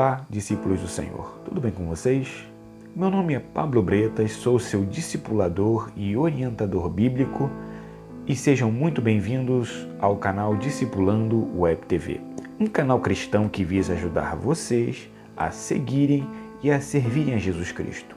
Olá, 0.00 0.24
discípulos 0.30 0.80
do 0.80 0.86
Senhor, 0.86 1.40
tudo 1.44 1.60
bem 1.60 1.72
com 1.72 1.84
vocês? 1.88 2.46
Meu 2.94 3.10
nome 3.10 3.34
é 3.34 3.40
Pablo 3.40 3.82
Bretas, 3.82 4.30
sou 4.30 4.56
seu 4.60 4.84
discipulador 4.84 5.90
e 5.96 6.16
orientador 6.16 6.88
bíblico 6.88 7.50
e 8.24 8.36
sejam 8.36 8.70
muito 8.70 9.02
bem-vindos 9.02 9.88
ao 9.98 10.16
canal 10.16 10.54
Discipulando 10.54 11.50
Web 11.60 11.84
TV, 11.86 12.20
um 12.60 12.68
canal 12.68 13.00
cristão 13.00 13.48
que 13.48 13.64
visa 13.64 13.94
ajudar 13.94 14.36
vocês 14.36 15.10
a 15.36 15.50
seguirem 15.50 16.24
e 16.62 16.70
a 16.70 16.80
servirem 16.80 17.34
a 17.34 17.38
Jesus 17.38 17.72
Cristo. 17.72 18.14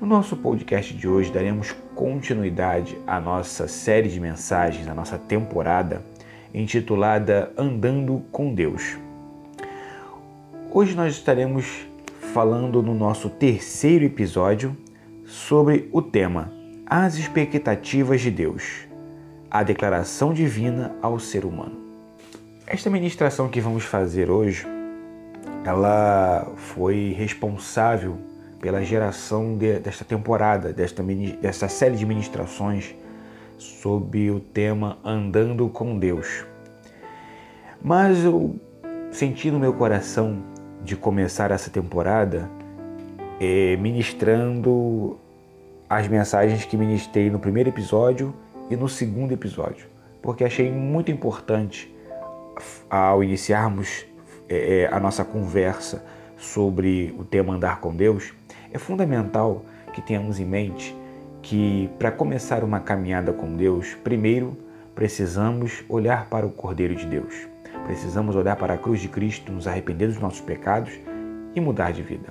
No 0.00 0.06
nosso 0.06 0.36
podcast 0.36 0.94
de 0.94 1.08
hoje 1.08 1.32
daremos 1.32 1.72
continuidade 1.96 2.96
à 3.04 3.18
nossa 3.18 3.66
série 3.66 4.08
de 4.08 4.20
mensagens, 4.20 4.86
à 4.86 4.94
nossa 4.94 5.18
temporada 5.18 6.04
intitulada 6.54 7.52
Andando 7.58 8.22
com 8.30 8.54
Deus. 8.54 8.96
Hoje 10.70 10.94
nós 10.94 11.14
estaremos 11.14 11.86
falando 12.34 12.82
no 12.82 12.92
nosso 12.92 13.30
terceiro 13.30 14.04
episódio 14.04 14.76
sobre 15.24 15.88
o 15.90 16.02
tema 16.02 16.52
As 16.84 17.16
expectativas 17.16 18.20
de 18.20 18.30
Deus, 18.30 18.86
a 19.50 19.62
declaração 19.62 20.34
divina 20.34 20.94
ao 21.00 21.18
ser 21.18 21.46
humano. 21.46 21.78
Esta 22.66 22.90
ministração 22.90 23.48
que 23.48 23.62
vamos 23.62 23.84
fazer 23.84 24.30
hoje, 24.30 24.66
ela 25.64 26.52
foi 26.54 27.14
responsável 27.16 28.18
pela 28.60 28.84
geração 28.84 29.56
de, 29.56 29.78
desta 29.78 30.04
temporada, 30.04 30.70
desta, 30.70 31.02
desta 31.40 31.66
série 31.66 31.96
de 31.96 32.04
ministrações 32.04 32.94
sob 33.56 34.30
o 34.30 34.38
tema 34.38 34.98
Andando 35.02 35.66
com 35.70 35.98
Deus. 35.98 36.44
Mas 37.82 38.22
eu 38.22 38.60
senti 39.10 39.50
no 39.50 39.58
meu 39.58 39.72
coração 39.72 40.57
de 40.88 40.96
começar 40.96 41.50
essa 41.50 41.68
temporada 41.68 42.50
é, 43.38 43.76
ministrando 43.76 45.18
as 45.86 46.08
mensagens 46.08 46.64
que 46.64 46.78
ministrei 46.78 47.28
no 47.28 47.38
primeiro 47.38 47.68
episódio 47.68 48.34
e 48.70 48.74
no 48.74 48.88
segundo 48.88 49.32
episódio, 49.32 49.86
porque 50.22 50.44
achei 50.44 50.72
muito 50.72 51.10
importante 51.10 51.94
ao 52.88 53.22
iniciarmos 53.22 54.06
é, 54.48 54.88
a 54.90 54.98
nossa 54.98 55.26
conversa 55.26 56.02
sobre 56.38 57.14
o 57.18 57.24
tema 57.24 57.54
andar 57.54 57.80
com 57.80 57.94
Deus, 57.94 58.32
é 58.72 58.78
fundamental 58.78 59.66
que 59.92 60.00
tenhamos 60.00 60.40
em 60.40 60.46
mente 60.46 60.96
que 61.42 61.90
para 61.98 62.10
começar 62.10 62.64
uma 62.64 62.80
caminhada 62.80 63.30
com 63.30 63.54
Deus, 63.54 63.94
primeiro 64.02 64.56
precisamos 64.94 65.84
olhar 65.86 66.30
para 66.30 66.46
o 66.46 66.50
Cordeiro 66.50 66.94
de 66.94 67.04
Deus. 67.04 67.46
Precisamos 67.88 68.36
olhar 68.36 68.54
para 68.54 68.74
a 68.74 68.76
cruz 68.76 69.00
de 69.00 69.08
Cristo, 69.08 69.50
nos 69.50 69.66
arrepender 69.66 70.08
dos 70.08 70.18
nossos 70.18 70.42
pecados 70.42 70.92
e 71.54 71.58
mudar 71.60 71.90
de 71.90 72.02
vida. 72.02 72.28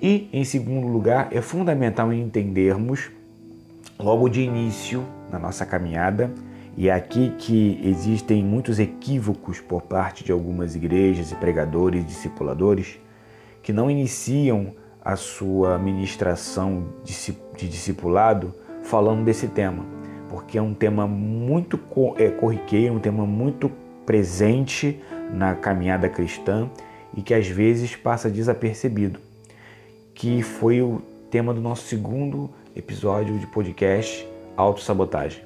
E, 0.00 0.28
em 0.30 0.44
segundo 0.44 0.86
lugar, 0.86 1.28
é 1.30 1.40
fundamental 1.40 2.12
entendermos, 2.12 3.10
logo 3.98 4.28
de 4.28 4.42
início 4.42 5.02
na 5.32 5.38
nossa 5.38 5.64
caminhada, 5.64 6.30
e 6.76 6.90
é 6.90 6.92
aqui 6.92 7.32
que 7.38 7.80
existem 7.82 8.44
muitos 8.44 8.78
equívocos 8.78 9.58
por 9.58 9.80
parte 9.80 10.22
de 10.22 10.32
algumas 10.32 10.76
igrejas 10.76 11.32
e 11.32 11.34
pregadores 11.36 12.02
e 12.02 12.06
discipuladores 12.06 13.00
que 13.62 13.72
não 13.72 13.90
iniciam 13.90 14.74
a 15.02 15.16
sua 15.16 15.78
ministração 15.78 16.88
de 17.02 17.68
discipulado 17.70 18.54
falando 18.82 19.24
desse 19.24 19.48
tema, 19.48 19.82
porque 20.28 20.58
é 20.58 20.62
um 20.62 20.74
tema 20.74 21.06
muito 21.06 21.80
é, 22.18 22.28
corriqueiro, 22.28 22.96
um 22.96 23.00
tema 23.00 23.24
muito 23.24 23.85
presente 24.06 25.02
na 25.30 25.54
caminhada 25.54 26.08
cristã 26.08 26.70
e 27.14 27.20
que 27.20 27.34
às 27.34 27.48
vezes 27.48 27.96
passa 27.96 28.30
desapercebido, 28.30 29.18
que 30.14 30.42
foi 30.42 30.80
o 30.80 31.02
tema 31.30 31.52
do 31.52 31.60
nosso 31.60 31.86
segundo 31.88 32.48
episódio 32.74 33.36
de 33.38 33.46
podcast 33.48 34.26
Autossabotagem, 34.56 35.42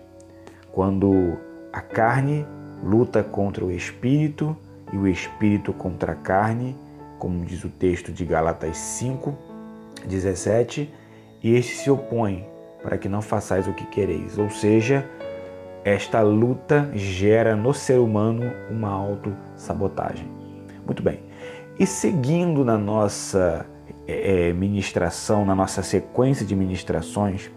quando 0.70 1.38
a 1.72 1.80
carne 1.80 2.46
luta 2.84 3.22
contra 3.22 3.64
o 3.64 3.70
espírito 3.70 4.56
e 4.92 4.96
o 4.96 5.08
espírito 5.08 5.72
contra 5.72 6.12
a 6.12 6.16
carne, 6.16 6.76
como 7.18 7.44
diz 7.44 7.64
o 7.64 7.68
texto 7.68 8.12
de 8.12 8.24
Galatas 8.24 8.76
5, 8.76 9.36
17, 10.06 10.92
e 11.42 11.54
este 11.54 11.76
se 11.76 11.90
opõe 11.90 12.46
para 12.82 12.98
que 12.98 13.08
não 13.08 13.22
façais 13.22 13.66
o 13.66 13.72
que 13.72 13.86
quereis, 13.86 14.38
ou 14.38 14.50
seja, 14.50 15.08
esta 15.84 16.20
luta 16.20 16.90
gera 16.94 17.56
no 17.56 17.72
ser 17.72 17.98
humano 17.98 18.52
uma 18.70 18.90
autossabotagem. 18.90 20.28
Muito 20.84 21.02
bem. 21.02 21.20
E 21.78 21.86
seguindo 21.86 22.64
na 22.64 22.76
nossa 22.76 23.66
é, 24.06 24.48
é, 24.48 24.52
ministração, 24.52 25.44
na 25.44 25.54
nossa 25.54 25.82
sequência 25.82 26.44
de 26.44 26.54
ministrações, 26.54 27.50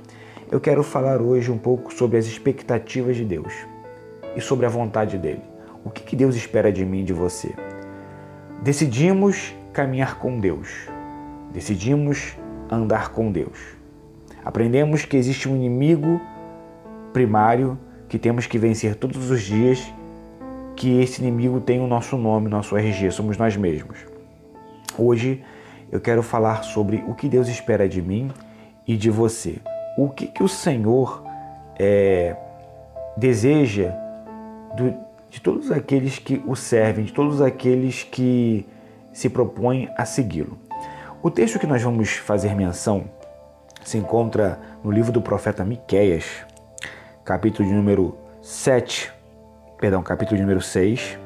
eu 0.50 0.62
quero 0.62 0.84
falar 0.84 1.22
hoje 1.22 1.52
um 1.52 1.58
pouco 1.58 1.94
sobre 1.94 2.18
as 2.18 2.26
expectativas 2.26 3.16
de 3.16 3.26
Deus 3.26 3.54
e 4.36 4.42
sobre 4.42 4.66
a 4.66 4.70
vontade 4.70 5.18
dele. 5.18 5.42
O 5.84 5.90
que, 5.90 6.04
que 6.04 6.16
Deus 6.16 6.36
espera 6.36 6.72
de 6.72 6.86
mim 6.86 7.02
e 7.02 7.04
de 7.04 7.14
você? 7.14 7.54
Decidimos 8.62 9.54
caminhar 9.74 10.20
com 10.20 10.40
Deus, 10.40 10.88
decidimos 11.52 12.38
andar 12.72 13.10
com 13.10 13.32
Deus. 13.32 13.60
Aprendemos 14.46 15.04
que 15.04 15.18
existe 15.18 15.50
um 15.50 15.56
inimigo 15.56 16.22
primário 17.12 17.78
que 18.14 18.20
temos 18.20 18.46
que 18.46 18.60
vencer 18.60 18.94
todos 18.94 19.32
os 19.32 19.42
dias, 19.42 19.92
que 20.76 21.02
esse 21.02 21.20
inimigo 21.20 21.60
tem 21.60 21.82
o 21.82 21.88
nosso 21.88 22.16
nome, 22.16 22.48
nosso 22.48 22.78
RG, 22.78 23.10
somos 23.10 23.38
nós 23.38 23.58
mesmos. 23.58 24.06
Hoje 24.96 25.44
eu 25.92 26.00
quero 26.00 26.22
falar 26.22 26.62
sobre 26.62 27.04
o 27.08 27.16
que 27.16 27.28
Deus 27.28 27.48
espera 27.48 27.90
de 27.90 28.04
mim 28.04 28.30
e 28.88 28.96
de 28.96 29.10
você. 29.10 29.56
O 29.98 30.10
que, 30.10 30.28
que 30.28 30.44
o 30.44 30.48
Senhor 30.48 31.24
é, 31.80 32.36
deseja 33.18 33.96
do, 34.78 34.94
de 35.28 35.42
todos 35.42 35.72
aqueles 35.72 36.20
que 36.20 36.40
o 36.46 36.56
servem, 36.56 37.06
de 37.06 37.14
todos 37.14 37.42
aqueles 37.42 38.04
que 38.04 38.64
se 39.12 39.28
propõem 39.28 39.90
a 39.98 40.06
segui-lo. 40.06 40.60
O 41.24 41.32
texto 41.32 41.58
que 41.58 41.66
nós 41.66 41.82
vamos 41.82 42.12
fazer 42.12 42.54
menção 42.54 43.06
se 43.84 43.98
encontra 43.98 44.60
no 44.84 44.92
livro 44.92 45.12
do 45.12 45.20
profeta 45.20 45.66
Miqueias, 45.66 46.46
capítulo 47.24 47.70
de 47.70 47.74
número 47.74 48.18
7, 48.42 49.10
perdão, 49.80 50.04
capítulo 50.04 50.36
de 50.36 50.42
número 50.42 50.62
6, 50.62 51.18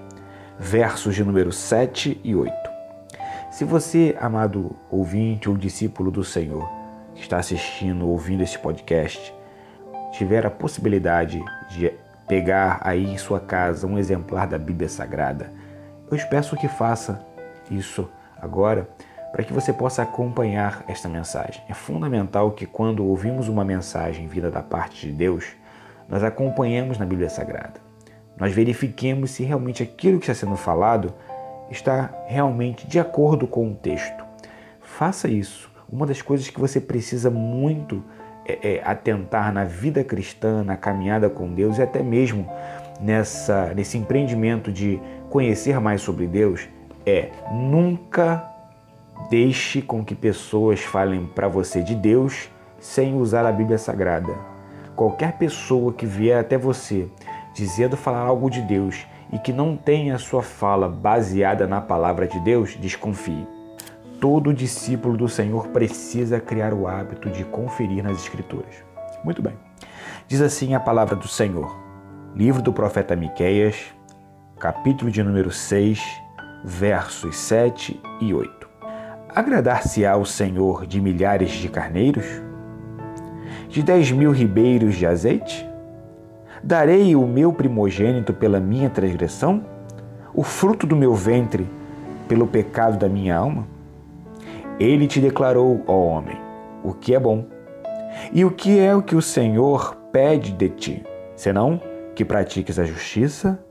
versos 0.59 1.16
de 1.16 1.24
número 1.24 1.52
7 1.52 2.22
e 2.24 2.35
8. 2.35 2.53
Se 3.50 3.66
você, 3.66 4.16
amado 4.22 4.75
ouvinte 4.91 5.50
ou 5.50 5.58
discípulo 5.58 6.12
do 6.12 6.24
Senhor, 6.24 6.69
que 7.16 7.22
está 7.22 7.38
assistindo, 7.38 8.08
ouvindo 8.08 8.44
esse 8.44 8.59
podcast, 8.59 9.34
tiver 10.12 10.46
a 10.46 10.52
possibilidade 10.52 11.44
de 11.72 11.91
pegar 12.28 12.79
aí 12.84 13.12
em 13.12 13.18
sua 13.18 13.40
casa 13.40 13.88
um 13.88 13.97
exemplar 13.97 14.46
da 14.46 14.59
Bíblia 14.59 14.90
Sagrada, 14.90 15.52
eu 16.12 16.18
peço 16.29 16.56
que 16.56 16.68
faça 16.68 17.25
isso 17.72 18.08
agora 18.40 18.88
para 19.31 19.44
que 19.44 19.52
você 19.52 19.74
possa 19.74 20.03
acompanhar 20.03 20.85
esta 20.88 21.09
mensagem. 21.09 21.64
É 21.68 21.74
fundamental 21.74 22.52
que 22.52 22.68
quando 22.68 23.03
ouvimos 23.03 23.47
uma 23.47 23.66
mensagem 23.66 24.28
vinda 24.28 24.52
da 24.52 24.62
parte 24.62 25.08
de 25.08 25.12
Deus, 25.12 25.56
nós 26.09 26.23
acompanhemos 26.23 26.97
na 26.97 27.06
Bíblia 27.06 27.29
Sagrada. 27.29 27.81
Nós 28.40 28.53
verifiquemos 28.53 29.31
se 29.31 29.44
realmente 29.44 29.81
aquilo 29.81 30.19
que 30.19 30.29
está 30.29 30.45
sendo 30.45 30.56
falado 30.56 31.13
está 31.69 32.13
realmente 32.28 32.88
de 32.88 33.00
acordo 33.00 33.47
com 33.47 33.72
o 33.72 33.75
texto. 33.75 34.23
Faça 34.81 35.28
isso. 35.28 35.69
Uma 35.91 36.06
das 36.06 36.22
coisas 36.22 36.50
que 36.50 36.59
você 36.59 36.79
precisa 36.79 37.29
muito 37.29 38.03
é, 38.46 38.75
é 38.75 38.81
atentar 38.84 39.51
na 39.51 39.63
vida 39.63 40.03
cristã, 40.03 40.63
na 40.63 40.78
caminhada 40.78 41.29
com 41.29 41.53
Deus 41.53 41.78
e 41.78 41.81
até 41.81 42.01
mesmo 42.01 42.50
nessa, 43.01 43.73
nesse 43.73 43.97
empreendimento 43.97 44.72
de 44.72 45.01
conhecer 45.29 45.79
mais 45.79 46.01
sobre 46.01 46.28
Deus 46.28 46.67
é 47.06 47.29
nunca 47.51 48.46
deixe 49.29 49.82
com 49.82 50.03
que 50.03 50.14
pessoas 50.14 50.82
falem 50.82 51.26
para 51.26 51.47
você 51.47 51.82
de 51.82 51.96
Deus 51.96 52.49
sem 52.79 53.16
usar 53.16 53.46
a 53.46 53.52
Bíblia 53.52 53.78
Sagrada. 53.78 54.57
Qualquer 54.97 55.34
pessoa 55.34 55.94
que 55.94 56.08
vier 56.08 56.40
até 56.40 56.58
você 56.58 57.08
dizendo 57.53 57.96
falar 57.96 58.22
algo 58.22 58.49
de 58.49 58.64
Deus 58.64 59.05
e 59.32 59.38
que 59.38 59.53
não 59.53 59.78
tenha 59.78 60.17
sua 60.17 60.41
fala 60.41 60.90
baseada 60.90 61.67
na 61.67 61.79
palavra 61.79 62.28
de 62.28 62.40
Deus, 62.40 62.76
desconfie. 62.76 63.47
Todo 64.20 64.52
discípulo 64.52 65.16
do 65.16 65.29
Senhor 65.29 65.67
precisa 65.67 66.40
criar 66.40 66.73
o 66.73 66.88
hábito 66.88 67.29
de 67.29 67.44
conferir 67.44 68.03
nas 68.03 68.17
Escrituras. 68.17 68.73
Muito 69.23 69.40
bem. 69.40 69.53
Diz 70.28 70.41
assim 70.41 70.73
a 70.73 70.79
palavra 70.79 71.16
do 71.16 71.28
Senhor. 71.28 71.78
Livro 72.34 72.64
do 72.64 72.73
profeta 72.73 73.16
Miqueias, 73.16 73.76
capítulo 74.59 75.11
de 75.11 75.22
número 75.22 75.52
6, 75.52 76.03
versos 76.66 77.38
7 77.38 78.02
e 78.20 78.34
8. 78.34 78.67
Agradar-se-á 79.29 80.17
o 80.17 80.26
Senhor 80.26 80.88
de 80.88 80.99
milhares 80.99 81.52
de 81.52 81.70
carneiros? 81.70 82.47
De 83.78 83.84
dez 83.84 84.12
mil 84.12 84.32
ribeiros 84.32 84.96
de 84.96 85.06
azeite? 85.06 85.70
Darei 86.64 87.16
o 87.16 87.28
meu 87.28 87.53
primogênito 87.53 88.34
pela 88.34 88.59
minha 88.59 88.90
transgressão? 88.90 89.64
O 90.34 90.41
fruto 90.41 90.88
do 90.88 90.96
meu 90.96 91.14
ventre 91.14 91.68
pelo 92.28 92.47
pecado 92.47 92.97
da 92.97 93.08
minha 93.08 93.38
alma? 93.38 93.68
Ele 94.79 95.06
te 95.06 95.20
declarou, 95.20 95.84
ó 95.85 95.94
homem, 95.94 96.35
o 96.84 96.91
que 96.91 97.14
é 97.14 97.20
bom. 97.20 97.46
E 98.34 98.44
o 98.44 98.50
que 98.50 98.79
é 98.79 98.96
o 98.96 99.03
que 99.03 99.16
o 99.16 99.22
Senhor 99.22 99.96
pede 100.12 100.53
de 100.53 100.70
ti, 100.70 101.03
senão 101.35 101.80
que 102.16 102.26
pratiques 102.26 102.80
a 102.80 102.84
justiça 102.84 103.64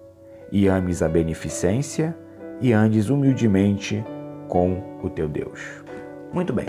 e 0.53 0.69
ames 0.69 1.03
a 1.03 1.09
beneficência 1.09 2.17
e 2.61 2.73
andes 2.73 3.11
humildemente 3.11 4.05
com 4.47 4.85
o 5.03 5.11
teu 5.11 5.29
Deus. 5.29 5.83
Muito 6.33 6.53
bem. 6.53 6.67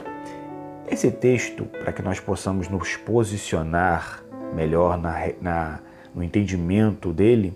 Esse 0.90 1.12
texto, 1.12 1.66
para 1.66 1.92
que 1.92 2.02
nós 2.02 2.20
possamos 2.20 2.70
nos 2.70 2.96
posicionar 2.96 4.24
melhor 4.56 4.98
na, 4.98 5.30
na, 5.42 5.80
no 6.16 6.24
entendimento 6.24 7.12
dele, 7.12 7.54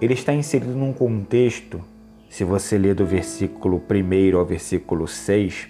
ele 0.00 0.14
está 0.14 0.32
inserido 0.32 0.72
num 0.72 0.92
contexto, 0.92 1.82
se 2.30 2.44
você 2.44 2.78
ler 2.78 2.94
do 2.94 3.04
versículo 3.04 3.82
1 3.90 4.38
ao 4.38 4.46
versículo 4.46 5.08
6, 5.08 5.68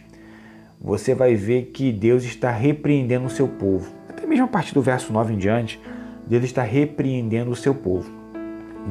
você 0.78 1.14
vai 1.14 1.34
ver 1.34 1.70
que 1.72 1.90
Deus 1.90 2.24
está 2.24 2.50
repreendendo 2.50 3.24
o 3.24 3.30
seu 3.30 3.48
povo. 3.48 3.90
Até 4.08 4.26
mesmo 4.26 4.44
a 4.44 4.48
partir 4.48 4.74
do 4.74 4.82
verso 4.82 5.12
9 5.12 5.32
em 5.32 5.38
diante, 5.38 5.80
Deus 6.26 6.44
está 6.44 6.62
repreendendo 6.62 7.50
o 7.50 7.56
seu 7.56 7.74
povo. 7.74 8.10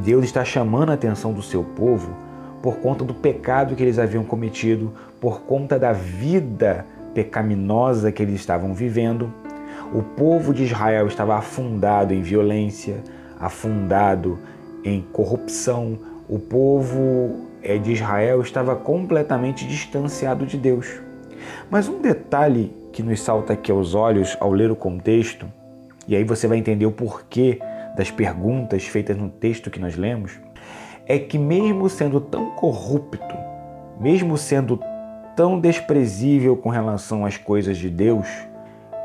Deus 0.03 0.25
está 0.25 0.43
chamando 0.43 0.89
a 0.89 0.95
atenção 0.95 1.33
do 1.33 1.43
seu 1.43 1.63
povo 1.63 2.15
por 2.63 2.77
conta 2.77 3.05
do 3.05 3.13
pecado 3.13 3.75
que 3.75 3.83
eles 3.83 3.99
haviam 3.99 4.23
cometido, 4.23 4.91
por 5.21 5.41
conta 5.41 5.77
da 5.77 5.93
vida 5.93 6.83
pecaminosa 7.15 8.11
que 8.11 8.21
eles 8.21 8.35
estavam 8.35 8.73
vivendo. 8.73 9.33
O 9.93 10.03
povo 10.03 10.53
de 10.53 10.63
Israel 10.63 11.07
estava 11.07 11.37
afundado 11.37 12.13
em 12.13 12.21
violência, 12.21 12.97
afundado 13.39 14.37
em 14.83 15.01
corrupção. 15.13 15.97
O 16.27 16.37
povo 16.37 17.47
eh, 17.63 17.77
de 17.77 17.93
Israel 17.93 18.41
estava 18.41 18.75
completamente 18.75 19.65
distanciado 19.65 20.45
de 20.45 20.57
Deus. 20.57 20.99
Mas 21.71 21.87
um 21.87 22.01
detalhe 22.01 22.73
que 22.91 23.01
nos 23.01 23.21
salta 23.21 23.53
aqui 23.53 23.71
aos 23.71 23.95
olhos 23.95 24.35
ao 24.39 24.51
ler 24.51 24.69
o 24.69 24.75
contexto, 24.75 25.47
e 26.07 26.15
aí 26.15 26.23
você 26.23 26.47
vai 26.47 26.57
entender 26.57 26.85
o 26.85 26.91
porquê 26.91 27.59
das 27.95 28.11
perguntas 28.11 28.85
feitas 28.85 29.17
no 29.17 29.29
texto 29.29 29.71
que 29.71 29.79
nós 29.79 29.95
lemos, 29.95 30.39
é 31.07 31.17
que 31.19 31.37
mesmo 31.37 31.89
sendo 31.89 32.19
tão 32.19 32.51
corrupto, 32.51 33.35
mesmo 33.99 34.37
sendo 34.37 34.79
tão 35.35 35.59
desprezível 35.59 36.55
com 36.55 36.69
relação 36.69 37.25
às 37.25 37.37
coisas 37.37 37.77
de 37.77 37.89
Deus, 37.89 38.27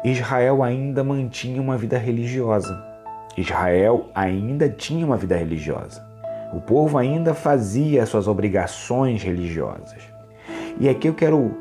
Israel 0.04 0.62
ainda 0.62 1.02
mantinha 1.02 1.60
uma 1.60 1.76
vida 1.76 1.98
religiosa. 1.98 2.82
Israel 3.36 4.08
ainda 4.14 4.68
tinha 4.68 5.04
uma 5.04 5.16
vida 5.16 5.36
religiosa. 5.36 6.08
O 6.54 6.60
povo 6.60 6.98
ainda 6.98 7.34
fazia 7.34 8.06
suas 8.06 8.26
obrigações 8.26 9.22
religiosas. 9.22 10.02
E 10.78 10.88
aqui 10.88 11.08
eu 11.08 11.14
quero, 11.14 11.54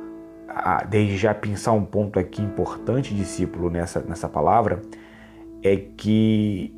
ah, 0.48 0.84
desde 0.84 1.18
já, 1.18 1.34
pensar 1.34 1.74
um 1.74 1.84
ponto 1.84 2.18
aqui 2.18 2.42
importante, 2.42 3.14
discípulo, 3.14 3.70
nessa, 3.70 4.02
nessa 4.02 4.30
palavra, 4.30 4.82
é 5.64 5.76
que 5.76 6.74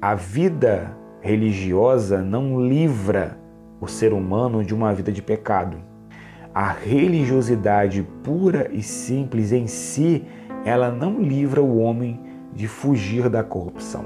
a 0.00 0.14
vida 0.14 0.96
religiosa 1.20 2.22
não 2.22 2.60
livra 2.66 3.38
o 3.80 3.86
ser 3.86 4.12
humano 4.12 4.64
de 4.64 4.74
uma 4.74 4.92
vida 4.94 5.10
de 5.10 5.20
pecado. 5.20 5.89
A 6.54 6.72
religiosidade 6.72 8.02
pura 8.24 8.68
e 8.72 8.82
simples 8.82 9.52
em 9.52 9.68
si, 9.68 10.24
ela 10.64 10.90
não 10.90 11.22
livra 11.22 11.62
o 11.62 11.78
homem 11.78 12.20
de 12.52 12.66
fugir 12.66 13.28
da 13.28 13.44
corrupção. 13.44 14.04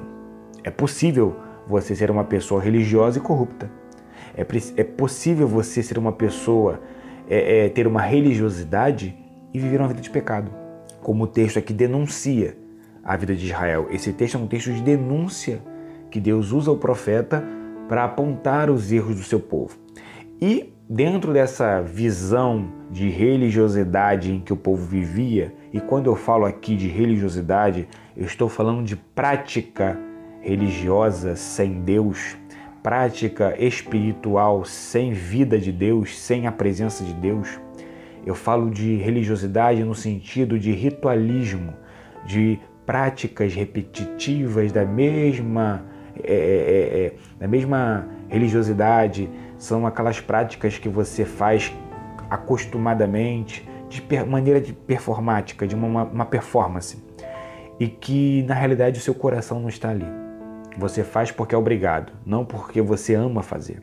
É 0.62 0.70
possível 0.70 1.36
você 1.66 1.96
ser 1.96 2.10
uma 2.10 2.24
pessoa 2.24 2.60
religiosa 2.60 3.18
e 3.18 3.22
corrupta. 3.22 3.70
É, 4.36 4.46
é 4.76 4.84
possível 4.84 5.48
você 5.48 5.82
ser 5.82 5.96
uma 5.96 6.12
pessoa, 6.12 6.80
é, 7.30 7.64
é, 7.64 7.68
ter 7.70 7.86
uma 7.86 8.02
religiosidade 8.02 9.16
e 9.52 9.58
viver 9.58 9.80
uma 9.80 9.88
vida 9.88 10.02
de 10.02 10.10
pecado. 10.10 10.50
Como 11.02 11.24
o 11.24 11.26
texto 11.26 11.58
aqui 11.58 11.72
denuncia 11.72 12.56
a 13.02 13.16
vida 13.16 13.34
de 13.34 13.46
Israel. 13.46 13.86
Esse 13.90 14.12
texto 14.12 14.36
é 14.36 14.40
um 14.40 14.46
texto 14.46 14.70
de 14.70 14.82
denúncia 14.82 15.62
que 16.10 16.20
Deus 16.20 16.52
usa 16.52 16.70
o 16.70 16.76
profeta 16.76 17.42
para 17.88 18.04
apontar 18.04 18.68
os 18.68 18.92
erros 18.92 19.16
do 19.16 19.22
seu 19.22 19.40
povo. 19.40 19.78
E 20.40 20.73
dentro 20.88 21.32
dessa 21.32 21.80
visão 21.80 22.68
de 22.90 23.08
religiosidade 23.08 24.32
em 24.32 24.40
que 24.40 24.52
o 24.52 24.56
povo 24.56 24.84
vivia, 24.84 25.52
e 25.72 25.80
quando 25.80 26.06
eu 26.06 26.16
falo 26.16 26.44
aqui 26.44 26.76
de 26.76 26.88
religiosidade, 26.88 27.88
eu 28.16 28.24
estou 28.24 28.48
falando 28.48 28.84
de 28.84 28.96
prática 28.96 29.98
religiosa 30.40 31.34
sem 31.34 31.80
Deus, 31.80 32.36
prática 32.82 33.54
espiritual 33.58 34.64
sem 34.64 35.12
vida 35.12 35.58
de 35.58 35.72
Deus, 35.72 36.18
sem 36.18 36.46
a 36.46 36.52
presença 36.52 37.02
de 37.02 37.14
Deus. 37.14 37.58
Eu 38.26 38.34
falo 38.34 38.70
de 38.70 38.96
religiosidade 38.96 39.82
no 39.82 39.94
sentido 39.94 40.58
de 40.58 40.72
ritualismo, 40.72 41.74
de 42.26 42.58
práticas 42.86 43.54
repetitivas 43.54 44.70
da 44.70 44.84
mesma 44.84 45.84
é, 46.22 46.32
é, 46.32 47.06
é, 47.06 47.12
da 47.40 47.48
mesma 47.48 48.06
religiosidade, 48.28 49.28
são 49.64 49.86
aquelas 49.86 50.20
práticas 50.20 50.76
que 50.76 50.90
você 50.90 51.24
faz 51.24 51.72
acostumadamente, 52.28 53.66
de 53.88 54.02
maneira 54.26 54.60
de 54.60 54.74
performática, 54.74 55.66
de 55.66 55.74
uma, 55.74 56.04
uma 56.04 56.26
performance, 56.26 57.02
e 57.80 57.88
que 57.88 58.42
na 58.42 58.54
realidade 58.54 58.98
o 58.98 59.02
seu 59.02 59.14
coração 59.14 59.58
não 59.60 59.68
está 59.68 59.88
ali. 59.88 60.06
Você 60.76 61.02
faz 61.02 61.30
porque 61.30 61.54
é 61.54 61.58
obrigado, 61.58 62.12
não 62.26 62.44
porque 62.44 62.82
você 62.82 63.14
ama 63.14 63.42
fazer. 63.42 63.80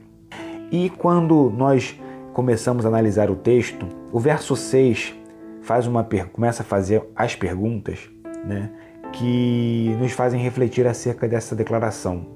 E 0.72 0.90
quando 0.90 1.50
nós 1.50 2.00
começamos 2.32 2.86
a 2.86 2.90
analisar 2.90 3.32
o 3.32 3.36
texto, 3.36 3.88
o 4.12 4.20
verso 4.20 4.56
6 4.56 5.16
faz 5.64 5.88
uma 5.88 6.08
começa 6.32 6.62
a 6.62 6.66
fazer 6.66 7.04
as 7.16 7.36
perguntas, 7.36 8.08
né? 8.46 8.70
que 9.14 9.96
nos 10.00 10.12
fazem 10.12 10.42
refletir 10.42 10.86
acerca 10.86 11.28
dessa 11.28 11.56
declaração. 11.56 12.28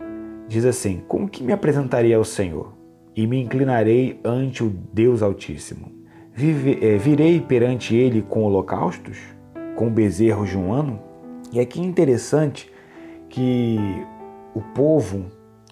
Diz 0.48 0.66
assim: 0.66 1.04
Como 1.08 1.30
que 1.30 1.44
me 1.44 1.54
apresentarei 1.54 2.14
ao 2.14 2.26
Senhor 2.26 2.85
e 3.16 3.26
me 3.26 3.42
inclinarei 3.42 4.20
ante 4.24 4.64
o 4.64 4.70
Deus 4.70 5.22
Altíssimo? 5.22 5.92
É, 6.82 6.98
virei 6.98 7.40
perante 7.40 7.96
Ele 7.96 8.22
com 8.22 8.44
holocaustos, 8.44 9.18
com 9.76 9.90
bezerros 9.90 10.50
de 10.50 10.58
um 10.58 10.74
ano? 10.74 11.00
E 11.52 11.60
aqui 11.60 11.80
é 11.80 11.84
interessante 11.84 12.70
que 13.30 13.78
o 14.54 14.62
povo 14.62 15.26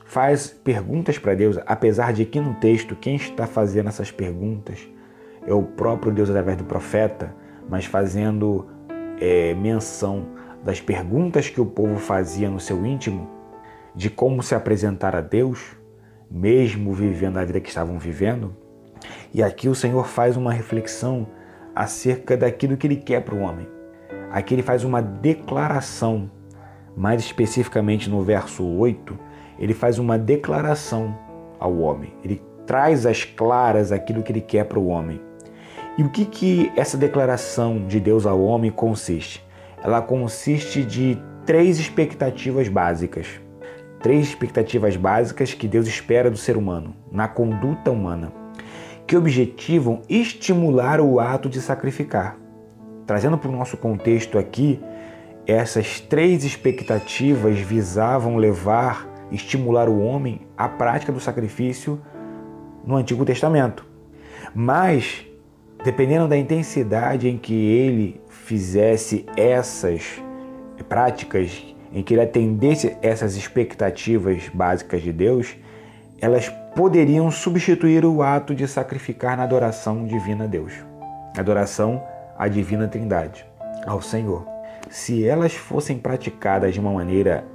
faz 0.06 0.48
perguntas 0.48 1.18
para 1.18 1.34
Deus, 1.34 1.58
apesar 1.66 2.14
de 2.14 2.24
que 2.24 2.40
no 2.40 2.54
texto 2.56 2.96
quem 2.96 3.16
está 3.16 3.46
fazendo 3.46 3.90
essas 3.90 4.12
perguntas 4.12 4.88
é 5.46 5.54
o 5.54 5.64
próprio 5.64 6.14
Deus 6.14 6.30
através 6.30 6.58
do 6.58 6.64
profeta, 6.64 7.36
mas 7.70 7.86
fazendo 7.86 8.68
é, 9.20 9.54
menção 9.54 10.28
das 10.64 10.80
perguntas 10.80 11.50
que 11.50 11.60
o 11.60 11.66
povo 11.66 11.98
fazia 11.98 12.50
no 12.50 12.60
seu 12.60 12.86
íntimo, 12.86 13.30
de 13.94 14.10
como 14.10 14.42
se 14.42 14.56
apresentar 14.56 15.16
a 15.16 15.22
Deus, 15.22 15.76
mesmo 16.34 16.92
vivendo 16.94 17.38
a 17.38 17.46
vida 17.46 17.60
que 17.60 17.70
estavam 17.70 18.00
vivendo. 18.00 18.56
E 19.32 19.44
aqui 19.44 19.70
o 19.70 19.76
Senhor 19.76 20.08
faz 20.08 20.36
uma 20.36 20.52
reflexão 20.52 21.28
acerca 21.76 22.36
daquilo 22.36 22.76
que 22.76 22.88
ele 22.88 22.96
quer 22.96 23.22
para 23.22 23.36
o 23.36 23.42
homem. 23.42 23.68
Aqui 24.32 24.56
ele 24.56 24.64
faz 24.64 24.84
uma 24.84 25.02
declaração, 25.02 26.32
mais 26.98 27.22
especificamente 27.22 28.10
no 28.10 28.24
verso 28.24 28.66
8, 28.66 29.18
ele 29.60 29.76
faz 29.76 30.00
uma 30.00 30.18
declaração 30.18 31.16
ao 31.60 31.78
homem. 31.78 32.12
Ele 32.24 32.42
traz 32.66 33.06
às 33.06 33.24
claras 33.24 33.92
aquilo 33.92 34.24
que 34.24 34.32
ele 34.32 34.42
quer 34.42 34.66
para 34.66 34.80
o 34.80 34.88
homem. 34.88 35.22
E 35.98 36.02
o 36.02 36.10
que, 36.10 36.26
que 36.26 36.72
essa 36.76 36.98
declaração 36.98 37.86
de 37.86 38.00
Deus 38.00 38.26
ao 38.26 38.42
homem 38.42 38.72
consiste? 38.72 39.46
ela 39.84 40.02
consiste 40.02 40.82
de 40.82 41.22
três 41.46 41.78
expectativas 41.78 42.70
básicas. 42.70 43.28
Três 44.04 44.28
expectativas 44.28 44.98
básicas 44.98 45.54
que 45.54 45.66
Deus 45.66 45.88
espera 45.88 46.30
do 46.30 46.36
ser 46.36 46.58
humano, 46.58 46.94
na 47.10 47.26
conduta 47.26 47.90
humana, 47.90 48.34
que 49.08 49.16
objetivam 49.16 50.02
estimular 50.10 51.00
o 51.00 51.22
ato 51.22 51.48
de 51.48 51.62
sacrificar. 51.62 52.38
Trazendo 53.08 53.38
para 53.38 53.50
o 53.50 53.56
nosso 53.56 53.78
contexto 53.78 54.38
aqui, 54.38 54.78
essas 55.48 56.02
três 56.02 56.44
expectativas 56.44 57.58
visavam 57.60 58.36
levar, 58.36 59.08
estimular 59.32 59.88
o 59.88 60.04
homem 60.04 60.42
à 60.58 60.68
prática 60.68 61.14
do 61.14 61.22
sacrifício 61.22 62.02
no 62.86 62.98
Antigo 62.98 63.24
Testamento. 63.24 63.86
Mas, 64.54 65.26
dependendo 65.82 66.28
da 66.28 66.36
intensidade 66.36 67.30
em 67.30 67.38
que 67.38 67.54
ele 67.54 68.20
fizesse 68.28 69.26
essas 69.38 70.22
práticas, 70.90 71.73
em 71.94 72.02
que 72.02 72.14
ele 72.14 72.22
atendesse 72.22 72.98
essas 73.02 73.36
expectativas 73.36 74.50
básicas 74.54 75.02
de 75.02 75.14
Deus, 75.14 75.56
elas 76.20 76.50
poderiam 76.76 77.30
substituir 77.30 78.04
o 78.04 78.24
ato 78.24 78.56
de 78.56 78.68
sacrificar 78.68 79.38
na 79.38 79.44
adoração 79.44 80.06
divina 80.06 80.46
a 80.46 80.48
Deus, 80.48 80.74
adoração 81.38 82.04
à 82.38 82.48
divina 82.48 82.88
Trindade, 82.88 83.46
ao 83.86 84.02
Senhor. 84.02 84.48
Se 84.90 85.26
elas 85.26 85.54
fossem 85.54 85.98
praticadas 86.00 86.74
de 86.74 86.80
uma 86.80 86.92
maneira 86.92 87.46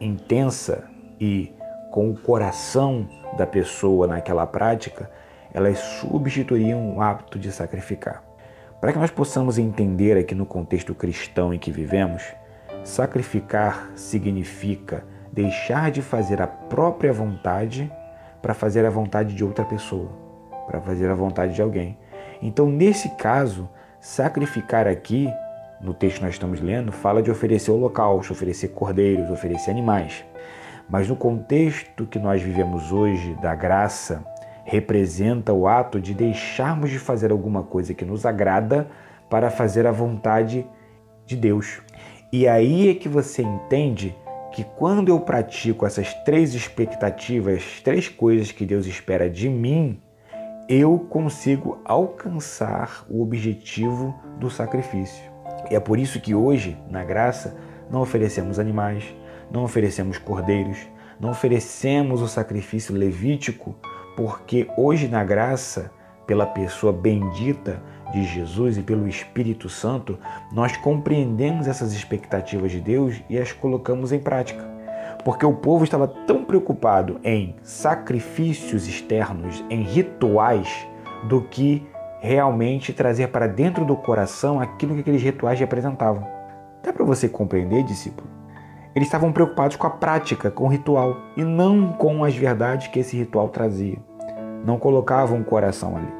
intensa 0.00 0.84
e 1.18 1.52
com 1.90 2.10
o 2.10 2.16
coração 2.16 3.08
da 3.36 3.46
pessoa 3.46 4.06
naquela 4.06 4.46
prática, 4.46 5.10
elas 5.52 5.78
substituiriam 5.78 6.96
o 6.96 7.00
hábito 7.00 7.38
de 7.38 7.50
sacrificar. 7.50 8.22
Para 8.80 8.92
que 8.92 8.98
nós 8.98 9.10
possamos 9.10 9.58
entender 9.58 10.16
aqui 10.16 10.34
no 10.34 10.46
contexto 10.46 10.94
cristão 10.94 11.52
em 11.52 11.58
que 11.58 11.72
vivemos, 11.72 12.22
sacrificar 12.84 13.90
significa 13.94 15.04
deixar 15.32 15.90
de 15.90 16.02
fazer 16.02 16.40
a 16.40 16.46
própria 16.46 17.12
vontade 17.12 17.92
para 18.40 18.54
fazer 18.54 18.84
a 18.84 18.90
vontade 18.90 19.34
de 19.34 19.44
outra 19.44 19.64
pessoa, 19.64 20.10
para 20.66 20.80
fazer 20.80 21.10
a 21.10 21.14
vontade 21.14 21.54
de 21.54 21.62
alguém. 21.62 21.98
Então, 22.40 22.68
nesse 22.68 23.10
caso, 23.10 23.68
sacrificar 24.00 24.86
aqui, 24.86 25.28
no 25.80 25.94
texto 25.94 26.18
que 26.18 26.24
nós 26.24 26.34
estamos 26.34 26.60
lendo, 26.60 26.90
fala 26.90 27.22
de 27.22 27.30
oferecer 27.30 27.70
holocausto, 27.70 28.32
oferecer 28.32 28.68
cordeiros, 28.68 29.30
oferecer 29.30 29.70
animais. 29.70 30.24
Mas 30.88 31.08
no 31.08 31.16
contexto 31.16 32.06
que 32.06 32.18
nós 32.18 32.42
vivemos 32.42 32.90
hoje, 32.92 33.34
da 33.42 33.54
graça, 33.54 34.24
representa 34.64 35.52
o 35.52 35.66
ato 35.66 36.00
de 36.00 36.14
deixarmos 36.14 36.90
de 36.90 36.98
fazer 36.98 37.30
alguma 37.30 37.62
coisa 37.62 37.94
que 37.94 38.04
nos 38.04 38.24
agrada 38.26 38.88
para 39.28 39.50
fazer 39.50 39.86
a 39.86 39.92
vontade 39.92 40.66
de 41.26 41.36
Deus. 41.36 41.80
E 42.30 42.46
aí 42.46 42.90
é 42.90 42.94
que 42.94 43.08
você 43.08 43.42
entende 43.42 44.14
que 44.52 44.62
quando 44.62 45.08
eu 45.08 45.18
pratico 45.18 45.86
essas 45.86 46.12
três 46.24 46.54
expectativas, 46.54 47.80
três 47.82 48.08
coisas 48.08 48.52
que 48.52 48.66
Deus 48.66 48.86
espera 48.86 49.30
de 49.30 49.48
mim, 49.48 49.98
eu 50.68 50.98
consigo 50.98 51.80
alcançar 51.86 53.06
o 53.08 53.22
objetivo 53.22 54.14
do 54.38 54.50
sacrifício. 54.50 55.24
E 55.70 55.74
é 55.74 55.80
por 55.80 55.98
isso 55.98 56.20
que 56.20 56.34
hoje, 56.34 56.76
na 56.90 57.02
graça, 57.02 57.56
não 57.90 58.02
oferecemos 58.02 58.58
animais, 58.58 59.04
não 59.50 59.64
oferecemos 59.64 60.18
cordeiros, 60.18 60.76
não 61.18 61.30
oferecemos 61.30 62.20
o 62.20 62.28
sacrifício 62.28 62.94
levítico 62.94 63.74
porque 64.18 64.68
hoje 64.76 65.08
na 65.08 65.24
graça, 65.24 65.90
pela 66.26 66.44
pessoa 66.44 66.92
bendita 66.92 67.82
de 68.12 68.24
Jesus 68.24 68.78
e 68.78 68.82
pelo 68.82 69.06
Espírito 69.06 69.68
Santo, 69.68 70.18
nós 70.52 70.76
compreendemos 70.76 71.66
essas 71.66 71.92
expectativas 71.92 72.70
de 72.70 72.80
Deus 72.80 73.22
e 73.28 73.38
as 73.38 73.52
colocamos 73.52 74.12
em 74.12 74.18
prática. 74.18 74.62
Porque 75.24 75.44
o 75.44 75.54
povo 75.54 75.84
estava 75.84 76.06
tão 76.06 76.44
preocupado 76.44 77.20
em 77.24 77.56
sacrifícios 77.62 78.86
externos, 78.86 79.64
em 79.68 79.82
rituais, 79.82 80.86
do 81.28 81.42
que 81.42 81.86
realmente 82.20 82.92
trazer 82.92 83.28
para 83.28 83.46
dentro 83.46 83.84
do 83.84 83.96
coração 83.96 84.60
aquilo 84.60 84.94
que 84.94 85.00
aqueles 85.00 85.22
rituais 85.22 85.58
representavam. 85.58 86.26
Dá 86.82 86.92
para 86.92 87.04
você 87.04 87.28
compreender, 87.28 87.82
discípulo? 87.82 88.28
Eles 88.94 89.06
estavam 89.06 89.32
preocupados 89.32 89.76
com 89.76 89.86
a 89.86 89.90
prática, 89.90 90.50
com 90.50 90.64
o 90.64 90.68
ritual, 90.68 91.16
e 91.36 91.44
não 91.44 91.92
com 91.92 92.24
as 92.24 92.34
verdades 92.34 92.88
que 92.88 92.98
esse 92.98 93.16
ritual 93.16 93.48
trazia. 93.48 93.98
Não 94.64 94.78
colocavam 94.78 95.40
o 95.40 95.44
coração 95.44 95.96
ali. 95.96 96.17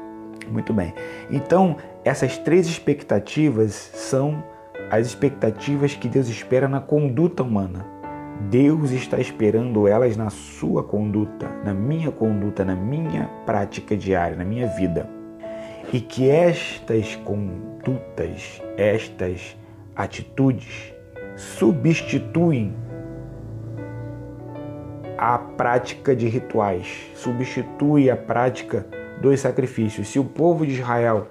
Muito 0.51 0.73
bem. 0.73 0.93
Então, 1.29 1.77
essas 2.03 2.37
três 2.37 2.67
expectativas 2.67 3.73
são 3.73 4.43
as 4.89 5.07
expectativas 5.07 5.93
que 5.93 6.07
Deus 6.07 6.27
espera 6.27 6.67
na 6.67 6.81
conduta 6.81 7.43
humana. 7.43 7.85
Deus 8.49 8.91
está 8.91 9.19
esperando 9.19 9.87
elas 9.87 10.15
na 10.15 10.29
sua 10.29 10.83
conduta, 10.83 11.47
na 11.63 11.73
minha 11.73 12.09
conduta, 12.09 12.63
na 12.63 12.75
minha 12.75 13.29
prática 13.45 13.97
diária, 13.97 14.37
na 14.37 14.45
minha 14.45 14.67
vida. 14.67 15.09
E 15.91 15.99
que 15.99 16.29
estas 16.29 17.15
condutas, 17.17 18.61
estas 18.77 19.57
atitudes, 19.95 20.93
substituem 21.35 22.73
a 25.17 25.37
prática 25.37 26.15
de 26.15 26.27
rituais, 26.29 27.11
substitui 27.13 28.09
a 28.09 28.15
prática 28.15 28.85
dos 29.21 29.39
sacrifícios. 29.39 30.07
Se 30.07 30.19
o 30.19 30.23
povo 30.23 30.65
de 30.65 30.73
Israel 30.73 31.27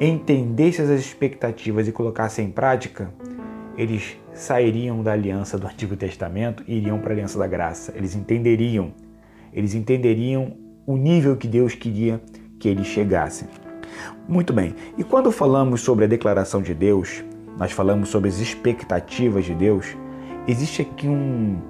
entendesse 0.00 0.82
as 0.82 0.90
expectativas 0.90 1.86
e 1.86 1.92
colocasse 1.92 2.42
em 2.42 2.50
prática, 2.50 3.12
eles 3.76 4.16
sairiam 4.32 5.02
da 5.02 5.12
aliança 5.12 5.58
do 5.58 5.66
Antigo 5.66 5.96
Testamento 5.96 6.62
e 6.66 6.76
iriam 6.76 6.98
para 6.98 7.10
a 7.10 7.12
aliança 7.14 7.38
da 7.38 7.46
graça. 7.46 7.92
Eles 7.96 8.14
entenderiam, 8.14 8.92
eles 9.52 9.74
entenderiam 9.74 10.56
o 10.86 10.96
nível 10.96 11.36
que 11.36 11.46
Deus 11.46 11.74
queria 11.74 12.20
que 12.58 12.68
eles 12.68 12.86
chegassem. 12.86 13.48
Muito 14.28 14.52
bem. 14.52 14.74
E 14.96 15.04
quando 15.04 15.30
falamos 15.30 15.80
sobre 15.80 16.04
a 16.04 16.08
declaração 16.08 16.62
de 16.62 16.74
Deus, 16.74 17.22
nós 17.58 17.72
falamos 17.72 18.08
sobre 18.08 18.28
as 18.28 18.38
expectativas 18.38 19.44
de 19.44 19.54
Deus, 19.54 19.96
existe 20.46 20.82
aqui 20.82 21.06
um, 21.06 21.60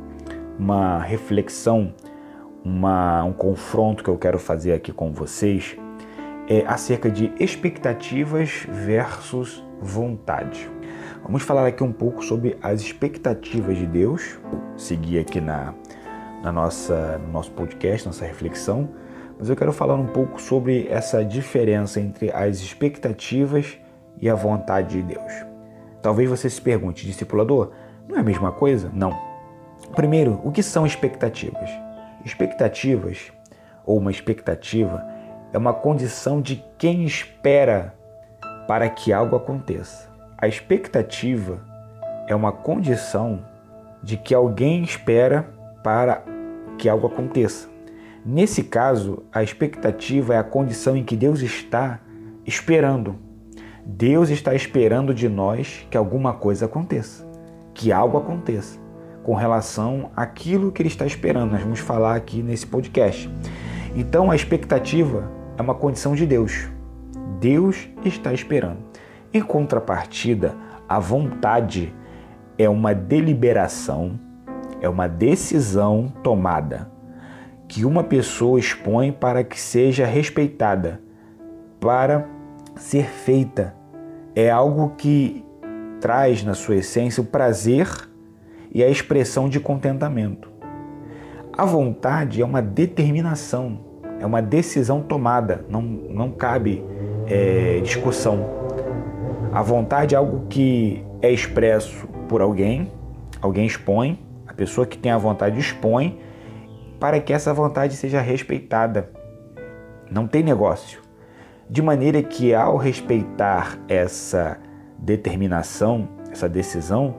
uma 0.59 1.01
reflexão, 1.01 1.93
uma, 2.65 3.25
um 3.25 3.33
confronto 3.33 4.05
que 4.05 4.11
eu 4.11 4.19
quero 4.19 4.39
fazer 4.39 4.73
aqui 4.73 4.93
com 4.93 5.13
vocês 5.13 5.77
é 6.49 6.65
acerca 6.67 7.11
de 7.11 7.33
expectativas 7.39 8.67
versus 8.69 9.65
vontade. 9.81 10.69
Vamos 11.23 11.43
falar 11.43 11.67
aqui 11.67 11.83
um 11.83 11.93
pouco 11.93 12.25
sobre 12.25 12.57
as 12.63 12.81
expectativas 12.81 13.77
de 13.77 13.87
Deus, 13.87 14.39
seguir 14.77 15.21
aqui 15.21 15.41
na, 15.41 15.75
na 16.43 16.51
nossa, 16.51 17.19
no 17.19 17.33
nosso 17.33 17.53
podcast, 17.53 18.07
nossa 18.07 18.25
reflexão, 18.25 18.89
mas 19.39 19.49
eu 19.49 19.57
quero 19.57 19.73
falar 19.73 19.95
um 19.95 20.07
pouco 20.07 20.41
sobre 20.41 20.87
essa 20.89 21.25
diferença 21.25 22.01
entre 22.01 22.31
as 22.33 22.59
expectativas 22.59 23.79
e 24.21 24.29
a 24.29 24.35
vontade 24.35 25.01
de 25.01 25.15
Deus. 25.15 25.33
Talvez 26.03 26.29
você 26.29 26.51
se 26.51 26.61
pergunte, 26.61 27.07
discipulador, 27.07 27.71
não 28.09 28.17
é 28.17 28.21
a 28.21 28.25
mesma 28.25 28.51
coisa? 28.53 28.91
Não. 28.93 29.17
Primeiro, 29.95 30.41
o 30.45 30.51
que 30.51 30.63
são 30.63 30.85
expectativas? 30.85 31.71
Expectativas, 32.25 33.33
ou 33.85 33.99
uma 33.99 34.11
expectativa, 34.11 35.05
é 35.53 35.59
uma 35.59 35.73
condição 35.73 36.41
de 36.41 36.65
quem 36.79 37.05
espera 37.05 37.95
para 38.67 38.89
que 38.89 39.13
algo 39.13 39.37
aconteça. 39.37 40.11
A 40.39 40.49
expectativa 40.49 41.61
é 42.27 42.35
uma 42.35 42.53
condição 42.53 43.45
de 44.03 44.17
que 44.17 44.35
alguém 44.35 44.83
espera 44.83 45.49
para 45.83 46.23
que 46.79 46.89
algo 46.89 47.07
aconteça. 47.07 47.69
Nesse 48.25 48.65
caso, 48.65 49.25
a 49.33 49.43
expectativa 49.43 50.35
é 50.35 50.39
a 50.39 50.45
condição 50.45 50.97
em 50.97 51.05
que 51.05 51.17
Deus 51.17 51.41
está 51.41 52.01
esperando 52.47 53.19
Deus 53.85 54.31
está 54.31 54.55
esperando 54.55 55.13
de 55.13 55.29
nós 55.29 55.87
que 55.91 55.97
alguma 55.97 56.33
coisa 56.33 56.67
aconteça, 56.67 57.27
que 57.75 57.91
algo 57.91 58.17
aconteça 58.17 58.79
com 59.23 59.35
relação 59.35 60.11
àquilo 60.17 60.73
que 60.73 60.83
Ele 60.83 60.89
está 60.89 61.07
esperando. 61.07 61.53
Nós 61.53 61.63
vamos 61.63 61.81
falar 61.81 62.17
aqui 62.17 62.43
nesse 62.43 62.67
podcast. 62.67 63.31
Então, 63.95 64.31
a 64.31 64.37
expectativa 64.37 65.31
é 65.57 65.63
uma 65.63 65.75
condição 65.75 66.15
de 66.15 66.27
Deus. 66.27 66.69
Deus 67.41 67.89
está 68.05 68.33
esperando. 68.33 68.79
Em 69.33 69.41
contrapartida, 69.41 70.55
a 70.89 70.99
vontade 70.99 71.95
é 72.59 72.69
uma 72.69 72.95
deliberação, 72.95 74.19
é 74.81 74.89
uma 74.89 75.09
decisão 75.09 76.13
tomada 76.23 76.91
que 77.73 77.87
uma 77.87 78.05
pessoa 78.05 78.61
expõe 78.61 79.11
para 79.11 79.43
que 79.43 79.59
seja 79.59 80.05
respeitada, 80.05 81.01
para 81.81 82.29
ser 82.77 83.07
feita. 83.07 83.75
É 84.35 84.51
algo 84.51 84.91
que 84.97 85.43
traz 85.99 86.45
na 86.45 86.53
sua 86.53 86.77
essência 86.77 87.23
o 87.23 87.25
prazer 87.25 87.89
e 88.75 88.83
a 88.83 88.89
expressão 88.89 89.49
de 89.49 89.61
contentamento. 89.61 90.51
A 91.53 91.65
vontade 91.65 92.41
é 92.41 92.45
uma 92.45 92.63
determinação, 92.63 93.79
é 94.19 94.25
uma 94.25 94.41
decisão 94.41 95.03
tomada, 95.03 95.65
não, 95.69 95.83
não 95.83 96.31
cabe 96.31 96.83
é, 97.27 97.81
discussão. 97.81 98.47
A 99.53 99.61
vontade 99.61 100.15
é 100.15 100.19
algo 100.19 100.47
que 100.49 101.05
é 101.21 101.31
expresso 101.31 102.09
por 102.29 102.41
alguém, 102.41 102.91
alguém 103.41 103.67
expõe, 103.67 104.19
a 104.47 104.55
pessoa 104.55 104.87
que 104.87 104.97
tem 104.97 105.13
a 105.13 105.19
vontade 105.19 105.59
expõe 105.59 106.19
para 106.99 107.21
que 107.21 107.33
essa 107.33 107.53
vontade 107.53 107.97
seja 107.97 108.21
respeitada. 108.21 109.11
Não 110.11 110.27
tem 110.27 110.43
negócio. 110.43 111.01
De 111.69 111.83
maneira 111.83 112.23
que, 112.23 112.55
ao 112.55 112.77
respeitar 112.77 113.79
essa 113.89 114.59
determinação, 114.99 116.09
essa 116.31 116.49
decisão, 116.49 117.15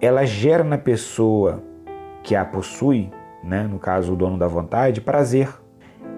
ela 0.00 0.24
gera 0.24 0.64
na 0.64 0.78
pessoa 0.78 1.62
que 2.22 2.34
a 2.34 2.44
possui, 2.44 3.10
né, 3.44 3.64
no 3.64 3.78
caso 3.78 4.12
o 4.12 4.16
dono 4.16 4.38
da 4.38 4.46
vontade, 4.46 5.00
prazer 5.00 5.48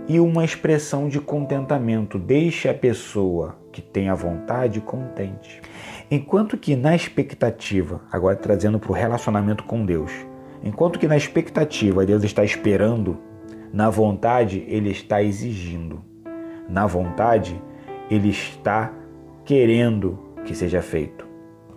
e 0.09 0.21
uma 0.21 0.45
expressão 0.45 1.09
de 1.09 1.21
contentamento. 1.21 2.19
Deixa 2.19 2.71
a 2.71 2.75
pessoa 2.75 3.57
que 3.73 3.81
tem 3.81 4.09
a 4.09 4.15
vontade 4.15 4.81
contente. 4.81 5.61
Enquanto 6.11 6.57
que 6.57 6.77
na 6.77 6.95
expectativa, 6.95 8.01
agora 8.11 8.37
trazendo 8.37 8.79
para 8.79 8.91
o 8.91 8.95
relacionamento 8.95 9.65
com 9.65 9.85
Deus, 9.85 10.13
enquanto 10.63 10.99
que 10.99 11.09
na 11.09 11.17
expectativa 11.17 12.05
Deus 12.05 12.23
está 12.23 12.45
esperando, 12.45 13.19
na 13.73 13.89
vontade 13.89 14.65
ele 14.69 14.91
está 14.91 15.23
exigindo 15.23 16.03
na 16.69 16.87
vontade, 16.87 17.61
ele 18.11 18.31
está 18.31 18.93
querendo 19.45 20.19
que 20.45 20.55
seja 20.55 20.81
feito. 20.81 21.32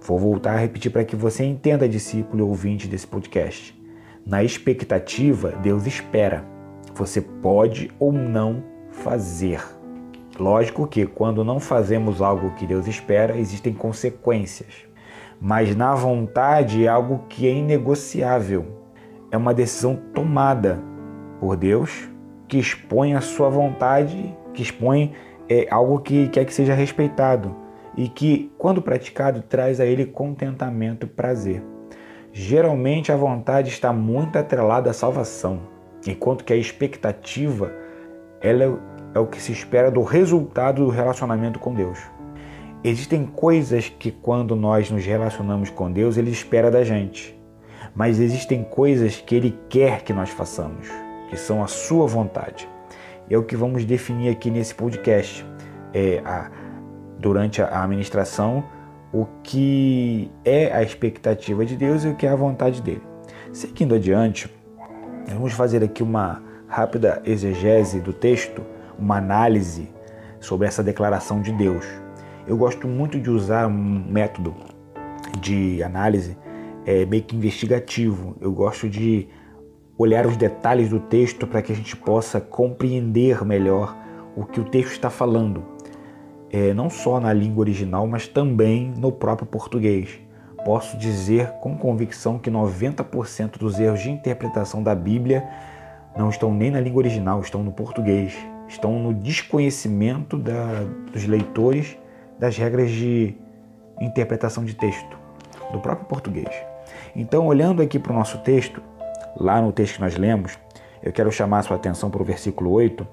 Vou 0.08 0.20
voltar 0.20 0.54
a 0.54 0.58
repetir 0.58 0.92
para 0.92 1.04
que 1.04 1.16
você 1.16 1.44
entenda, 1.44 1.90
discípulo 1.90 2.46
e 2.46 2.48
ouvinte 2.48 2.88
desse 2.88 3.08
podcast. 3.08 3.76
Na 4.24 4.44
expectativa, 4.44 5.54
Deus 5.64 5.88
espera. 5.88 6.46
Você 6.94 7.20
pode 7.20 7.90
ou 7.98 8.12
não 8.12 8.64
fazer. 8.92 9.64
Lógico 10.40 10.86
que 10.86 11.08
quando 11.08 11.44
não 11.44 11.60
fazemos 11.60 12.22
algo 12.22 12.52
que 12.52 12.68
Deus 12.68 12.86
espera, 12.86 13.36
existem 13.36 13.74
consequências. 13.74 14.86
Mas 15.42 15.76
na 15.76 15.96
vontade 15.96 16.86
é 16.86 16.88
algo 16.88 17.26
que 17.28 17.48
é 17.48 17.52
inegociável. 17.52 18.64
É 19.32 19.38
uma 19.38 19.56
decisão 19.56 20.00
tomada 20.14 20.80
por 21.40 21.58
Deus 21.58 22.08
que 22.48 22.60
expõe 22.60 23.16
a 23.16 23.22
sua 23.22 23.50
vontade, 23.50 24.38
que 24.54 24.62
expõe 24.62 25.14
é, 25.50 25.66
algo 25.72 25.98
que 25.98 26.28
quer 26.28 26.46
que 26.46 26.54
seja 26.54 26.76
respeitado 26.76 27.65
e 27.98 28.10
que, 28.10 28.52
quando 28.58 28.82
praticado, 28.82 29.42
traz 29.42 29.80
a 29.80 29.86
ele 29.86 30.06
contentamento 30.06 31.06
e 31.06 31.10
prazer. 31.10 31.64
Geralmente 32.32 33.12
a 33.12 33.16
vontade 33.16 33.70
está 33.70 33.94
muito 33.94 34.38
atrelada 34.38 34.90
à 34.90 34.94
salvação, 34.94 35.62
enquanto 36.06 36.44
que 36.44 36.52
a 36.52 36.58
expectativa 36.58 37.72
ela 38.42 38.64
é, 38.64 39.18
é 39.18 39.20
o 39.20 39.28
que 39.28 39.42
se 39.42 39.52
espera 39.52 39.90
do 39.90 40.04
resultado 40.04 40.84
do 40.84 40.90
relacionamento 40.90 41.60
com 41.60 41.74
Deus. 41.74 42.00
Existem 42.84 43.26
coisas 43.26 43.90
que 43.90 44.12
quando 44.12 44.56
nós 44.56 44.92
nos 44.92 45.06
relacionamos 45.06 45.70
com 45.70 45.92
Deus, 45.92 46.18
ele 46.18 46.30
espera 46.30 46.70
da 46.70 46.84
gente. 46.84 47.36
Mas 47.96 48.20
existem 48.20 48.64
coisas 48.64 49.22
que 49.22 49.34
ele 49.34 49.58
quer 49.70 50.04
que 50.04 50.14
nós 50.14 50.30
façamos, 50.30 50.88
que 51.30 51.38
são 51.38 51.64
a 51.64 51.68
sua 51.68 52.06
vontade. 52.06 52.70
É 53.30 53.38
o 53.38 53.44
que 53.44 53.56
vamos 53.56 53.86
definir 53.86 54.30
aqui 54.30 54.52
nesse 54.52 54.76
podcast. 54.76 55.44
É 55.94 56.22
a, 56.24 56.52
durante 57.26 57.60
a 57.60 57.84
administração, 57.84 58.64
o 59.12 59.26
que 59.42 60.32
é 60.44 60.72
a 60.72 60.84
expectativa 60.84 61.66
de 61.66 61.76
Deus 61.76 62.04
e 62.04 62.10
o 62.10 62.16
que 62.16 62.28
é 62.28 62.30
a 62.30 62.36
vontade 62.36 62.84
dele. 62.84 63.02
Seguindo 63.52 63.96
adiante, 63.96 64.48
vamos 65.30 65.54
fazer 65.54 65.84
aqui 65.84 66.04
uma 66.04 66.44
rápida 66.68 67.24
exegese 67.26 68.00
do 68.00 68.14
texto, 68.14 68.62
uma 69.00 69.18
análise 69.18 69.90
sobre 70.40 70.68
essa 70.68 70.84
declaração 70.84 71.42
de 71.42 71.52
Deus. 71.52 71.84
Eu 72.46 72.56
gosto 72.58 72.88
muito 72.88 73.20
de 73.20 73.32
usar 73.32 73.66
um 73.66 74.06
método 74.08 74.56
de 75.42 75.82
análise 75.82 76.38
é, 76.86 77.08
meio 77.08 77.24
que 77.24 77.36
investigativo. 77.36 78.36
Eu 78.40 78.52
gosto 78.52 78.88
de 78.88 79.28
olhar 79.98 80.28
os 80.28 80.38
detalhes 80.38 80.90
do 80.90 81.00
texto 81.00 81.48
para 81.48 81.64
que 81.64 81.72
a 81.72 81.76
gente 81.76 81.98
possa 81.98 82.40
compreender 82.40 83.44
melhor 83.44 83.98
o 84.36 84.46
que 84.46 84.60
o 84.60 84.64
texto 84.66 84.92
está 84.92 85.10
falando, 85.10 85.75
é, 86.56 86.74
não 86.74 86.90
só 86.90 87.20
na 87.20 87.34
língua 87.34 87.60
original, 87.60 88.08
mas 88.08 88.30
também 88.30 88.94
no 88.96 89.12
próprio 89.12 89.46
português. 89.46 90.22
Posso 90.64 90.98
dizer 90.98 91.52
com 91.60 91.78
convicção 91.78 92.40
que 92.40 92.50
90% 92.50 93.58
dos 93.58 93.78
erros 93.78 94.02
de 94.02 94.10
interpretação 94.10 94.82
da 94.82 94.96
Bíblia 94.96 95.46
não 96.18 96.30
estão 96.30 96.54
nem 96.54 96.72
na 96.72 96.80
língua 96.80 97.00
original, 97.00 97.42
estão 97.42 97.62
no 97.62 97.74
português, 97.74 98.34
estão 98.70 98.98
no 98.98 99.14
desconhecimento 99.14 100.38
da, 100.38 100.86
dos 101.12 101.28
leitores 101.28 101.98
das 102.40 102.58
regras 102.58 102.90
de 102.90 103.36
interpretação 104.00 104.64
de 104.64 104.76
texto 104.76 105.18
do 105.74 105.80
próprio 105.82 106.08
português. 106.08 106.50
Então, 107.14 107.48
olhando 107.48 107.82
aqui 107.82 108.00
para 108.00 108.14
o 108.14 108.16
nosso 108.16 108.38
texto, 108.40 108.82
lá 109.36 109.62
no 109.62 109.74
texto 109.74 109.96
que 109.96 110.02
nós 110.02 110.16
lemos, 110.16 110.58
eu 111.04 111.12
quero 111.12 111.30
chamar 111.34 111.60
a 111.60 111.64
sua 111.64 111.76
atenção 111.76 112.10
para 112.10 112.22
o 112.22 112.26
versículo 112.26 112.72
8, 112.72 113.06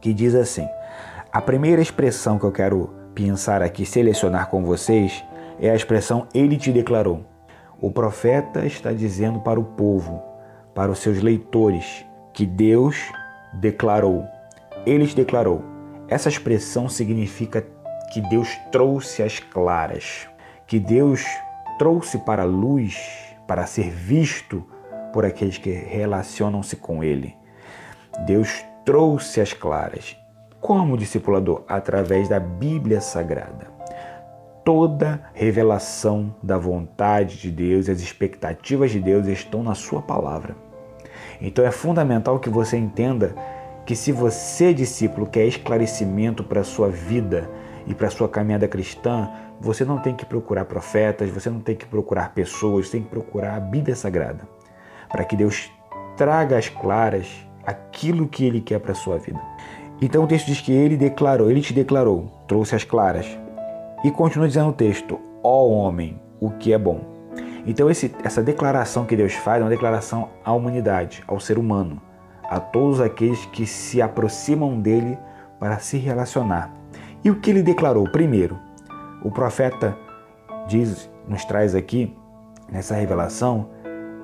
que 0.00 0.14
diz 0.14 0.34
assim: 0.34 0.66
A 1.30 1.42
primeira 1.42 1.82
expressão 1.82 2.38
que 2.38 2.46
eu 2.46 2.50
quero 2.50 2.88
pensar 3.14 3.60
aqui, 3.60 3.84
selecionar 3.84 4.48
com 4.48 4.64
vocês, 4.64 5.22
é 5.60 5.68
a 5.68 5.74
expressão 5.74 6.26
Ele 6.32 6.56
te 6.56 6.72
declarou. 6.72 7.26
O 7.78 7.90
profeta 7.90 8.64
está 8.64 8.94
dizendo 8.94 9.38
para 9.40 9.60
o 9.60 9.64
povo, 9.64 10.22
para 10.74 10.90
os 10.90 11.00
seus 11.00 11.20
leitores, 11.20 12.02
que 12.32 12.46
Deus 12.46 12.96
declarou. 13.60 14.24
Ele 14.86 15.06
te 15.06 15.14
declarou. 15.14 15.62
Essa 16.08 16.30
expressão 16.30 16.88
significa 16.88 17.62
que 18.10 18.22
Deus 18.22 18.48
trouxe 18.72 19.22
as 19.22 19.38
claras, 19.38 20.26
que 20.66 20.78
Deus 20.80 21.22
trouxe 21.78 22.16
para 22.16 22.44
a 22.44 22.46
luz, 22.46 22.96
para 23.46 23.66
ser 23.66 23.90
visto 23.90 24.64
por 25.12 25.26
aqueles 25.26 25.58
que 25.58 25.72
relacionam-se 25.72 26.76
com 26.76 27.04
Ele. 27.04 27.36
Deus 28.24 28.64
trouxe 28.82 29.42
as 29.42 29.52
claras. 29.52 30.16
Como 30.60 30.96
discipulador? 30.96 31.62
Através 31.68 32.28
da 32.28 32.40
Bíblia 32.40 33.00
Sagrada. 33.00 33.68
Toda 34.64 35.22
revelação 35.32 36.34
da 36.42 36.58
vontade 36.58 37.38
de 37.38 37.50
Deus 37.50 37.86
e 37.86 37.90
as 37.92 38.00
expectativas 38.00 38.90
de 38.90 39.00
Deus 39.00 39.26
estão 39.28 39.62
na 39.62 39.74
Sua 39.74 40.02
palavra. 40.02 40.56
Então 41.40 41.64
é 41.64 41.70
fundamental 41.70 42.40
que 42.40 42.50
você 42.50 42.76
entenda 42.76 43.34
que 43.86 43.94
se 43.94 44.12
você, 44.12 44.74
discípulo, 44.74 45.26
quer 45.26 45.46
esclarecimento 45.46 46.44
para 46.44 46.60
a 46.60 46.64
sua 46.64 46.88
vida 46.88 47.48
e 47.86 47.94
para 47.94 48.08
a 48.08 48.10
sua 48.10 48.28
caminhada 48.28 48.68
cristã, 48.68 49.30
você 49.60 49.84
não 49.84 49.98
tem 49.98 50.14
que 50.14 50.26
procurar 50.26 50.66
profetas, 50.66 51.30
você 51.30 51.48
não 51.48 51.60
tem 51.60 51.74
que 51.74 51.86
procurar 51.86 52.34
pessoas, 52.34 52.86
você 52.86 52.92
tem 52.92 53.02
que 53.02 53.08
procurar 53.08 53.56
a 53.56 53.60
Bíblia 53.60 53.96
Sagrada 53.96 54.46
para 55.08 55.24
que 55.24 55.36
Deus 55.36 55.70
traga 56.16 56.58
às 56.58 56.68
claras 56.68 57.26
aquilo 57.64 58.28
que 58.28 58.44
Ele 58.44 58.60
quer 58.60 58.80
para 58.80 58.92
a 58.92 58.94
sua 58.94 59.18
vida. 59.18 59.40
Então 60.00 60.24
o 60.24 60.26
texto 60.26 60.46
diz 60.46 60.60
que 60.60 60.72
Ele 60.72 60.96
declarou, 60.96 61.50
Ele 61.50 61.60
te 61.60 61.72
declarou, 61.72 62.30
trouxe 62.46 62.74
às 62.74 62.84
claras. 62.84 63.26
E 64.04 64.10
continua 64.10 64.46
dizendo 64.46 64.68
o 64.68 64.72
texto, 64.72 65.18
ó 65.42 65.66
homem, 65.66 66.20
o 66.40 66.50
que 66.50 66.72
é 66.72 66.78
bom. 66.78 67.00
Então 67.66 67.90
esse, 67.90 68.14
essa 68.22 68.42
declaração 68.42 69.04
que 69.04 69.16
Deus 69.16 69.34
faz 69.34 69.60
é 69.60 69.64
uma 69.64 69.70
declaração 69.70 70.28
à 70.44 70.52
humanidade, 70.52 71.24
ao 71.26 71.40
ser 71.40 71.58
humano, 71.58 72.00
a 72.48 72.60
todos 72.60 73.00
aqueles 73.00 73.44
que 73.46 73.66
se 73.66 74.00
aproximam 74.00 74.80
dele 74.80 75.18
para 75.58 75.78
se 75.78 75.98
relacionar. 75.98 76.72
E 77.24 77.30
o 77.30 77.40
que 77.40 77.50
ele 77.50 77.62
declarou? 77.62 78.04
Primeiro, 78.04 78.56
o 79.22 79.30
profeta 79.30 79.96
diz, 80.68 81.10
nos 81.26 81.44
traz 81.44 81.74
aqui 81.74 82.16
nessa 82.70 82.94
revelação 82.94 83.68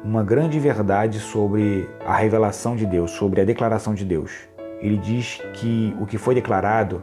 uma 0.05 0.23
grande 0.23 0.61
verdade 0.61 1.19
sobre 1.19 1.89
a 2.07 2.15
revelação 2.15 2.77
de 2.77 2.87
Deus, 2.87 3.11
sobre 3.11 3.41
a 3.41 3.45
declaração 3.45 3.95
de 3.95 4.05
Deus. 4.05 4.54
Ele 4.85 4.99
diz 4.99 5.41
que 5.55 5.97
o 5.99 6.05
que 6.05 6.19
foi 6.19 6.35
declarado 6.35 7.03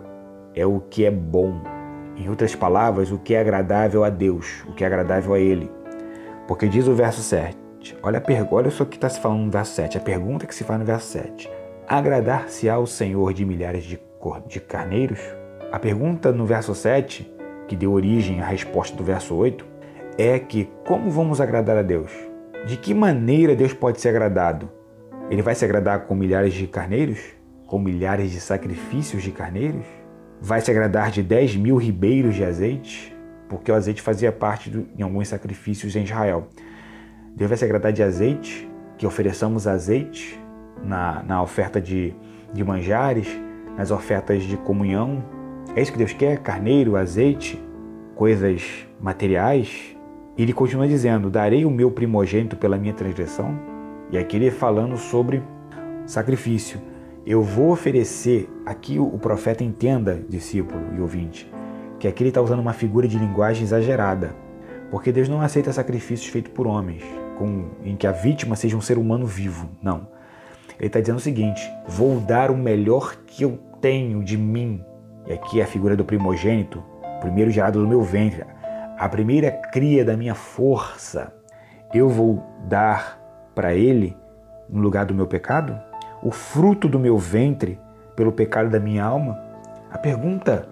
é 0.54 0.64
o 0.64 0.80
que 0.80 1.04
é 1.04 1.10
bom. 1.10 1.60
Em 2.16 2.30
outras 2.30 2.54
palavras, 2.54 3.12
o 3.12 3.18
que 3.18 3.34
é 3.34 3.42
agradável 3.42 4.04
a 4.04 4.10
Deus, 4.10 4.64
o 4.68 4.74
que 4.74 4.84
é 4.84 4.88
agradável 4.88 5.34
a 5.34 5.40
Ele. 5.40 5.68
Porque 6.48 6.68
diz 6.68 6.88
o 6.88 6.94
verso 6.94 7.24
7. 7.24 7.58
Olha, 8.04 8.20
a 8.20 8.54
olha 8.56 8.70
só 8.70 8.84
o 8.84 8.86
que 8.86 8.98
está 8.98 9.10
se 9.10 9.20
falando 9.20 9.46
no 9.46 9.50
verso 9.50 9.74
7. 9.74 9.98
A 9.98 10.02
pergunta 10.02 10.46
que 10.46 10.54
se 10.54 10.64
faz 10.64 10.80
no 10.80 10.86
verso 10.86 11.08
7. 11.08 11.50
Agradar-se 11.88 12.70
ao 12.70 12.86
Senhor 12.86 13.34
de 13.34 13.44
milhares 13.44 13.84
de, 13.84 14.00
de 14.46 14.60
carneiros? 14.60 15.20
A 15.72 15.80
pergunta 15.80 16.32
no 16.32 16.46
verso 16.46 16.76
7, 16.76 17.34
que 17.68 17.76
deu 17.76 17.94
origem 17.94 18.42
à 18.42 18.46
resposta 18.46 18.96
do 18.96 19.04
verso 19.04 19.34
8, 19.34 19.66
é 20.20 20.38
que 20.38 20.70
como 20.86 21.10
vamos 21.10 21.42
agradar 21.42 21.78
a 21.78 21.82
Deus? 21.82 22.12
De 22.68 22.78
que 22.78 22.94
maneira 22.94 23.56
Deus 23.56 23.74
pode 23.74 24.00
ser 24.00 24.10
agradado? 24.10 24.70
Ele 25.32 25.42
vai 25.42 25.56
se 25.56 25.66
agradar 25.66 26.02
com 26.02 26.14
milhares 26.14 26.54
de 26.54 26.68
carneiros? 26.68 27.41
Com 27.72 27.80
milhares 27.80 28.32
de 28.32 28.42
sacrifícios 28.42 29.24
de 29.24 29.32
carneiros? 29.32 29.86
Vai 30.42 30.60
se 30.60 30.70
agradar 30.70 31.10
de 31.10 31.24
10 31.24 31.56
mil 31.56 31.78
ribeiros 31.78 32.36
de 32.36 32.44
azeite? 32.44 33.16
Porque 33.48 33.72
o 33.72 33.74
azeite 33.74 34.02
fazia 34.02 34.30
parte 34.30 34.70
de 34.70 34.86
em 34.98 35.02
alguns 35.02 35.30
sacrifícios 35.30 35.96
em 35.96 36.04
Israel. 36.04 36.50
Deus 37.34 37.48
vai 37.48 37.58
se 37.58 37.64
agradar 37.64 37.94
de 37.94 38.04
azeite, 38.04 38.70
que 38.98 39.08
ofereçamos 39.08 39.68
azeite 39.68 40.38
na, 40.84 41.24
na 41.24 41.42
oferta 41.42 41.80
de, 41.80 42.14
de 42.52 42.62
manjares, 42.62 43.40
nas 43.78 43.90
ofertas 43.90 44.44
de 44.44 44.58
comunhão. 44.58 45.24
É 45.74 45.82
isso 45.82 45.94
que 45.94 45.98
Deus 45.98 46.12
quer? 46.12 46.40
Carneiro, 46.40 46.98
azeite, 46.98 47.58
coisas 48.16 48.86
materiais? 49.00 49.96
E 50.38 50.44
ele 50.44 50.52
continua 50.52 50.90
dizendo: 50.90 51.30
Darei 51.30 51.64
o 51.64 51.72
meu 51.72 51.90
primogênito 51.90 52.58
pela 52.58 52.78
minha 52.78 52.94
transgressão. 52.94 53.58
E 54.12 54.18
aqui 54.18 54.36
ele 54.36 54.52
falando 54.52 54.98
sobre 54.98 55.42
sacrifício. 56.06 56.91
Eu 57.24 57.44
vou 57.44 57.72
oferecer, 57.72 58.50
aqui 58.66 58.98
o 58.98 59.18
profeta 59.20 59.64
entenda, 59.64 60.20
discípulo 60.28 60.82
e 60.98 61.00
ouvinte, 61.00 61.52
que 62.00 62.08
aqui 62.08 62.24
ele 62.24 62.30
está 62.30 62.42
usando 62.42 62.62
uma 62.62 62.74
figura 62.74 63.08
de 63.08 63.20
linguagem 63.20 63.64
exagerada, 63.64 64.36
porque 64.90 65.12
Deus 65.12 65.30
não 65.30 65.40
aceita 65.40 65.72
sacrifícios 65.72 66.32
feitos 66.32 66.52
por 66.52 66.66
homens, 66.66 67.04
com, 67.38 67.70
em 67.84 67.96
que 67.96 68.08
a 68.08 68.12
vítima 68.12 68.56
seja 68.56 68.76
um 68.76 68.82
ser 68.82 68.98
humano 68.98 69.28
vivo. 69.28 69.70
Não. 69.84 70.08
Ele 70.80 70.88
está 70.88 71.00
dizendo 71.00 71.18
o 71.18 71.22
seguinte: 71.22 71.62
vou 71.88 72.20
dar 72.20 72.50
o 72.50 72.58
melhor 72.58 73.16
que 73.28 73.44
eu 73.44 73.60
tenho 73.80 74.24
de 74.24 74.36
mim. 74.36 74.84
E 75.28 75.34
aqui 75.34 75.60
é 75.60 75.64
a 75.64 75.68
figura 75.68 75.96
do 75.96 76.04
primogênito, 76.04 76.84
primeiro 77.20 77.52
gerado 77.52 77.80
do 77.80 77.88
meu 77.88 78.02
ventre, 78.02 78.44
a 78.98 79.08
primeira 79.08 79.52
cria 79.52 80.04
da 80.04 80.18
minha 80.18 80.34
força, 80.34 81.32
eu 81.94 82.10
vou 82.10 82.44
dar 82.68 83.22
para 83.54 83.76
ele 83.76 84.18
no 84.68 84.82
lugar 84.82 85.06
do 85.06 85.14
meu 85.14 85.28
pecado? 85.28 85.91
O 86.24 86.30
fruto 86.30 86.88
do 86.88 87.00
meu 87.00 87.18
ventre 87.18 87.80
pelo 88.16 88.32
pecado 88.32 88.70
da 88.70 88.80
minha 88.80 89.04
alma? 89.04 89.40
A 89.90 89.98
pergunta 89.98 90.70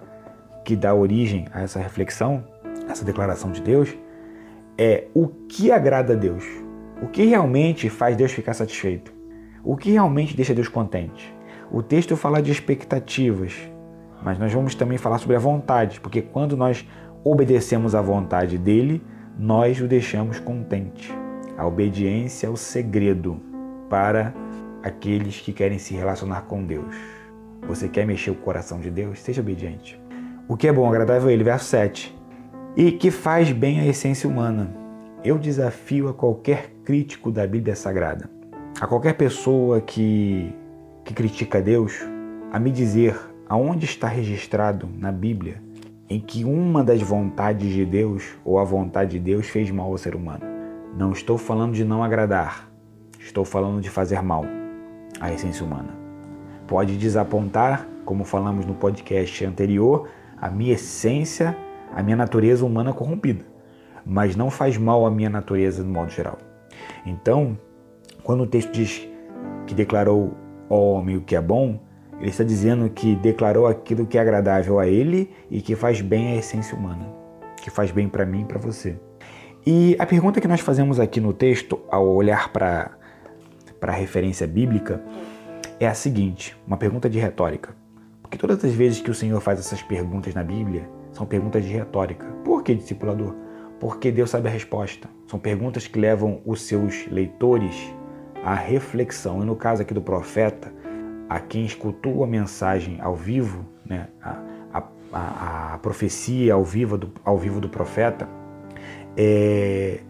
que 0.64 0.76
dá 0.76 0.94
origem 0.94 1.46
a 1.52 1.62
essa 1.62 1.80
reflexão, 1.80 2.44
essa 2.88 3.04
declaração 3.04 3.50
de 3.50 3.60
Deus, 3.60 3.92
é 4.78 5.08
o 5.12 5.26
que 5.26 5.72
agrada 5.72 6.12
a 6.12 6.16
Deus? 6.16 6.44
O 7.02 7.08
que 7.08 7.24
realmente 7.24 7.90
faz 7.90 8.16
Deus 8.16 8.30
ficar 8.30 8.54
satisfeito? 8.54 9.12
O 9.64 9.76
que 9.76 9.90
realmente 9.90 10.36
deixa 10.36 10.54
Deus 10.54 10.68
contente? 10.68 11.34
O 11.68 11.82
texto 11.82 12.16
fala 12.16 12.40
de 12.40 12.52
expectativas, 12.52 13.54
mas 14.22 14.38
nós 14.38 14.52
vamos 14.52 14.76
também 14.76 14.98
falar 14.98 15.18
sobre 15.18 15.34
a 15.34 15.40
vontade, 15.40 16.00
porque 16.00 16.22
quando 16.22 16.56
nós 16.56 16.86
obedecemos 17.24 17.96
à 17.96 18.00
vontade 18.00 18.56
dele, 18.56 19.02
nós 19.36 19.80
o 19.80 19.88
deixamos 19.88 20.38
contente. 20.38 21.12
A 21.58 21.66
obediência 21.66 22.46
é 22.46 22.50
o 22.50 22.56
segredo 22.56 23.40
para 23.88 24.32
aqueles 24.82 25.40
que 25.40 25.52
querem 25.52 25.78
se 25.78 25.94
relacionar 25.94 26.42
com 26.42 26.64
Deus. 26.64 26.94
Você 27.66 27.88
quer 27.88 28.06
mexer 28.06 28.30
o 28.30 28.34
coração 28.34 28.80
de 28.80 28.90
Deus? 28.90 29.20
Seja 29.20 29.40
obediente. 29.40 30.00
O 30.48 30.56
que 30.56 30.66
é 30.66 30.72
bom, 30.72 30.88
agradável 30.88 31.28
a 31.28 31.32
Ele, 31.32 31.44
verso 31.44 31.66
7. 31.66 32.16
E 32.76 32.92
que 32.92 33.10
faz 33.10 33.52
bem 33.52 33.80
a 33.80 33.86
essência 33.86 34.28
humana. 34.28 34.74
Eu 35.22 35.38
desafio 35.38 36.08
a 36.08 36.14
qualquer 36.14 36.72
crítico 36.84 37.30
da 37.30 37.46
Bíblia 37.46 37.76
Sagrada, 37.76 38.30
a 38.80 38.86
qualquer 38.86 39.14
pessoa 39.14 39.80
que, 39.80 40.54
que 41.04 41.12
critica 41.12 41.60
Deus, 41.60 42.00
a 42.50 42.58
me 42.58 42.70
dizer 42.70 43.18
aonde 43.48 43.84
está 43.84 44.08
registrado 44.08 44.88
na 44.98 45.12
Bíblia 45.12 45.62
em 46.08 46.18
que 46.18 46.44
uma 46.44 46.82
das 46.82 47.02
vontades 47.02 47.70
de 47.70 47.84
Deus 47.84 48.24
ou 48.44 48.58
a 48.58 48.64
vontade 48.64 49.12
de 49.12 49.20
Deus 49.20 49.46
fez 49.46 49.70
mal 49.70 49.90
ao 49.90 49.98
ser 49.98 50.16
humano. 50.16 50.44
Não 50.96 51.12
estou 51.12 51.38
falando 51.38 51.74
de 51.74 51.84
não 51.84 52.02
agradar, 52.02 52.68
estou 53.20 53.44
falando 53.44 53.80
de 53.80 53.90
fazer 53.90 54.22
mal 54.22 54.44
à 55.20 55.32
essência 55.32 55.64
humana. 55.64 55.94
Pode 56.66 56.96
desapontar, 56.96 57.86
como 58.04 58.24
falamos 58.24 58.64
no 58.64 58.74
podcast 58.74 59.44
anterior, 59.44 60.08
a 60.40 60.50
minha 60.50 60.72
essência, 60.72 61.56
a 61.94 62.02
minha 62.02 62.16
natureza 62.16 62.64
humana 62.64 62.92
corrompida, 62.92 63.44
mas 64.04 64.34
não 64.34 64.50
faz 64.50 64.76
mal 64.78 65.04
à 65.04 65.10
minha 65.10 65.28
natureza 65.28 65.84
no 65.84 65.92
modo 65.92 66.10
geral. 66.10 66.38
Então, 67.04 67.58
quando 68.22 68.42
o 68.42 68.46
texto 68.46 68.72
diz 68.72 69.06
que 69.66 69.74
declarou 69.74 70.34
ao 70.68 70.82
homem 70.92 71.16
o 71.16 71.20
que 71.20 71.36
é 71.36 71.40
bom, 71.40 71.80
ele 72.18 72.30
está 72.30 72.44
dizendo 72.44 72.88
que 72.90 73.16
declarou 73.16 73.66
aquilo 73.66 74.06
que 74.06 74.18
é 74.18 74.20
agradável 74.20 74.78
a 74.78 74.86
ele 74.86 75.30
e 75.50 75.60
que 75.60 75.74
faz 75.74 76.00
bem 76.00 76.32
à 76.32 76.36
essência 76.36 76.76
humana, 76.76 77.06
que 77.62 77.70
faz 77.70 77.90
bem 77.90 78.08
para 78.08 78.26
mim 78.26 78.42
e 78.42 78.44
para 78.44 78.58
você. 78.58 78.96
E 79.66 79.96
a 79.98 80.06
pergunta 80.06 80.40
que 80.40 80.48
nós 80.48 80.60
fazemos 80.60 81.00
aqui 81.00 81.20
no 81.20 81.32
texto, 81.32 81.80
ao 81.90 82.06
olhar 82.08 82.52
para 82.52 82.92
a 83.80 83.92
referência 83.92 84.46
bíblica, 84.46 85.02
é 85.78 85.86
a 85.86 85.94
seguinte: 85.94 86.56
uma 86.66 86.76
pergunta 86.76 87.08
de 87.08 87.18
retórica. 87.18 87.74
Porque 88.20 88.38
todas 88.38 88.64
as 88.64 88.72
vezes 88.72 89.00
que 89.00 89.10
o 89.10 89.14
Senhor 89.14 89.40
faz 89.40 89.58
essas 89.58 89.82
perguntas 89.82 90.34
na 90.34 90.44
Bíblia, 90.44 90.88
são 91.12 91.26
perguntas 91.26 91.64
de 91.64 91.70
retórica. 91.70 92.26
Por 92.44 92.62
que, 92.62 92.74
discipulador? 92.74 93.34
Porque 93.80 94.12
Deus 94.12 94.30
sabe 94.30 94.48
a 94.48 94.50
resposta. 94.52 95.08
São 95.26 95.38
perguntas 95.38 95.86
que 95.86 95.98
levam 95.98 96.40
os 96.44 96.62
seus 96.62 97.06
leitores 97.08 97.74
à 98.44 98.54
reflexão. 98.54 99.42
E 99.42 99.44
no 99.44 99.56
caso 99.56 99.82
aqui 99.82 99.92
do 99.92 100.02
profeta, 100.02 100.72
a 101.28 101.40
quem 101.40 101.64
escutou 101.64 102.22
a 102.22 102.26
mensagem 102.26 103.00
ao 103.00 103.16
vivo, 103.16 103.64
né, 103.84 104.08
a, 104.22 104.42
a, 104.72 104.82
a, 105.12 105.74
a 105.74 105.78
profecia 105.78 106.54
ao 106.54 106.64
vivo 106.64 106.98
do, 106.98 107.12
ao 107.24 107.38
vivo 107.38 107.60
do 107.60 107.68
profeta, 107.68 108.28
é, 109.16 110.00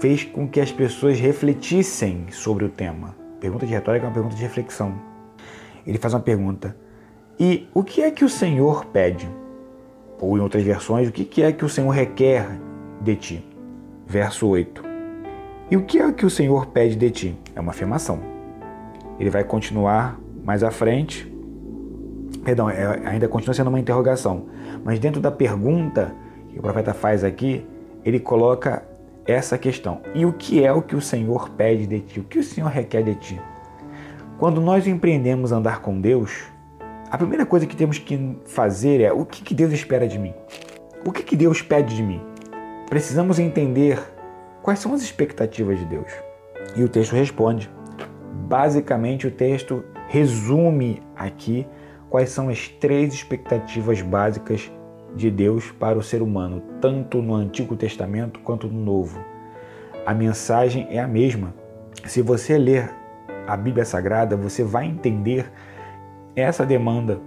fez 0.00 0.24
com 0.24 0.48
que 0.48 0.60
as 0.60 0.70
pessoas 0.70 1.18
refletissem 1.18 2.26
sobre 2.30 2.64
o 2.64 2.68
tema. 2.68 3.14
Pergunta 3.40 3.66
de 3.66 3.72
retórica 3.72 4.06
é 4.06 4.08
uma 4.08 4.14
pergunta 4.14 4.36
de 4.36 4.42
reflexão. 4.42 4.94
Ele 5.86 5.98
faz 5.98 6.14
uma 6.14 6.20
pergunta: 6.20 6.76
E 7.38 7.68
o 7.74 7.82
que 7.82 8.02
é 8.02 8.10
que 8.10 8.24
o 8.24 8.28
Senhor 8.28 8.86
pede? 8.86 9.28
Ou 10.20 10.36
em 10.36 10.40
outras 10.40 10.62
versões, 10.62 11.08
o 11.08 11.12
que 11.12 11.42
é 11.42 11.52
que 11.52 11.64
o 11.64 11.68
Senhor 11.68 11.90
requer 11.90 12.46
de 13.00 13.14
ti? 13.14 13.44
Verso 14.06 14.48
8. 14.48 14.82
E 15.70 15.76
o 15.76 15.84
que 15.84 15.98
é 15.98 16.12
que 16.12 16.26
o 16.26 16.30
Senhor 16.30 16.66
pede 16.66 16.96
de 16.96 17.10
ti? 17.10 17.38
É 17.54 17.60
uma 17.60 17.70
afirmação. 17.70 18.20
Ele 19.20 19.30
vai 19.30 19.44
continuar 19.44 20.18
mais 20.44 20.62
à 20.62 20.70
frente, 20.70 21.30
perdão, 22.42 22.70
é, 22.70 23.00
ainda 23.04 23.28
continua 23.28 23.54
sendo 23.54 23.68
uma 23.68 23.78
interrogação, 23.78 24.46
mas 24.82 24.98
dentro 24.98 25.20
da 25.20 25.30
pergunta 25.30 26.14
que 26.50 26.58
o 26.58 26.62
profeta 26.62 26.94
faz 26.94 27.22
aqui, 27.22 27.66
ele 28.04 28.18
coloca 28.18 28.82
essa 29.28 29.58
questão: 29.58 30.00
e 30.14 30.24
o 30.24 30.32
que 30.32 30.64
é 30.64 30.72
o 30.72 30.82
que 30.82 30.96
o 30.96 31.00
Senhor 31.00 31.50
pede 31.50 31.86
de 31.86 32.00
ti? 32.00 32.20
O 32.20 32.24
que 32.24 32.38
o 32.38 32.42
Senhor 32.42 32.68
requer 32.68 33.02
de 33.02 33.14
ti? 33.14 33.40
Quando 34.38 34.60
nós 34.60 34.86
empreendemos 34.86 35.52
andar 35.52 35.80
com 35.80 36.00
Deus, 36.00 36.44
a 37.10 37.18
primeira 37.18 37.44
coisa 37.44 37.66
que 37.66 37.76
temos 37.76 37.98
que 37.98 38.38
fazer 38.46 39.00
é 39.00 39.12
o 39.12 39.24
que, 39.24 39.42
que 39.42 39.54
Deus 39.54 39.72
espera 39.72 40.06
de 40.06 40.18
mim? 40.18 40.34
O 41.04 41.12
que, 41.12 41.22
que 41.22 41.36
Deus 41.36 41.60
pede 41.60 41.94
de 41.94 42.02
mim? 42.02 42.20
Precisamos 42.88 43.38
entender 43.38 43.98
quais 44.62 44.78
são 44.78 44.94
as 44.94 45.02
expectativas 45.02 45.78
de 45.78 45.84
Deus. 45.84 46.10
E 46.76 46.82
o 46.82 46.88
texto 46.88 47.12
responde. 47.12 47.70
Basicamente, 48.46 49.26
o 49.26 49.30
texto 49.30 49.84
resume 50.08 51.02
aqui 51.16 51.66
quais 52.08 52.30
são 52.30 52.48
as 52.48 52.68
três 52.68 53.12
expectativas 53.12 54.00
básicas 54.00 54.70
de 55.14 55.30
Deus 55.30 55.70
para 55.72 55.98
o 55.98 56.02
ser 56.02 56.22
humano, 56.22 56.62
tanto 56.80 57.20
no 57.22 57.34
Antigo 57.34 57.76
Testamento 57.76 58.40
quanto 58.40 58.68
no 58.68 58.80
Novo. 58.80 59.22
A 60.06 60.14
mensagem 60.14 60.86
é 60.90 60.98
a 60.98 61.08
mesma. 61.08 61.54
Se 62.04 62.22
você 62.22 62.56
ler 62.56 62.90
a 63.46 63.56
Bíblia 63.56 63.84
Sagrada, 63.84 64.36
você 64.36 64.62
vai 64.62 64.86
entender 64.86 65.50
essa 66.34 66.64
demanda. 66.64 67.20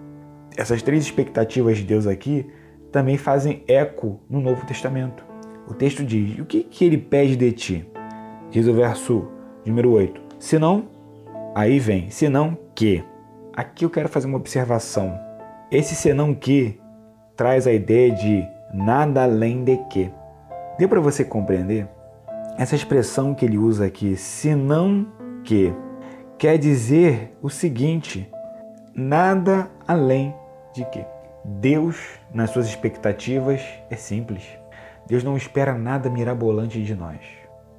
Essas 0.56 0.82
três 0.82 1.04
expectativas 1.04 1.78
de 1.78 1.84
Deus 1.84 2.08
aqui 2.08 2.46
também 2.92 3.18
fazem 3.18 3.64
eco 3.68 4.20
no 4.30 4.42
Novo 4.42 4.66
Testamento. 4.66 5.26
O 5.68 5.74
texto 5.74 6.04
diz: 6.04 6.40
O 6.40 6.46
que, 6.46 6.64
que 6.64 6.86
ele 6.86 6.98
pede 6.98 7.36
de 7.36 7.52
ti? 7.52 7.88
Diz 8.50 8.68
o 8.68 8.74
verso 8.74 9.28
número 9.66 9.92
8: 9.92 10.22
Senão, 10.40 10.88
aí 11.56 11.80
vem, 11.80 12.10
senão 12.10 12.58
que. 12.76 13.04
Aqui 13.54 13.86
eu 13.86 13.90
quero 13.90 14.10
fazer 14.10 14.28
uma 14.28 14.38
observação. 14.38 15.18
Esse 15.70 15.94
senão 15.94 16.34
que 16.34 16.81
traz 17.36 17.68
a 17.68 17.72
ideia 17.72 18.12
de 18.12 18.48
nada 18.74 19.24
além 19.24 19.64
de 19.64 19.78
que. 19.90 20.12
Deu 20.78 20.88
para 20.88 21.00
você 21.00 21.24
compreender? 21.24 21.88
Essa 22.58 22.76
expressão 22.76 23.34
que 23.34 23.46
ele 23.46 23.58
usa 23.58 23.86
aqui, 23.86 24.16
senão 24.16 25.08
que, 25.44 25.74
quer 26.38 26.58
dizer 26.58 27.36
o 27.42 27.50
seguinte: 27.50 28.30
nada 28.94 29.70
além 29.88 30.34
de 30.74 30.86
que. 30.86 31.06
Deus, 31.44 31.98
nas 32.34 32.52
suas 32.52 32.68
expectativas, 32.68 33.62
é 33.90 33.96
simples. 33.96 34.44
Deus 35.08 35.24
não 35.24 35.36
espera 35.36 35.74
nada 35.74 36.10
mirabolante 36.10 36.82
de 36.84 36.96
nós. 36.96 37.20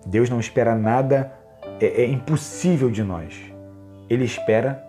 Deus 0.04 0.28
não 0.28 0.40
espera 0.40 0.74
nada 0.74 1.32
é, 1.80 2.02
é 2.02 2.06
impossível 2.06 2.90
de 2.90 3.02
nós. 3.02 3.40
Ele 4.10 4.24
espera 4.24 4.82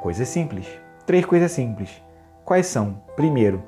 coisas 0.00 0.28
simples. 0.28 0.66
Três 1.06 1.24
coisas 1.24 1.50
simples. 1.50 1.90
Quais 2.44 2.66
são? 2.66 3.02
Primeiro, 3.16 3.62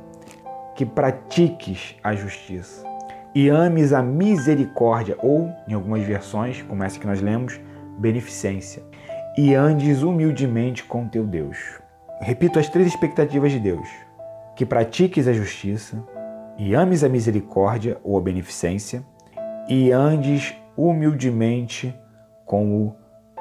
que 0.74 0.87
pratiques 0.87 1.96
a 2.02 2.14
justiça 2.14 2.92
e 3.35 3.48
ames 3.48 3.92
a 3.92 4.02
misericórdia, 4.02 5.16
ou, 5.22 5.50
em 5.66 5.72
algumas 5.72 6.02
versões, 6.04 6.62
como 6.62 6.85
essa 6.85 6.98
que 6.98 7.06
nós 7.06 7.20
lemos, 7.20 7.58
beneficência, 7.98 8.82
e 9.37 9.54
andes 9.54 10.02
humildemente 10.02 10.85
com 10.85 11.08
teu 11.08 11.24
Deus. 11.24 11.56
Repito 12.20 12.58
as 12.58 12.68
três 12.68 12.87
expectativas 12.87 13.50
de 13.50 13.58
Deus: 13.58 13.88
que 14.54 14.66
pratiques 14.66 15.26
a 15.26 15.32
justiça, 15.32 16.02
e 16.58 16.74
ames 16.74 17.02
a 17.02 17.08
misericórdia 17.08 17.98
ou 18.04 18.18
a 18.18 18.20
beneficência, 18.20 19.02
e 19.68 19.90
andes 19.90 20.54
humildemente 20.76 21.94
com 22.44 22.82
o 22.82 22.96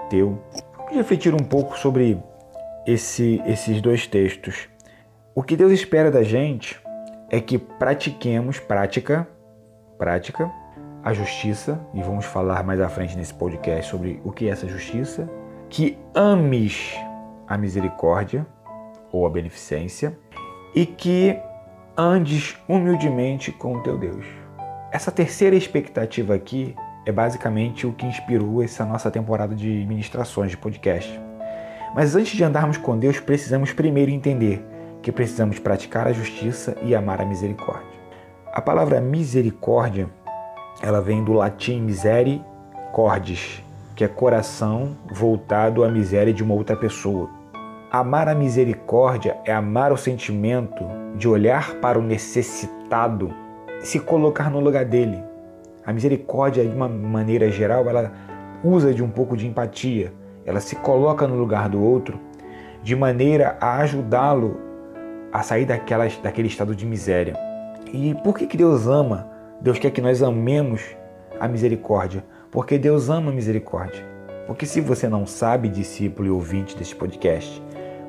teu 0.10 0.42
refletir 0.90 1.34
um 1.34 1.40
pouco 1.40 1.78
sobre 1.78 2.22
esse, 2.86 3.42
esses 3.46 3.82
dois 3.82 4.08
textos. 4.08 4.68
O 5.34 5.42
que 5.42 5.56
Deus 5.56 5.72
espera 5.72 6.12
da 6.12 6.24
gente 6.24 6.82
é 7.32 7.40
que 7.40 7.58
pratiquemos 7.58 8.60
prática, 8.60 9.26
prática, 9.98 10.52
a 11.02 11.14
justiça, 11.14 11.80
e 11.94 12.04
vamos 12.04 12.26
falar 12.26 12.62
mais 12.62 12.82
à 12.82 12.90
frente 12.90 13.16
nesse 13.16 13.34
podcast 13.34 13.90
sobre 13.90 14.22
o 14.26 14.34
que 14.34 14.50
é 14.50 14.52
essa 14.52 14.68
justiça, 14.68 15.30
que 15.70 15.98
ames 16.14 16.94
a 17.48 17.58
misericórdia 17.58 18.46
ou 19.14 19.26
a 19.26 19.30
beneficência 19.30 20.20
e 20.76 20.86
que 20.86 21.40
andes 21.98 22.58
humildemente 22.68 23.50
com 23.54 23.78
o 23.78 23.82
teu 23.82 23.98
Deus. 23.98 24.26
Essa 24.92 25.10
terceira 25.10 25.56
expectativa 25.56 26.36
aqui 26.36 26.76
é 27.06 27.14
basicamente 27.14 27.88
o 27.88 27.94
que 27.94 28.06
inspirou 28.06 28.62
essa 28.62 28.86
nossa 28.86 29.10
temporada 29.10 29.56
de 29.56 29.86
ministrações 29.88 30.52
de 30.52 30.58
podcast. 30.58 31.18
Mas 31.96 32.14
antes 32.14 32.36
de 32.36 32.44
andarmos 32.44 32.78
com 32.78 33.00
Deus, 33.00 33.22
precisamos 33.22 33.72
primeiro 33.72 34.12
entender 34.12 34.71
que 35.02 35.12
precisamos 35.12 35.60
praticar 35.60 36.08
a 36.08 36.14
justiça 36.14 36.76
e 36.84 36.96
amar 36.96 37.22
a 37.22 37.26
misericórdia. 37.26 38.00
A 38.54 38.62
palavra 38.62 39.02
misericórdia, 39.02 40.10
ela 40.82 41.02
vem 41.02 41.24
do 41.24 41.34
latim 41.34 41.82
misericordis, 41.82 43.64
que 43.96 44.04
é 44.04 44.08
coração 44.08 44.98
voltado 45.12 45.84
à 45.84 45.90
miséria 45.90 46.34
de 46.34 46.44
uma 46.44 46.54
outra 46.54 46.76
pessoa. 46.76 47.30
Amar 47.92 48.28
a 48.30 48.36
misericórdia 48.36 49.38
é 49.46 49.54
amar 49.54 49.92
o 49.92 49.98
sentimento 49.98 50.86
de 51.16 51.28
olhar 51.28 51.76
para 51.76 52.00
o 52.00 52.02
necessitado 52.02 53.34
e 53.82 53.86
se 53.86 54.00
colocar 54.00 54.50
no 54.50 54.60
lugar 54.60 54.86
dele, 54.86 55.22
a 55.86 55.92
misericórdia, 55.92 56.64
de 56.64 56.76
uma 56.76 56.88
maneira 56.88 57.50
geral, 57.50 57.90
ela 57.90 58.12
usa 58.64 58.94
de 58.94 59.04
um 59.04 59.10
pouco 59.10 59.36
de 59.36 59.48
empatia, 59.48 60.14
ela 60.46 60.60
se 60.60 60.76
coloca 60.76 61.28
no 61.28 61.36
lugar 61.36 61.70
do 61.70 61.84
outro 61.84 62.20
de 62.84 62.96
maneira 62.96 63.58
a 63.60 63.78
ajudá-lo 63.78 64.60
a 65.32 65.44
sair 65.44 65.66
daquela, 65.66 66.08
daquele 66.22 66.48
estado 66.48 66.76
de 66.76 66.86
miséria. 66.86 67.36
E 67.94 68.16
por 68.24 68.38
que, 68.38 68.48
que 68.48 68.58
Deus 68.58 68.88
ama? 68.88 69.30
Deus 69.62 69.80
quer 69.80 69.92
que 69.92 70.02
nós 70.02 70.22
amemos 70.24 70.82
a 71.40 71.48
misericórdia. 71.48 72.24
Porque 72.50 72.78
Deus 72.78 73.10
ama 73.10 73.32
a 73.32 73.34
misericórdia. 73.34 74.04
Porque 74.48 74.66
se 74.66 74.82
você 74.82 75.08
não 75.08 75.26
sabe, 75.26 75.70
discípulo 75.70 76.28
e 76.28 76.32
ouvinte 76.32 76.76
deste 76.76 76.96
podcast, 76.96 77.62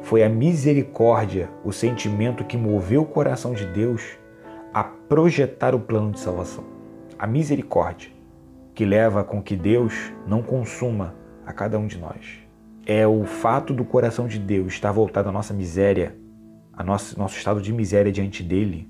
foi 0.03 0.25
a 0.25 0.29
misericórdia 0.29 1.49
o 1.65 1.73
sentimento 1.73 2.45
que 2.45 2.57
moveu 2.57 3.03
o 3.03 3.07
coração 3.07 3.53
de 3.53 3.65
Deus 3.67 4.03
a 4.75 4.83
projetar 4.83 5.75
o 5.75 5.81
plano 5.81 6.11
de 6.11 6.19
salvação. 6.19 6.65
A 7.19 7.27
misericórdia 7.27 8.11
que 8.75 8.85
leva 8.85 9.23
com 9.23 9.43
que 9.43 9.55
Deus 9.55 10.13
não 10.27 10.43
consuma 10.43 11.15
a 11.47 11.53
cada 11.53 11.79
um 11.79 11.87
de 11.87 11.99
nós. 11.99 12.41
É 12.87 13.07
o 13.07 13.25
fato 13.25 13.73
do 13.73 13.85
coração 13.85 14.27
de 14.27 14.39
Deus 14.39 14.73
estar 14.73 14.91
voltado 14.91 15.29
à 15.29 15.33
nossa 15.33 15.55
miséria, 15.55 16.17
a 16.73 16.83
nosso, 16.83 17.19
nosso 17.19 17.37
estado 17.37 17.61
de 17.61 17.73
miséria 17.73 18.11
diante 18.11 18.43
dele, 18.43 18.89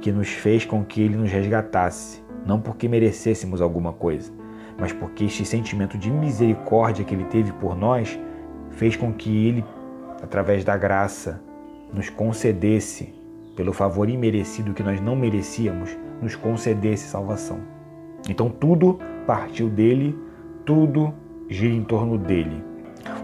que 0.00 0.12
nos 0.12 0.28
fez 0.28 0.64
com 0.64 0.84
que 0.84 1.00
ele 1.00 1.16
nos 1.16 1.30
resgatasse, 1.30 2.22
não 2.44 2.60
porque 2.60 2.88
merecêssemos 2.88 3.62
alguma 3.62 3.92
coisa, 3.92 4.32
mas 4.78 4.92
porque 4.92 5.24
este 5.24 5.44
sentimento 5.44 5.96
de 5.96 6.10
misericórdia 6.10 7.04
que 7.04 7.14
ele 7.14 7.24
teve 7.24 7.52
por 7.52 7.76
nós 7.76 8.18
fez 8.70 8.96
com 8.96 9.12
que 9.12 9.46
ele, 9.46 9.64
através 10.22 10.64
da 10.64 10.76
graça, 10.76 11.40
nos 11.92 12.10
concedesse, 12.10 13.14
pelo 13.56 13.72
favor 13.72 14.10
imerecido 14.10 14.74
que 14.74 14.82
nós 14.82 15.00
não 15.00 15.16
merecíamos, 15.16 15.96
nos 16.20 16.34
concedesse 16.34 17.08
salvação. 17.08 17.60
Então 18.28 18.50
tudo 18.50 18.98
partiu 19.26 19.70
dele, 19.70 20.18
tudo 20.66 21.14
gira 21.48 21.72
em 21.72 21.84
torno 21.84 22.18
dele. 22.18 22.62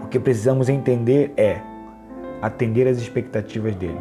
O 0.03 0.07
que 0.07 0.19
precisamos 0.19 0.69
entender 0.69 1.33
é 1.35 1.61
atender 2.41 2.87
às 2.87 2.97
expectativas 2.97 3.75
dele. 3.75 3.99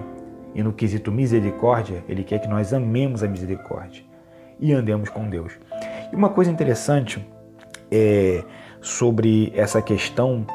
E 0.55 0.63
no 0.63 0.73
quesito 0.73 1.13
misericórdia, 1.13 2.03
ele 2.09 2.25
quer 2.25 2.41
que 2.41 2.49
nós 2.49 2.73
amemos 2.73 3.23
a 3.23 3.29
misericórdia 3.29 4.03
e 4.59 4.73
andemos 4.73 5.09
com 5.09 5.29
Deus. 5.29 5.53
E 6.13 6.17
uma 6.17 6.29
coisa 6.29 6.51
interessante 6.51 7.25
é, 7.91 8.43
sobre 8.81 9.53
essa 9.55 9.81
questão, 9.81 10.47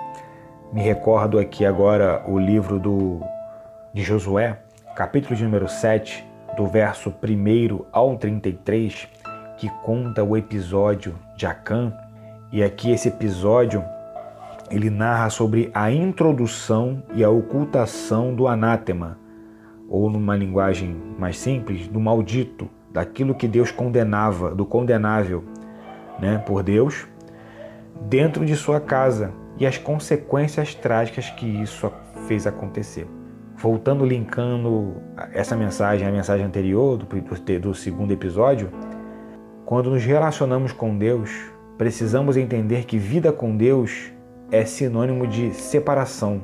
me 0.73 0.81
recordo 0.81 1.39
aqui 1.39 1.65
agora 1.65 2.23
o 2.27 2.37
livro 2.37 2.79
do, 2.79 3.21
de 3.93 4.03
Josué, 4.03 4.59
capítulo 4.95 5.35
de 5.35 5.43
número 5.43 5.69
7, 5.69 6.25
do 6.57 6.67
verso 6.67 7.09
1 7.09 7.85
ao 7.91 8.17
33, 8.17 9.07
que 9.57 9.69
conta 9.83 10.23
o 10.23 10.35
episódio 10.35 11.15
de 11.35 11.45
Acã. 11.45 11.93
E 12.51 12.63
aqui 12.63 12.91
esse 12.91 13.09
episódio 13.09 13.83
ele 14.69 14.89
narra 14.89 15.29
sobre 15.29 15.69
a 15.73 15.91
introdução 15.91 17.03
e 17.13 17.23
a 17.23 17.29
ocultação 17.29 18.33
do 18.33 18.47
anátema, 18.47 19.19
ou 19.87 20.09
numa 20.09 20.35
linguagem 20.35 20.95
mais 21.17 21.37
simples, 21.37 21.87
do 21.87 21.99
maldito, 21.99 22.69
daquilo 22.91 23.35
que 23.35 23.47
Deus 23.47 23.71
condenava, 23.71 24.55
do 24.55 24.65
condenável, 24.65 25.43
né, 26.19 26.37
por 26.45 26.63
Deus 26.63 27.07
dentro 28.09 28.45
de 28.45 28.55
sua 28.55 28.79
casa 28.79 29.31
e 29.57 29.65
as 29.65 29.77
consequências 29.77 30.75
trágicas 30.75 31.29
que 31.29 31.45
isso 31.45 31.91
fez 32.27 32.45
acontecer. 32.45 33.07
Voltando, 33.57 34.05
linkando 34.05 34.95
essa 35.33 35.55
mensagem 35.55 36.07
à 36.07 36.11
mensagem 36.11 36.45
anterior, 36.45 36.97
do, 36.97 37.05
do, 37.05 37.59
do 37.59 37.73
segundo 37.73 38.11
episódio, 38.11 38.69
quando 39.65 39.89
nos 39.89 40.03
relacionamos 40.03 40.71
com 40.71 40.97
Deus, 40.97 41.31
precisamos 41.77 42.35
entender 42.35 42.85
que 42.85 42.97
vida 42.97 43.31
com 43.31 43.55
Deus 43.55 44.11
é 44.55 44.65
sinônimo 44.65 45.27
de 45.27 45.53
separação, 45.53 46.41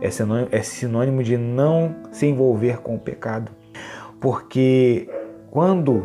é 0.00 0.10
sinônimo, 0.10 0.48
é 0.50 0.60
sinônimo 0.60 1.22
de 1.22 1.36
não 1.36 1.94
se 2.10 2.26
envolver 2.26 2.80
com 2.80 2.96
o 2.96 2.98
pecado. 2.98 3.52
Porque 4.20 5.08
quando 5.50 6.04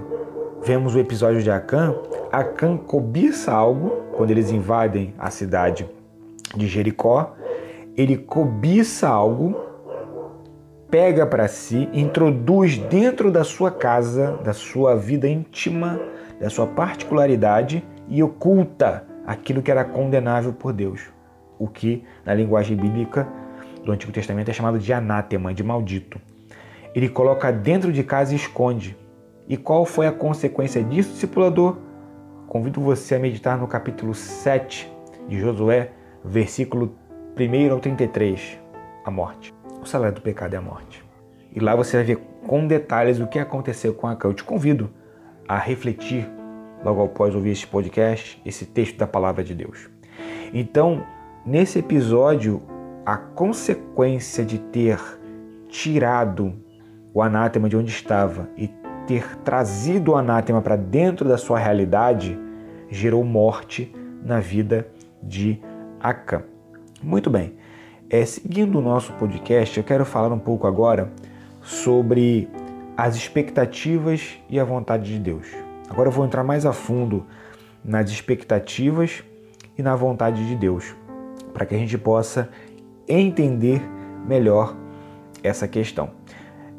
vemos 0.64 0.94
o 0.94 1.00
episódio 1.00 1.42
de 1.42 1.50
Acã, 1.50 1.96
Acã 2.32 2.78
cobiça 2.78 3.52
algo 3.52 4.04
quando 4.16 4.30
eles 4.30 4.52
invadem 4.52 5.14
a 5.18 5.32
cidade 5.32 5.90
de 6.56 6.68
Jericó. 6.68 7.34
Ele 7.98 8.16
cobiça 8.16 9.08
algo, 9.08 9.56
pega 10.90 11.26
para 11.26 11.48
si, 11.48 11.90
introduz 11.92 12.78
dentro 12.78 13.32
da 13.32 13.44
sua 13.44 13.72
casa, 13.72 14.40
da 14.44 14.54
sua 14.54 14.96
vida 14.96 15.28
íntima, 15.28 16.00
da 16.40 16.50
sua 16.50 16.68
particularidade 16.68 17.84
e 18.08 18.22
oculta 18.22 19.04
aquilo 19.26 19.64
que 19.64 19.72
era 19.72 19.84
condenável 19.84 20.54
por 20.54 20.72
Deus. 20.72 21.19
O 21.60 21.68
que, 21.68 22.04
na 22.26 22.34
linguagem 22.34 22.76
bíblica 22.76 23.28
do 23.84 23.92
Antigo 23.92 24.12
Testamento, 24.12 24.50
é 24.50 24.54
chamado 24.54 24.80
de 24.80 24.92
anátema, 24.92 25.54
de 25.54 25.64
maldito. 25.64 26.20
Ele 26.96 27.10
coloca 27.10 27.52
dentro 27.52 27.94
de 27.94 28.04
casa 28.04 28.34
e 28.34 28.38
esconde. 28.38 28.98
E 29.48 29.58
qual 29.58 29.86
foi 29.86 30.08
a 30.08 30.12
consequência 30.12 30.84
disso, 30.84 31.12
discipulador? 31.12 31.78
Convido 32.48 32.82
você 32.82 33.16
a 33.16 33.20
meditar 33.20 33.58
no 33.58 33.68
capítulo 33.68 34.14
7 34.14 34.92
de 35.28 35.40
Josué, 35.40 35.92
versículo 36.24 36.96
1 37.38 37.72
ao 37.72 37.80
33, 37.80 38.60
a 39.06 39.12
morte. 39.12 39.54
O 39.82 39.86
salário 39.86 40.16
do 40.16 40.22
pecado 40.22 40.54
é 40.54 40.58
a 40.58 40.62
morte. 40.62 41.04
E 41.54 41.60
lá 41.60 41.76
você 41.76 41.98
vai 41.98 42.06
ver 42.06 42.18
com 42.48 42.66
detalhes 42.68 43.20
o 43.20 43.28
que 43.28 43.40
aconteceu 43.40 43.94
com 43.94 44.08
Acã. 44.08 44.30
Eu 44.30 44.34
te 44.34 44.44
convido 44.44 44.90
a 45.48 45.58
refletir, 45.58 46.30
logo 46.84 47.04
após 47.04 47.34
ouvir 47.34 47.52
este 47.52 47.68
podcast, 47.68 48.42
esse 48.46 48.66
texto 48.66 48.98
da 48.98 49.08
palavra 49.08 49.44
de 49.44 49.54
Deus. 49.54 49.90
Então, 50.54 51.06
nesse 51.50 51.80
episódio, 51.80 52.62
a 53.04 53.18
consequência 53.18 54.46
de 54.46 54.60
ter 54.60 55.00
tirado 55.68 56.54
o 57.12 57.24
anátema 57.24 57.68
de 57.68 57.76
onde 57.76 57.90
estava 57.90 58.48
e 58.56 58.68
ter 59.08 59.36
trazido 59.38 60.12
o 60.12 60.16
anátema 60.16 60.62
para 60.62 60.76
dentro 60.76 61.28
da 61.28 61.40
sua 61.40 61.58
realidade 61.58 62.38
gerou 62.88 63.24
morte 63.24 63.92
na 64.24 64.40
vida 64.40 64.88
de 65.24 65.60
Acã. 66.00 66.44
Muito 67.02 67.32
bem, 67.32 67.56
é, 68.12 68.24
seguindo 68.26 68.78
o 68.78 68.82
nosso 68.82 69.12
podcast, 69.14 69.76
eu 69.76 69.84
quero 69.84 70.06
falar 70.06 70.32
um 70.32 70.40
pouco 70.40 70.68
agora 70.68 71.12
sobre 71.64 72.48
as 72.96 73.16
expectativas 73.16 74.38
e 74.48 74.60
a 74.60 74.64
vontade 74.64 75.12
de 75.12 75.18
Deus. 75.18 75.48
Agora 75.90 76.10
eu 76.10 76.14
vou 76.14 76.26
entrar 76.28 76.44
mais 76.44 76.64
a 76.64 76.74
fundo 76.74 77.26
nas 77.84 78.12
expectativas 78.12 79.24
e 79.76 79.82
na 79.82 79.96
vontade 79.96 80.48
de 80.48 80.56
Deus, 80.56 80.96
para 81.60 81.66
que 81.66 81.76
a 81.76 81.78
gente 81.78 81.98
possa 81.98 82.48
entender 83.06 83.82
melhor 84.26 84.78
essa 85.44 85.68
questão. 85.68 86.12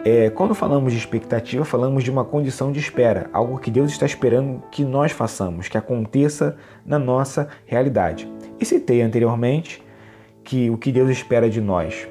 É, 0.03 0.31
quando 0.31 0.55
falamos 0.55 0.95
de 0.95 0.99
expectativa, 0.99 1.67
falamos 1.67 2.03
de 2.03 2.11
uma 2.11 2.25
condição 2.25 2.73
de 2.73 2.81
espera, 2.81 3.29
algo 3.31 3.59
que 3.59 3.71
Deus 3.71 3.93
está 3.93 4.07
esperando 4.07 4.63
que 4.71 4.83
nós 4.83 5.13
façamos, 5.13 5.69
que 5.69 5.77
aconteça 5.77 6.57
na 6.83 6.99
nossa 6.99 7.47
realidade. 7.67 8.27
E 8.59 8.65
citei 8.65 9.03
anteriormente 9.03 9.85
que 10.43 10.71
o 10.71 10.79
que 10.79 10.91
Deus 10.91 11.11
espera 11.11 11.51
de 11.51 11.61
nós 11.61 12.09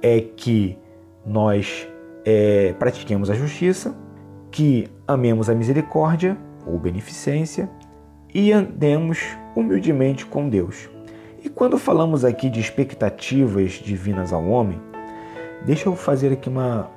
é 0.00 0.20
que 0.20 0.78
nós 1.26 1.88
é, 2.24 2.72
pratiquemos 2.78 3.30
a 3.30 3.34
justiça, 3.34 3.96
que 4.52 4.86
amemos 5.08 5.50
a 5.50 5.56
misericórdia 5.56 6.38
ou 6.64 6.78
beneficência 6.78 7.68
e 8.32 8.52
andemos 8.52 9.18
humildemente 9.56 10.24
com 10.24 10.48
Deus. 10.48 10.88
E 11.46 11.48
quando 11.48 11.78
falamos 11.78 12.24
aqui 12.24 12.50
de 12.50 12.58
expectativas 12.58 13.74
divinas 13.74 14.32
ao 14.32 14.44
homem, 14.48 14.80
deixa 15.64 15.88
eu 15.88 15.94
fazer 15.94 16.32
aqui 16.32 16.48
uma, 16.48 16.90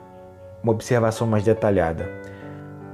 uma 0.63 0.71
observação 0.71 1.27
mais 1.27 1.43
detalhada. 1.43 2.09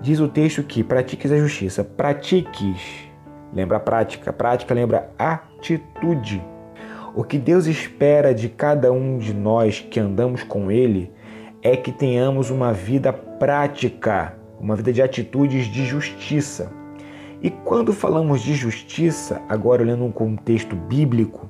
Diz 0.02 0.20
o 0.20 0.28
texto 0.28 0.64
que 0.64 0.84
pratiques 0.84 1.32
a 1.32 1.38
justiça. 1.38 1.82
Pratiques, 1.82 3.08
lembra 3.54 3.80
prática. 3.80 4.34
Prática 4.34 4.74
lembra 4.74 5.10
atitude. 5.18 6.44
O 7.16 7.24
que 7.24 7.38
Deus 7.38 7.68
espera 7.68 8.36
de 8.36 8.50
cada 8.50 8.92
um 8.92 9.18
de 9.18 9.34
nós 9.34 9.80
que 9.80 9.98
andamos 9.98 10.44
com 10.44 10.70
Ele 10.70 11.10
é 11.62 11.78
que 11.78 11.94
tenhamos 11.94 12.50
uma 12.50 12.74
vida 12.74 13.14
prática, 13.14 14.36
uma 14.60 14.76
vida 14.76 14.92
de 14.92 15.02
atitudes 15.02 15.68
de 15.68 15.86
justiça. 15.86 16.70
E 17.46 17.52
quando 17.52 17.94
falamos 17.94 18.42
de 18.42 18.56
justiça, 18.56 19.40
agora 19.48 19.84
olhando 19.84 20.04
um 20.04 20.12
contexto 20.12 20.76
bíblico, 20.76 21.48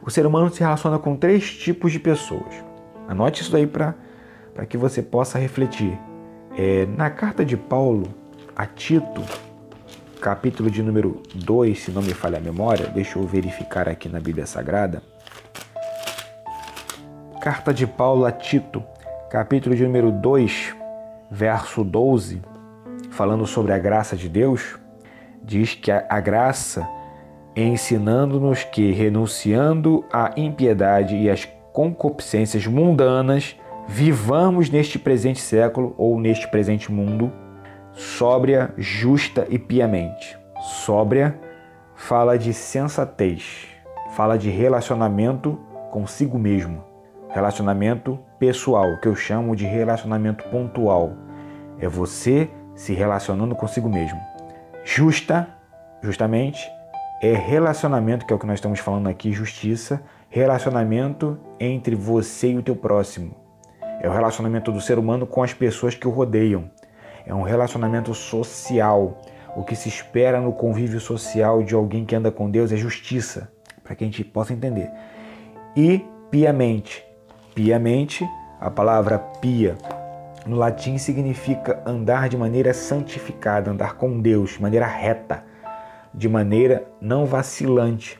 o 0.00 0.08
ser 0.08 0.24
humano 0.24 0.48
se 0.48 0.60
relaciona 0.60 0.96
com 0.96 1.16
três 1.16 1.52
tipos 1.52 1.90
de 1.90 1.98
pessoas. 1.98 2.54
Anote 3.08 3.42
isso 3.42 3.56
aí 3.56 3.66
para 3.66 3.96
que 4.68 4.76
você 4.76 5.02
possa 5.02 5.36
refletir. 5.36 5.98
É, 6.56 6.86
na 6.86 7.10
carta 7.10 7.44
de 7.44 7.56
Paulo 7.56 8.14
a 8.54 8.64
Tito, 8.64 9.24
capítulo 10.20 10.70
de 10.70 10.84
número 10.84 11.20
2, 11.34 11.80
se 11.80 11.90
não 11.90 12.00
me 12.00 12.14
falha 12.14 12.38
a 12.38 12.40
memória, 12.40 12.86
deixa 12.86 13.18
eu 13.18 13.26
verificar 13.26 13.88
aqui 13.88 14.08
na 14.08 14.20
Bíblia 14.20 14.46
Sagrada. 14.46 15.02
Carta 17.42 17.74
de 17.74 17.88
Paulo 17.88 18.24
a 18.24 18.30
Tito, 18.30 18.84
capítulo 19.28 19.74
de 19.74 19.82
número 19.82 20.12
2, 20.12 20.76
verso 21.28 21.82
12, 21.82 22.40
falando 23.10 23.44
sobre 23.48 23.72
a 23.72 23.78
graça 23.78 24.14
de 24.14 24.28
Deus, 24.28 24.78
diz 25.44 25.74
que 25.74 25.90
a, 25.90 26.20
graça 26.20 26.88
ensinando-nos 27.54 28.64
que, 28.64 28.90
renunciando 28.90 30.04
à 30.12 30.32
impiedade 30.36 31.14
e 31.16 31.30
às 31.30 31.48
concupiscências 31.72 32.66
mundanas, 32.66 33.56
vivamos 33.86 34.70
neste 34.70 34.98
presente 34.98 35.40
século 35.40 35.94
ou 35.96 36.18
neste 36.18 36.48
presente 36.48 36.90
mundo 36.90 37.30
sóbria, 37.92 38.74
justa 38.76 39.46
e 39.48 39.58
piamente. 39.58 40.36
Sóbria 40.84 41.38
fala 41.94 42.36
de 42.36 42.52
sensatez, 42.52 43.68
fala 44.10 44.36
de 44.36 44.50
relacionamento 44.50 45.58
consigo 45.90 46.38
mesmo, 46.38 46.82
relacionamento 47.28 48.18
pessoal, 48.38 48.98
que 49.00 49.06
eu 49.06 49.14
chamo 49.14 49.54
de 49.54 49.64
relacionamento 49.64 50.42
pontual. 50.48 51.12
É 51.78 51.88
você 51.88 52.50
se 52.74 52.92
relacionando 52.94 53.54
consigo 53.54 53.88
mesmo. 53.88 54.33
Justa, 54.84 55.48
justamente, 56.02 56.70
é 57.22 57.32
relacionamento, 57.32 58.26
que 58.26 58.32
é 58.34 58.36
o 58.36 58.38
que 58.38 58.46
nós 58.46 58.58
estamos 58.58 58.80
falando 58.80 59.08
aqui, 59.08 59.32
justiça, 59.32 60.02
relacionamento 60.28 61.38
entre 61.58 61.94
você 61.96 62.50
e 62.50 62.58
o 62.58 62.62
teu 62.62 62.76
próximo. 62.76 63.34
É 64.00 64.08
o 64.08 64.12
relacionamento 64.12 64.70
do 64.70 64.82
ser 64.82 64.98
humano 64.98 65.26
com 65.26 65.42
as 65.42 65.54
pessoas 65.54 65.94
que 65.94 66.06
o 66.06 66.10
rodeiam. 66.10 66.70
É 67.24 67.34
um 67.34 67.40
relacionamento 67.40 68.12
social. 68.12 69.22
O 69.56 69.64
que 69.64 69.74
se 69.74 69.88
espera 69.88 70.38
no 70.38 70.52
convívio 70.52 71.00
social 71.00 71.62
de 71.62 71.74
alguém 71.74 72.04
que 72.04 72.14
anda 72.14 72.30
com 72.30 72.50
Deus 72.50 72.70
é 72.70 72.76
justiça, 72.76 73.50
para 73.82 73.94
que 73.94 74.04
a 74.04 74.06
gente 74.06 74.22
possa 74.22 74.52
entender. 74.52 74.90
E 75.74 76.04
piamente. 76.30 77.02
Piamente, 77.54 78.28
a 78.60 78.68
palavra 78.68 79.18
pia 79.18 79.78
no 80.46 80.56
latim 80.56 80.98
significa 80.98 81.82
andar 81.86 82.28
de 82.28 82.36
maneira 82.36 82.74
santificada, 82.74 83.70
andar 83.70 83.94
com 83.94 84.20
Deus, 84.20 84.50
de 84.50 84.62
maneira 84.62 84.86
reta, 84.86 85.44
de 86.12 86.28
maneira 86.28 86.86
não 87.00 87.24
vacilante. 87.24 88.18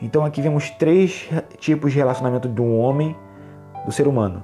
Então 0.00 0.24
aqui 0.24 0.40
vemos 0.40 0.70
três 0.70 1.28
tipos 1.58 1.92
de 1.92 1.98
relacionamento 1.98 2.48
um 2.62 2.78
homem, 2.78 3.16
do 3.84 3.92
ser 3.92 4.08
humano. 4.08 4.42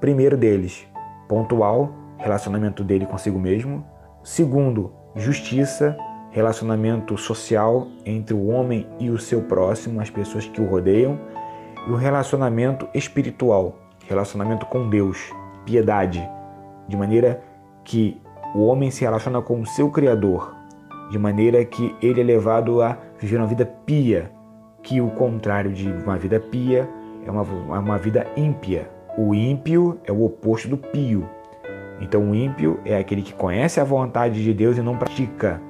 Primeiro 0.00 0.36
deles, 0.36 0.86
pontual, 1.28 1.92
relacionamento 2.18 2.84
dele 2.84 3.06
consigo 3.06 3.38
mesmo. 3.38 3.84
Segundo, 4.22 4.92
justiça, 5.14 5.96
relacionamento 6.30 7.16
social 7.16 7.88
entre 8.04 8.34
o 8.34 8.48
homem 8.48 8.86
e 8.98 9.10
o 9.10 9.18
seu 9.18 9.42
próximo, 9.42 10.00
as 10.00 10.10
pessoas 10.10 10.46
que 10.46 10.60
o 10.60 10.66
rodeiam. 10.66 11.18
E 11.86 11.90
o 11.90 11.96
relacionamento 11.96 12.86
espiritual, 12.94 13.76
relacionamento 14.06 14.66
com 14.66 14.88
Deus, 14.88 15.32
piedade, 15.64 16.28
de 16.88 16.96
maneira 16.96 17.42
que 17.84 18.20
o 18.54 18.64
homem 18.66 18.90
se 18.90 19.04
relaciona 19.04 19.42
com 19.42 19.60
o 19.60 19.66
seu 19.66 19.90
Criador, 19.90 20.54
de 21.10 21.18
maneira 21.18 21.64
que 21.64 21.94
ele 22.02 22.20
é 22.20 22.24
levado 22.24 22.82
a 22.82 22.98
viver 23.18 23.36
uma 23.36 23.46
vida 23.46 23.66
pia, 23.84 24.30
que 24.82 25.00
o 25.00 25.10
contrário 25.10 25.72
de 25.72 25.90
uma 25.90 26.16
vida 26.16 26.38
pia 26.38 26.88
é 27.26 27.30
uma, 27.30 27.42
uma 27.42 27.98
vida 27.98 28.26
ímpia. 28.36 28.88
O 29.18 29.34
ímpio 29.34 29.98
é 30.04 30.12
o 30.12 30.24
oposto 30.24 30.68
do 30.68 30.76
pio. 30.76 31.28
Então, 32.00 32.30
o 32.30 32.34
ímpio 32.34 32.78
é 32.84 32.96
aquele 32.96 33.22
que 33.22 33.32
conhece 33.32 33.80
a 33.80 33.84
vontade 33.84 34.42
de 34.42 34.52
Deus 34.52 34.76
e 34.76 34.82
não 34.82 34.96
pratica, 34.96 35.60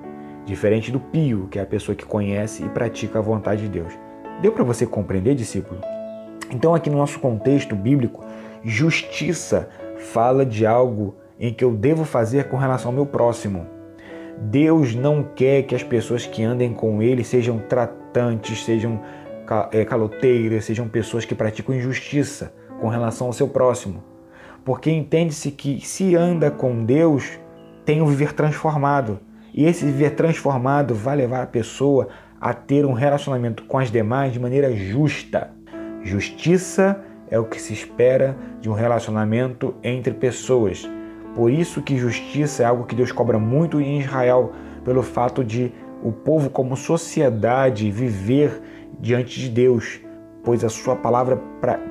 diferente 0.44 0.90
do 0.90 0.98
pio, 0.98 1.46
que 1.50 1.58
é 1.58 1.62
a 1.62 1.66
pessoa 1.66 1.94
que 1.94 2.04
conhece 2.04 2.64
e 2.64 2.68
pratica 2.68 3.18
a 3.18 3.22
vontade 3.22 3.62
de 3.62 3.68
Deus. 3.68 3.96
Deu 4.42 4.52
para 4.52 4.64
você 4.64 4.84
compreender, 4.84 5.34
discípulo? 5.34 5.80
Então, 6.50 6.74
aqui 6.74 6.90
no 6.90 6.98
nosso 6.98 7.20
contexto 7.20 7.74
bíblico, 7.74 8.24
justiça 8.62 9.68
fala 10.12 10.44
de 10.44 10.66
algo 10.66 11.14
em 11.38 11.52
que 11.52 11.64
eu 11.64 11.72
devo 11.72 12.04
fazer 12.04 12.48
com 12.48 12.56
relação 12.56 12.90
ao 12.90 12.94
meu 12.94 13.06
próximo. 13.06 13.66
Deus 14.38 14.94
não 14.94 15.22
quer 15.22 15.62
que 15.62 15.74
as 15.74 15.82
pessoas 15.82 16.26
que 16.26 16.42
andem 16.42 16.72
com 16.72 17.02
Ele 17.02 17.24
sejam 17.24 17.58
tratantes, 17.58 18.64
sejam 18.64 19.00
eh, 19.72 19.84
caloteiras, 19.84 20.64
sejam 20.64 20.88
pessoas 20.88 21.24
que 21.24 21.34
praticam 21.34 21.74
injustiça 21.74 22.52
com 22.80 22.88
relação 22.88 23.26
ao 23.28 23.32
seu 23.32 23.48
próximo 23.48 24.02
porque 24.66 24.90
entende-se 24.90 25.52
que 25.52 25.80
se 25.80 26.16
anda 26.16 26.50
com 26.50 26.84
Deus, 26.84 27.38
tem 27.84 28.02
um 28.02 28.06
viver 28.06 28.32
transformado. 28.32 29.20
E 29.54 29.64
esse 29.64 29.84
viver 29.84 30.16
transformado 30.16 30.92
vai 30.92 31.14
levar 31.14 31.42
a 31.42 31.46
pessoa 31.46 32.08
a 32.40 32.52
ter 32.52 32.84
um 32.84 32.92
relacionamento 32.92 33.62
com 33.62 33.78
as 33.78 33.92
demais 33.92 34.32
de 34.32 34.40
maneira 34.40 34.74
justa. 34.74 35.52
Justiça 36.02 37.00
é 37.30 37.38
o 37.38 37.44
que 37.44 37.60
se 37.60 37.72
espera 37.72 38.36
de 38.60 38.68
um 38.68 38.72
relacionamento 38.72 39.74
entre 39.82 40.14
pessoas. 40.14 40.88
Por 41.34 41.50
isso 41.50 41.82
que 41.82 41.96
justiça 41.96 42.62
é 42.62 42.66
algo 42.66 42.84
que 42.84 42.94
Deus 42.94 43.12
cobra 43.12 43.38
muito 43.38 43.80
em 43.80 44.00
Israel, 44.00 44.52
pelo 44.84 45.02
fato 45.02 45.44
de 45.44 45.72
o 46.02 46.12
povo 46.12 46.48
como 46.48 46.76
sociedade 46.76 47.90
viver 47.90 48.62
diante 49.00 49.40
de 49.40 49.48
Deus, 49.48 50.00
pois 50.44 50.62
a 50.64 50.68
sua 50.68 50.96
palavra 50.96 51.40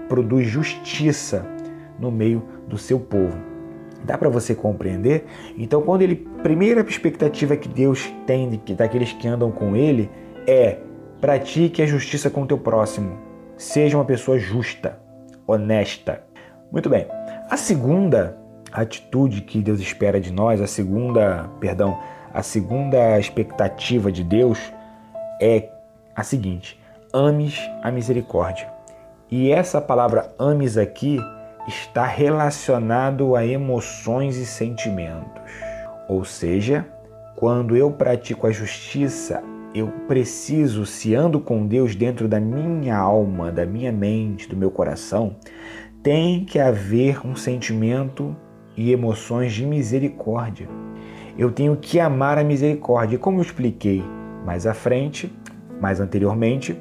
produz 0.07 0.47
justiça 0.47 1.45
no 1.99 2.11
meio 2.11 2.43
do 2.67 2.77
seu 2.77 2.99
povo. 2.99 3.37
Dá 4.03 4.17
para 4.17 4.29
você 4.29 4.53
compreender? 4.53 5.25
Então, 5.57 5.81
quando 5.81 6.03
ele, 6.03 6.15
primeira 6.43 6.81
expectativa 6.81 7.57
que 7.57 7.67
Deus 7.67 8.11
tem 8.25 8.61
daqueles 8.77 9.11
que 9.13 9.27
andam 9.27 9.51
com 9.51 9.75
ele 9.75 10.09
é 10.47 10.77
pratique 11.19 11.81
a 11.81 11.85
justiça 11.87 12.29
com 12.29 12.43
o 12.43 12.45
teu 12.45 12.57
próximo. 12.57 13.17
Seja 13.57 13.97
uma 13.97 14.05
pessoa 14.05 14.37
justa, 14.37 14.99
honesta. 15.47 16.21
Muito 16.71 16.89
bem. 16.89 17.07
A 17.49 17.57
segunda 17.57 18.37
atitude 18.71 19.41
que 19.41 19.61
Deus 19.61 19.79
espera 19.79 20.19
de 20.19 20.31
nós, 20.31 20.61
a 20.61 20.67
segunda, 20.67 21.49
perdão, 21.59 21.97
a 22.33 22.43
segunda 22.43 23.19
expectativa 23.19 24.11
de 24.11 24.23
Deus 24.23 24.59
é 25.41 25.69
a 26.15 26.23
seguinte: 26.23 26.79
ames 27.13 27.59
a 27.81 27.91
misericórdia. 27.91 28.67
E 29.31 29.51
essa 29.51 29.81
palavra 29.81 30.33
ames 30.37 30.77
aqui 30.77 31.19
está 31.67 32.05
relacionado 32.05 33.35
a 33.35 33.45
emoções 33.45 34.37
e 34.37 34.45
sentimentos. 34.45 35.41
Ou 36.07 36.23
seja, 36.23 36.85
quando 37.35 37.75
eu 37.75 37.91
pratico 37.91 38.47
a 38.47 38.51
justiça, 38.51 39.41
eu 39.75 39.87
preciso, 40.07 40.85
se 40.85 41.13
ando 41.13 41.39
com 41.39 41.67
Deus 41.67 41.95
dentro 41.95 42.27
da 42.27 42.39
minha 42.39 42.97
alma, 42.97 43.51
da 43.51 43.65
minha 43.65 43.91
mente, 43.91 44.47
do 44.47 44.55
meu 44.55 44.71
coração, 44.71 45.35
tem 46.01 46.45
que 46.45 46.57
haver 46.57 47.25
um 47.27 47.35
sentimento 47.35 48.35
e 48.77 48.91
emoções 48.91 49.53
de 49.53 49.65
misericórdia. 49.65 50.67
Eu 51.37 51.51
tenho 51.51 51.75
que 51.75 51.99
amar 51.99 52.37
a 52.37 52.43
misericórdia. 52.43 53.19
Como 53.19 53.39
eu 53.39 53.41
expliquei 53.41 54.03
mais 54.45 54.65
à 54.65 54.73
frente, 54.73 55.31
mais 55.81 55.99
anteriormente, 55.99 56.75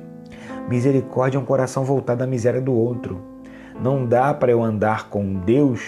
misericórdia 0.68 1.36
é 1.36 1.40
um 1.40 1.44
coração 1.44 1.84
voltado 1.84 2.22
à 2.22 2.26
miséria 2.26 2.60
do 2.60 2.72
outro 2.72 3.34
não 3.80 4.06
dá 4.06 4.32
para 4.32 4.52
eu 4.52 4.62
andar 4.62 5.08
com 5.08 5.34
Deus 5.34 5.80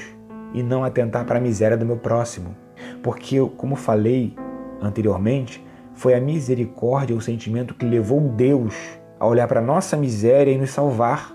e 0.53 0.63
não 0.63 0.85
atentar 0.85 1.25
para 1.25 1.39
a 1.39 1.41
miséria 1.41 1.77
do 1.77 1.87
meu 1.87 1.97
próximo. 1.97 2.55
Porque, 3.03 3.39
como 3.57 3.77
falei 3.77 4.35
anteriormente, 4.81 5.65
foi 5.97 6.15
a 6.15 6.21
misericórdia 6.21 7.17
o 7.17 7.21
sentimento 7.21 7.75
que 7.75 7.85
levou 7.85 8.21
Deus 8.21 8.75
a 9.19 9.27
olhar 9.27 9.49
para 9.49 9.61
a 9.61 9.65
nossa 9.65 9.97
miséria 9.97 10.53
e 10.53 10.59
nos 10.59 10.71
salvar. 10.71 11.35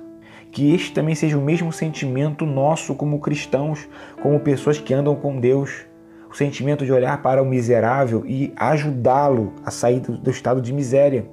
Que 0.51 0.73
este 0.73 0.93
também 0.93 1.15
seja 1.15 1.37
o 1.37 1.41
mesmo 1.41 1.71
sentimento 1.71 2.45
nosso 2.45 2.95
como 2.95 3.19
cristãos, 3.19 3.87
como 4.21 4.39
pessoas 4.39 4.77
que 4.77 4.93
andam 4.93 5.15
com 5.15 5.39
Deus. 5.39 5.85
O 6.29 6.35
sentimento 6.35 6.85
de 6.85 6.93
olhar 6.93 7.21
para 7.21 7.41
o 7.41 7.45
miserável 7.45 8.23
e 8.25 8.53
ajudá-lo 8.55 9.53
a 9.65 9.71
sair 9.71 9.99
do, 9.99 10.29
estado 10.29 10.61
de 10.61 10.71
miséria. 10.71 11.25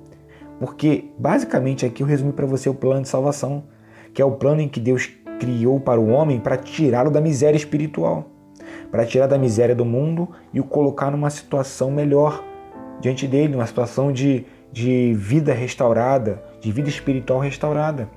Porque, 0.58 1.10
basicamente, 1.16 1.86
aqui 1.86 2.02
eu 2.02 2.06
resumi 2.06 2.32
para 2.32 2.46
você 2.46 2.68
o 2.68 2.74
plano 2.74 3.02
de 3.02 3.08
salvação 3.08 3.64
que 4.18 4.22
é 4.22 4.24
o 4.24 4.32
plano 4.32 4.60
em 4.60 4.68
que 4.68 4.80
Deus 4.80 5.08
criou 5.38 5.78
para 5.78 6.00
o 6.00 6.08
homem 6.08 6.40
para 6.40 6.56
tirá-lo 6.56 7.08
da 7.08 7.20
miséria 7.20 7.56
espiritual, 7.56 8.26
para 8.90 9.06
tirar 9.06 9.28
da 9.28 9.38
miséria 9.38 9.74
do 9.74 9.84
mundo 9.84 10.28
e 10.52 10.58
o 10.58 10.64
colocar 10.64 11.10
numa 11.10 11.30
situação 11.30 11.88
melhor 11.90 12.42
diante 13.00 13.26
dele, 13.26 13.52
numa 13.52 13.66
situação 13.66 14.12
de, 14.12 14.44
de 14.72 15.14
vida 15.14 15.52
restaurada, 15.52 16.42
de 16.60 16.72
vida 16.72 16.88
espiritual 16.88 17.40
restaurada, 17.40 18.08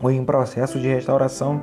ou 0.00 0.10
em 0.10 0.24
processo 0.24 0.78
de 0.78 0.88
restauração. 0.88 1.60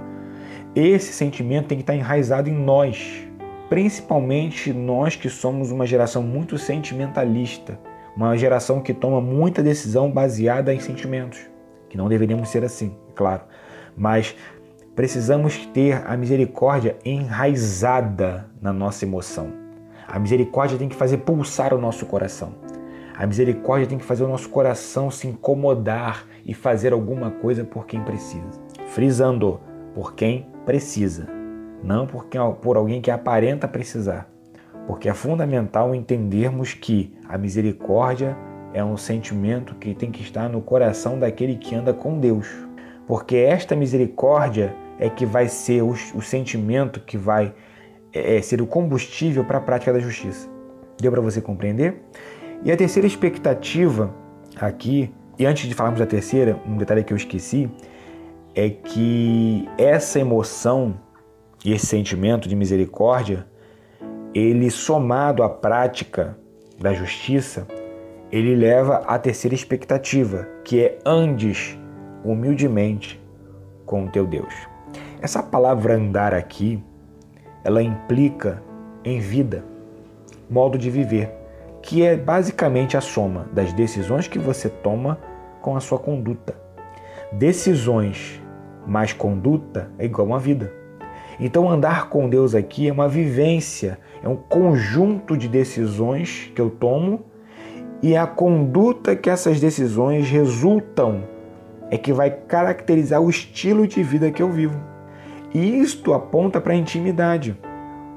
Esse 0.75 1.13
sentimento 1.13 1.67
tem 1.67 1.77
que 1.77 1.83
estar 1.83 1.95
enraizado 1.95 2.49
em 2.49 2.53
nós, 2.53 3.27
principalmente 3.69 4.71
nós 4.71 5.15
que 5.15 5.29
somos 5.29 5.71
uma 5.71 5.85
geração 5.85 6.21
muito 6.21 6.57
sentimentalista, 6.57 7.79
uma 8.15 8.35
geração 8.37 8.81
que 8.81 8.93
toma 8.93 9.21
muita 9.21 9.63
decisão 9.63 10.11
baseada 10.11 10.73
em 10.73 10.79
sentimentos, 10.79 11.39
que 11.89 11.97
não 11.97 12.07
deveríamos 12.07 12.49
ser 12.49 12.63
assim, 12.63 12.95
é 13.09 13.13
claro 13.13 13.41
mas 13.97 14.35
precisamos 14.95 15.65
ter 15.73 16.03
a 16.05 16.15
misericórdia 16.15 16.95
enraizada 17.03 18.45
na 18.61 18.71
nossa 18.71 19.03
emoção. 19.03 19.51
A 20.07 20.17
misericórdia 20.19 20.77
tem 20.77 20.87
que 20.87 20.95
fazer 20.95 21.17
pulsar 21.17 21.73
o 21.73 21.77
nosso 21.77 22.05
coração. 22.05 22.55
A 23.15 23.25
misericórdia 23.25 23.87
tem 23.87 23.97
que 23.97 24.05
fazer 24.05 24.23
o 24.23 24.27
nosso 24.27 24.49
coração 24.49 25.11
se 25.11 25.27
incomodar 25.27 26.25
e 26.45 26.53
fazer 26.53 26.93
alguma 26.93 27.31
coisa 27.31 27.63
por 27.63 27.85
quem 27.85 28.01
precisa. 28.03 28.47
Frisando, 28.87 29.59
por 29.93 30.13
quem 30.13 30.47
precisa, 30.65 31.27
não 31.83 32.05
por, 32.05 32.27
quem, 32.27 32.39
por 32.61 32.77
alguém 32.77 33.01
que 33.01 33.11
aparenta 33.11 33.67
precisar. 33.67 34.29
Porque 34.85 35.09
é 35.09 35.13
fundamental 35.13 35.93
entendermos 35.93 36.73
que 36.73 37.17
a 37.27 37.37
misericórdia 37.37 38.37
é 38.73 38.83
um 38.83 38.95
sentimento 38.95 39.75
que 39.75 39.93
tem 39.93 40.11
que 40.11 40.21
estar 40.21 40.47
no 40.47 40.61
coração 40.61 41.19
daquele 41.19 41.55
que 41.55 41.75
anda 41.75 41.93
com 41.93 42.19
Deus 42.19 42.47
porque 43.07 43.37
esta 43.37 43.73
misericórdia 43.73 44.75
é 44.99 45.09
que 45.09 45.25
vai 45.25 45.47
ser 45.47 45.81
o, 45.81 45.91
o 45.91 46.21
sentimento 46.21 46.99
que 46.99 47.17
vai 47.17 47.53
é, 48.17 48.37
é 48.37 48.41
ser 48.41 48.61
o 48.61 48.67
combustível 48.67 49.43
para 49.43 49.57
a 49.57 49.61
prática 49.61 49.93
da 49.93 49.99
justiça. 49.99 50.49
Deu 50.99 51.11
para 51.11 51.21
você 51.21 51.41
compreender? 51.41 52.01
E 52.63 52.71
a 52.71 52.77
terceira 52.77 53.07
expectativa 53.07 54.13
aqui, 54.59 55.13
e 55.37 55.45
antes 55.45 55.67
de 55.67 55.75
falarmos 55.75 55.99
da 55.99 56.05
terceira, 56.05 56.59
um 56.65 56.77
detalhe 56.77 57.03
que 57.03 57.13
eu 57.13 57.17
esqueci, 57.17 57.69
é 58.55 58.69
que 58.69 59.69
essa 59.77 60.19
emoção 60.19 60.99
e 61.63 61.71
esse 61.71 61.85
sentimento 61.85 62.49
de 62.49 62.55
misericórdia, 62.55 63.45
ele 64.33 64.69
somado 64.69 65.43
à 65.43 65.49
prática 65.49 66.37
da 66.79 66.93
justiça, 66.93 67.67
ele 68.31 68.55
leva 68.55 68.97
à 69.07 69.17
terceira 69.17 69.55
expectativa, 69.55 70.47
que 70.63 70.81
é 70.81 70.99
andes 71.05 71.77
humildemente 72.23 73.21
com 73.85 74.05
o 74.05 74.09
teu 74.09 74.25
Deus. 74.25 74.53
Essa 75.21 75.41
palavra 75.41 75.95
andar 75.95 76.33
aqui, 76.33 76.83
ela 77.67 77.83
implica 77.83 78.63
em 79.03 79.19
vida, 79.19 79.61
modo 80.49 80.77
de 80.77 80.89
viver, 80.89 81.29
que 81.81 82.01
é 82.01 82.15
basicamente 82.15 82.95
a 82.95 83.01
soma 83.01 83.49
das 83.51 83.73
decisões 83.73 84.25
que 84.25 84.39
você 84.39 84.69
toma 84.69 85.19
com 85.61 85.75
a 85.75 85.81
sua 85.81 85.99
conduta. 85.99 86.55
Decisões 87.33 88.41
mais 88.87 89.11
conduta 89.11 89.91
é 89.99 90.05
igual 90.05 90.27
a 90.27 90.29
uma 90.31 90.39
vida. 90.39 90.71
Então, 91.41 91.69
andar 91.69 92.07
com 92.07 92.29
Deus 92.29 92.55
aqui 92.55 92.87
é 92.87 92.91
uma 92.93 93.09
vivência, 93.09 93.99
é 94.23 94.29
um 94.29 94.37
conjunto 94.37 95.35
de 95.35 95.49
decisões 95.49 96.49
que 96.55 96.61
eu 96.61 96.69
tomo 96.69 97.25
e 98.01 98.15
a 98.15 98.25
conduta 98.25 99.13
que 99.13 99.29
essas 99.29 99.59
decisões 99.59 100.29
resultam 100.29 101.25
é 101.91 101.97
que 101.97 102.13
vai 102.13 102.31
caracterizar 102.31 103.21
o 103.21 103.29
estilo 103.29 103.85
de 103.85 104.01
vida 104.03 104.31
que 104.31 104.41
eu 104.41 104.49
vivo. 104.49 104.96
E 105.53 105.79
isto 105.79 106.13
aponta 106.13 106.59
para 106.59 106.73
a 106.73 106.75
intimidade, 106.75 107.57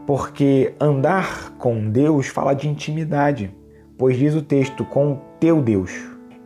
porque 0.07 0.75
andar 0.81 1.53
com 1.53 1.89
Deus 1.89 2.27
fala 2.27 2.55
de 2.55 2.69
intimidade, 2.69 3.55
pois 3.97 4.17
diz 4.17 4.35
o 4.35 4.43
texto 4.43 4.85
com 4.85 5.13
o 5.13 5.21
teu 5.39 5.63
Deus. 5.63 5.93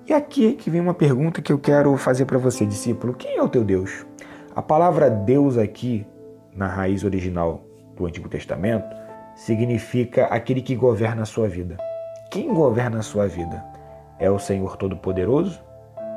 E 0.06 0.12
aqui 0.12 0.48
é 0.48 0.52
que 0.52 0.68
vem 0.68 0.80
uma 0.80 0.92
pergunta 0.92 1.40
que 1.40 1.50
eu 1.50 1.58
quero 1.58 1.96
fazer 1.96 2.26
para 2.26 2.36
você, 2.36 2.66
discípulo: 2.66 3.14
quem 3.14 3.36
é 3.36 3.42
o 3.42 3.48
teu 3.48 3.64
Deus? 3.64 4.04
A 4.54 4.60
palavra 4.60 5.08
Deus 5.08 5.56
aqui, 5.56 6.06
na 6.54 6.66
raiz 6.66 7.02
original 7.02 7.64
do 7.96 8.06
Antigo 8.06 8.28
Testamento, 8.28 8.94
significa 9.34 10.26
aquele 10.26 10.60
que 10.60 10.76
governa 10.76 11.22
a 11.22 11.26
sua 11.26 11.48
vida. 11.48 11.76
Quem 12.30 12.52
governa 12.52 12.98
a 12.98 13.02
sua 13.02 13.26
vida? 13.26 13.64
É 14.18 14.30
o 14.30 14.38
Senhor 14.38 14.76
Todo-Poderoso? 14.76 15.60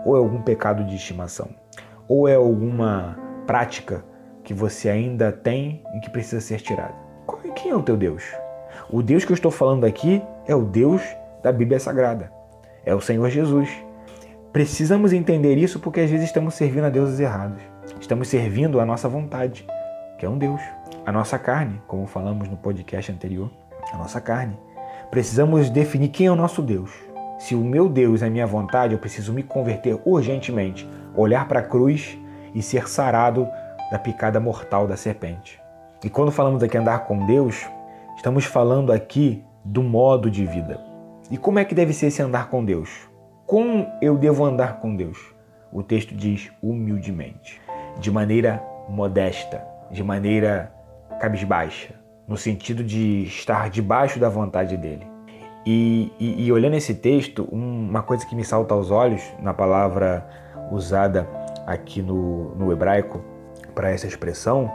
Ou 0.06 0.16
é 0.16 0.20
algum 0.20 0.42
pecado 0.42 0.84
de 0.84 0.96
estimação? 0.96 1.50
Ou 2.08 2.28
é 2.28 2.36
alguma 2.36 3.18
prática 3.46 4.04
que 4.48 4.54
você 4.54 4.88
ainda 4.90 5.30
tem 5.30 5.84
e 5.94 6.00
que 6.00 6.10
precisa 6.10 6.40
ser 6.40 6.62
tirada? 6.62 6.96
É, 7.44 7.50
quem 7.50 7.70
é 7.70 7.76
o 7.76 7.84
teu 7.84 7.98
Deus? 7.98 8.24
O 8.90 9.04
Deus 9.04 9.26
que 9.26 9.34
eu 9.34 9.36
estou 9.36 9.52
falando 9.52 9.86
aqui 9.86 10.22
é 10.48 10.56
o 10.56 10.64
Deus 10.64 11.02
da 11.44 11.52
Bíblia 11.52 11.82
Sagrada. 11.82 12.32
É 12.86 12.96
o 12.96 13.02
Senhor 13.02 13.30
Jesus. 13.30 13.70
Precisamos 14.54 15.12
entender 15.12 15.56
isso 15.58 15.82
porque 15.82 16.00
às 16.00 16.10
vezes 16.10 16.28
estamos 16.28 16.54
servindo 16.54 16.86
a 16.86 16.90
deuses 16.90 17.20
errados. 17.20 17.62
Estamos 18.00 18.30
servindo 18.30 18.80
a 18.80 18.86
nossa 18.86 19.10
vontade, 19.10 19.68
que 20.18 20.26
é 20.26 20.30
um 20.30 20.38
Deus. 20.38 20.62
A 21.06 21.12
nossa 21.12 21.38
carne, 21.38 21.82
como 21.86 22.08
falamos 22.08 22.48
no 22.48 22.56
podcast 22.56 23.12
anterior, 23.12 23.52
a 23.92 23.98
nossa 23.98 24.22
carne. 24.22 24.58
Precisamos 25.12 25.70
definir 25.70 26.08
quem 26.08 26.28
é 26.28 26.32
o 26.32 26.38
nosso 26.38 26.62
Deus. 26.62 26.92
Se 27.38 27.54
o 27.54 27.60
meu 27.60 27.90
Deus 27.90 28.22
é 28.22 28.30
minha 28.30 28.48
vontade, 28.48 28.94
eu 28.94 29.00
preciso 29.00 29.34
me 29.34 29.44
converter 29.44 30.00
urgentemente, 30.06 30.90
olhar 31.18 31.50
para 31.50 31.60
a 31.60 31.64
cruz 31.64 32.18
e 32.56 32.62
ser 32.62 32.88
sarado 32.88 33.46
da 33.92 33.98
picada 33.98 34.40
mortal 34.40 34.88
da 34.88 34.98
serpente. 34.98 35.62
E 36.04 36.10
quando 36.10 36.32
falamos 36.32 36.62
aqui 36.62 36.78
andar 36.78 37.06
com 37.06 37.26
Deus, 37.26 37.66
estamos 38.16 38.46
falando 38.46 38.92
aqui 38.92 39.44
do 39.64 39.82
modo 39.82 40.30
de 40.30 40.46
vida. 40.46 40.80
E 41.32 41.38
como 41.38 41.60
é 41.60 41.66
que 41.66 41.76
deve 41.76 41.94
ser 41.94 42.08
esse 42.08 42.22
andar 42.22 42.50
com 42.50 42.64
Deus? 42.64 43.10
Como 43.46 43.88
eu 44.02 44.18
devo 44.18 44.46
andar 44.46 44.80
com 44.80 44.96
Deus? 44.96 45.18
O 45.72 45.84
texto 45.84 46.16
diz 46.16 46.52
humildemente, 46.62 47.62
de 48.00 48.12
maneira 48.12 48.64
modesta, 48.88 49.66
de 49.92 50.04
maneira 50.04 50.72
cabisbaixa, 51.20 51.96
no 52.28 52.38
sentido 52.38 52.84
de 52.84 53.24
estar 53.24 53.70
debaixo 53.70 54.20
da 54.20 54.30
vontade 54.30 54.78
dele. 54.78 55.08
E, 55.66 56.14
e, 56.20 56.46
e 56.46 56.52
olhando 56.52 56.76
esse 56.76 56.94
texto, 56.94 57.44
uma 57.52 58.02
coisa 58.02 58.26
que 58.26 58.36
me 58.36 58.46
salta 58.46 58.74
aos 58.74 58.92
olhos 58.92 59.22
na 59.42 59.54
palavra 59.54 60.26
usada 60.72 61.28
aqui 61.66 62.02
no, 62.02 62.56
no 62.56 62.72
hebraico 62.72 63.22
para 63.78 63.92
essa 63.92 64.08
expressão 64.08 64.72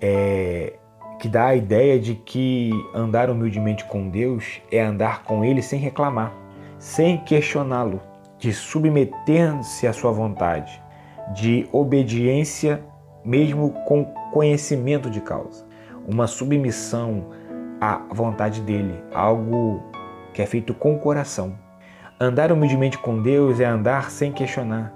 é 0.00 0.72
que 1.18 1.28
dá 1.28 1.48
a 1.48 1.54
ideia 1.54 2.00
de 2.00 2.14
que 2.14 2.70
andar 2.94 3.28
humildemente 3.28 3.84
com 3.84 4.08
Deus 4.08 4.62
é 4.72 4.80
andar 4.80 5.24
com 5.24 5.44
Ele 5.44 5.60
sem 5.60 5.78
reclamar, 5.78 6.32
sem 6.78 7.18
questioná-lo, 7.18 8.00
de 8.38 8.54
submeter-se 8.54 9.86
à 9.86 9.92
sua 9.92 10.12
vontade, 10.12 10.82
de 11.34 11.68
obediência 11.70 12.82
mesmo 13.22 13.72
com 13.84 14.06
conhecimento 14.32 15.10
de 15.10 15.20
causa 15.20 15.68
uma 16.08 16.26
submissão 16.26 17.26
à 17.78 18.02
vontade 18.10 18.62
dele, 18.62 19.04
algo 19.14 19.82
que 20.32 20.40
é 20.40 20.46
feito 20.46 20.72
com 20.72 20.94
o 20.94 20.98
coração. 20.98 21.54
Andar 22.18 22.50
humildemente 22.50 22.96
com 22.96 23.22
Deus 23.22 23.60
é 23.60 23.64
andar 23.66 24.10
sem 24.10 24.32
questionar. 24.32 24.92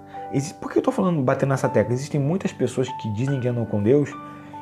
Por 0.60 0.70
que 0.70 0.78
eu 0.78 0.80
estou 0.80 0.92
falando, 0.92 1.22
batendo 1.22 1.50
nessa 1.50 1.68
tecla? 1.68 1.94
Existem 1.94 2.20
muitas 2.20 2.52
pessoas 2.52 2.88
que 3.00 3.12
dizem 3.12 3.40
que 3.40 3.48
andam 3.48 3.64
com 3.64 3.82
Deus 3.82 4.10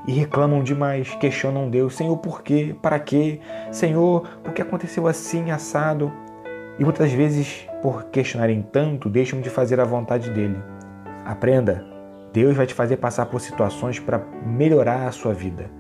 e 0.06 0.12
reclamam 0.12 0.62
demais, 0.62 1.14
questionam 1.16 1.70
Deus. 1.70 1.96
Senhor, 1.96 2.16
por 2.16 2.42
quê? 2.42 2.74
Para 2.82 2.98
quê? 2.98 3.40
Senhor, 3.70 4.22
por 4.42 4.52
que 4.52 4.62
aconteceu 4.62 5.06
assim, 5.06 5.50
assado? 5.50 6.12
E 6.78 6.84
muitas 6.84 7.12
vezes, 7.12 7.68
por 7.80 8.04
questionarem 8.04 8.62
tanto, 8.62 9.08
deixam 9.08 9.40
de 9.40 9.50
fazer 9.50 9.78
a 9.80 9.84
vontade 9.84 10.30
dele. 10.30 10.58
Aprenda, 11.24 11.84
Deus 12.32 12.56
vai 12.56 12.66
te 12.66 12.74
fazer 12.74 12.96
passar 12.96 13.26
por 13.26 13.40
situações 13.40 13.98
para 13.98 14.20
melhorar 14.44 15.06
a 15.06 15.12
sua 15.12 15.34
vida. 15.34 15.70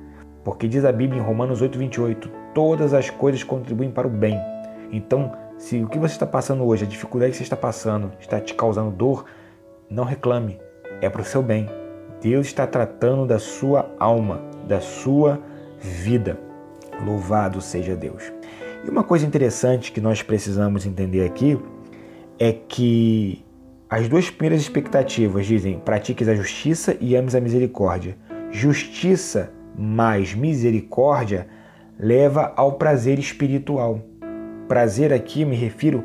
Porque 0.44 0.68
diz 0.68 0.84
a 0.84 0.92
Bíblia 0.92 1.20
em 1.20 1.24
Romanos 1.24 1.62
8:28, 1.62 2.30
todas 2.54 2.92
as 2.92 3.08
coisas 3.10 3.42
contribuem 3.42 3.90
para 3.90 4.06
o 4.06 4.10
bem. 4.10 4.38
Então, 4.92 5.32
se 5.56 5.82
o 5.82 5.88
que 5.88 5.98
você 5.98 6.14
está 6.14 6.26
passando 6.26 6.64
hoje, 6.64 6.84
a 6.84 6.88
dificuldade 6.88 7.32
que 7.32 7.38
você 7.38 7.44
está 7.44 7.56
passando, 7.56 8.12
está 8.20 8.40
te 8.40 8.52
causando 8.54 8.90
dor, 8.90 9.24
não 9.92 10.04
reclame, 10.04 10.58
é 11.02 11.10
para 11.10 11.20
o 11.20 11.24
seu 11.24 11.42
bem. 11.42 11.68
Deus 12.20 12.46
está 12.46 12.66
tratando 12.66 13.26
da 13.26 13.38
sua 13.38 13.94
alma, 13.98 14.40
da 14.66 14.80
sua 14.80 15.38
vida. 15.78 16.38
Louvado 17.04 17.60
seja 17.60 17.94
Deus. 17.94 18.32
E 18.84 18.88
uma 18.88 19.04
coisa 19.04 19.26
interessante 19.26 19.92
que 19.92 20.00
nós 20.00 20.22
precisamos 20.22 20.86
entender 20.86 21.26
aqui 21.26 21.58
é 22.38 22.52
que 22.52 23.44
as 23.90 24.08
duas 24.08 24.30
primeiras 24.30 24.62
expectativas 24.62 25.44
dizem: 25.44 25.78
pratiques 25.78 26.26
a 26.26 26.34
justiça 26.34 26.96
e 26.98 27.14
ames 27.14 27.34
a 27.34 27.40
misericórdia. 27.40 28.16
Justiça 28.50 29.52
mais 29.76 30.34
misericórdia 30.34 31.46
leva 31.98 32.52
ao 32.56 32.72
prazer 32.72 33.18
espiritual. 33.18 34.00
Prazer 34.68 35.12
aqui 35.12 35.44
me 35.44 35.56
refiro 35.56 36.02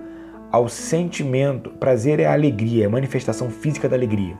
ao 0.52 0.70
sentimento. 0.70 1.70
Prazer 1.72 2.20
é 2.20 2.26
a 2.26 2.34
alegria, 2.34 2.84
é 2.84 2.88
a 2.88 2.90
manifestação 2.90 3.50
física 3.50 3.88
da 3.88 3.96
alegria. 3.96 4.36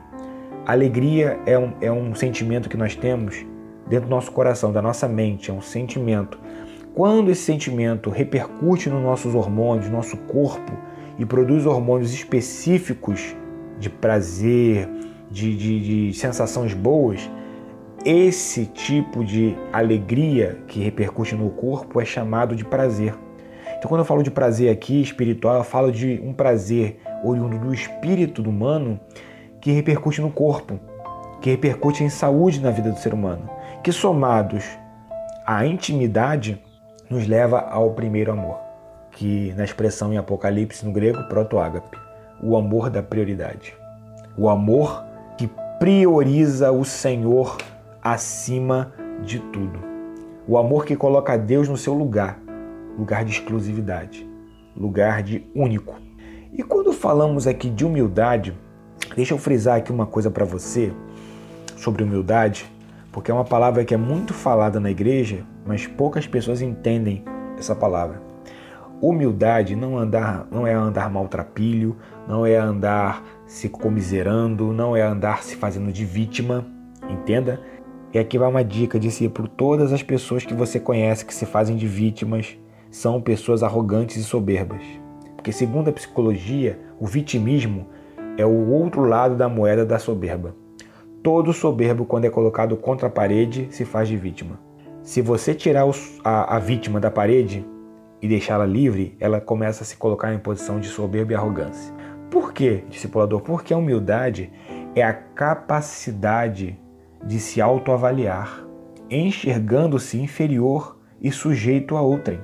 alegria 0.66 1.38
é 1.46 1.58
um, 1.58 1.72
é 1.80 1.90
um 1.90 2.14
sentimento 2.14 2.68
que 2.68 2.76
nós 2.76 2.94
temos 2.94 3.44
dentro 3.88 4.08
do 4.08 4.10
nosso 4.10 4.30
coração, 4.32 4.72
da 4.72 4.82
nossa 4.82 5.08
mente, 5.08 5.50
é 5.50 5.54
um 5.54 5.62
sentimento. 5.62 6.38
Quando 6.94 7.30
esse 7.30 7.42
sentimento 7.42 8.10
repercute 8.10 8.90
nos 8.90 9.02
nossos 9.02 9.34
hormônios, 9.34 9.86
no 9.86 9.92
nosso 9.92 10.16
corpo 10.16 10.72
e 11.18 11.24
produz 11.24 11.64
hormônios 11.64 12.12
específicos 12.12 13.34
de 13.78 13.88
prazer, 13.88 14.88
de, 15.30 15.56
de, 15.56 16.08
de 16.10 16.18
sensações 16.18 16.74
boas, 16.74 17.30
esse 18.04 18.66
tipo 18.66 19.24
de 19.24 19.56
alegria 19.72 20.58
que 20.66 20.80
repercute 20.80 21.34
no 21.34 21.50
corpo 21.50 22.00
é 22.00 22.04
chamado 22.04 22.54
de 22.54 22.64
prazer. 22.64 23.14
Então, 23.78 23.88
quando 23.88 24.00
eu 24.00 24.04
falo 24.04 24.24
de 24.24 24.30
prazer 24.30 24.72
aqui 24.72 25.00
espiritual, 25.00 25.58
eu 25.58 25.64
falo 25.64 25.92
de 25.92 26.20
um 26.24 26.32
prazer 26.32 27.00
oriundo 27.22 27.58
do 27.60 27.72
espírito 27.72 28.42
do 28.42 28.50
humano 28.50 28.98
que 29.60 29.70
repercute 29.70 30.20
no 30.20 30.32
corpo, 30.32 30.80
que 31.40 31.50
repercute 31.50 32.02
em 32.02 32.08
saúde 32.08 32.60
na 32.60 32.72
vida 32.72 32.90
do 32.90 32.98
ser 32.98 33.14
humano, 33.14 33.48
que 33.84 33.92
somados 33.92 34.64
à 35.46 35.64
intimidade 35.64 36.60
nos 37.08 37.28
leva 37.28 37.60
ao 37.60 37.92
primeiro 37.92 38.32
amor, 38.32 38.58
que 39.12 39.54
na 39.56 39.64
expressão 39.64 40.12
em 40.12 40.18
Apocalipse 40.18 40.84
no 40.84 40.92
grego, 40.92 41.22
protoágape, 41.28 41.96
o 42.42 42.56
amor 42.56 42.90
da 42.90 43.02
prioridade. 43.02 43.74
O 44.36 44.48
amor 44.48 45.04
que 45.36 45.48
prioriza 45.78 46.72
o 46.72 46.84
Senhor 46.84 47.56
acima 48.02 48.92
de 49.22 49.38
tudo. 49.38 49.78
O 50.48 50.58
amor 50.58 50.84
que 50.84 50.96
coloca 50.96 51.38
Deus 51.38 51.68
no 51.68 51.76
seu 51.76 51.94
lugar, 51.94 52.38
lugar 52.98 53.24
de 53.24 53.30
exclusividade, 53.30 54.28
lugar 54.76 55.22
de 55.22 55.46
único. 55.54 55.94
E 56.52 56.64
quando 56.64 56.92
falamos 56.92 57.46
aqui 57.46 57.70
de 57.70 57.86
humildade, 57.86 58.52
deixa 59.14 59.34
eu 59.34 59.38
frisar 59.38 59.76
aqui 59.76 59.92
uma 59.92 60.06
coisa 60.06 60.30
para 60.30 60.44
você 60.44 60.92
sobre 61.76 62.02
humildade. 62.02 62.66
porque 63.10 63.30
é 63.30 63.34
uma 63.34 63.44
palavra 63.44 63.84
que 63.84 63.94
é 63.94 63.96
muito 63.96 64.34
falada 64.34 64.78
na 64.78 64.90
igreja, 64.90 65.44
mas 65.66 65.86
poucas 65.86 66.26
pessoas 66.26 66.60
entendem 66.60 67.24
essa 67.58 67.74
palavra. 67.74 68.20
Humildade 69.00 69.74
não, 69.74 69.96
andar, 69.96 70.46
não 70.50 70.66
é 70.66 70.74
andar 70.74 71.10
maltrapilho, 71.10 71.96
não 72.28 72.44
é 72.44 72.56
andar 72.56 73.24
se 73.46 73.68
comiserando, 73.68 74.72
não 74.72 74.96
é 74.96 75.02
andar 75.02 75.42
se 75.42 75.56
fazendo 75.56 75.90
de 75.90 76.04
vítima, 76.04 76.66
entenda? 77.08 77.60
E 78.12 78.18
aqui 78.18 78.38
vai 78.38 78.48
uma 78.48 78.62
dica, 78.62 79.00
discípulo: 79.00 79.48
todas 79.48 79.92
as 79.92 80.02
pessoas 80.02 80.44
que 80.44 80.54
você 80.54 80.78
conhece 80.78 81.24
que 81.24 81.34
se 81.34 81.46
fazem 81.46 81.76
de 81.76 81.86
vítimas 81.86 82.56
são 82.90 83.20
pessoas 83.20 83.62
arrogantes 83.62 84.16
e 84.16 84.24
soberbas. 84.24 84.82
Porque, 85.34 85.52
segundo 85.52 85.88
a 85.88 85.92
psicologia, 85.92 86.78
o 86.98 87.06
vitimismo 87.06 87.86
é 88.36 88.44
o 88.44 88.70
outro 88.70 89.04
lado 89.04 89.36
da 89.36 89.48
moeda 89.48 89.84
da 89.84 89.98
soberba. 89.98 90.54
Todo 91.22 91.52
soberbo, 91.52 92.04
quando 92.04 92.24
é 92.24 92.30
colocado 92.30 92.76
contra 92.76 93.08
a 93.08 93.10
parede, 93.10 93.68
se 93.70 93.84
faz 93.84 94.08
de 94.08 94.16
vítima. 94.16 94.58
Se 95.02 95.22
você 95.22 95.54
tirar 95.54 95.84
a, 96.22 96.58
vítima 96.58 97.00
da 97.00 97.10
parede 97.10 97.64
e 98.20 98.28
deixá-la 98.28 98.66
livre, 98.66 99.16
ela 99.18 99.40
começa 99.40 99.82
a 99.82 99.86
se 99.86 99.96
colocar 99.96 100.32
em 100.32 100.38
posição 100.38 100.78
de 100.78 100.88
soberba 100.88 101.32
e 101.32 101.34
arrogância. 101.34 101.94
Por 102.30 102.52
quê, 102.52 102.84
discipulador? 102.88 103.40
Porque 103.40 103.72
a 103.72 103.78
humildade 103.78 104.52
é 104.94 105.02
a 105.02 105.14
capacidade 105.14 106.78
de 107.24 107.40
se 107.40 107.60
autoavaliar, 107.60 108.64
enxergando-se 109.10 110.20
inferior 110.20 110.98
e 111.20 111.32
sujeito 111.32 111.96
a 111.96 112.02
outrem. 112.02 112.40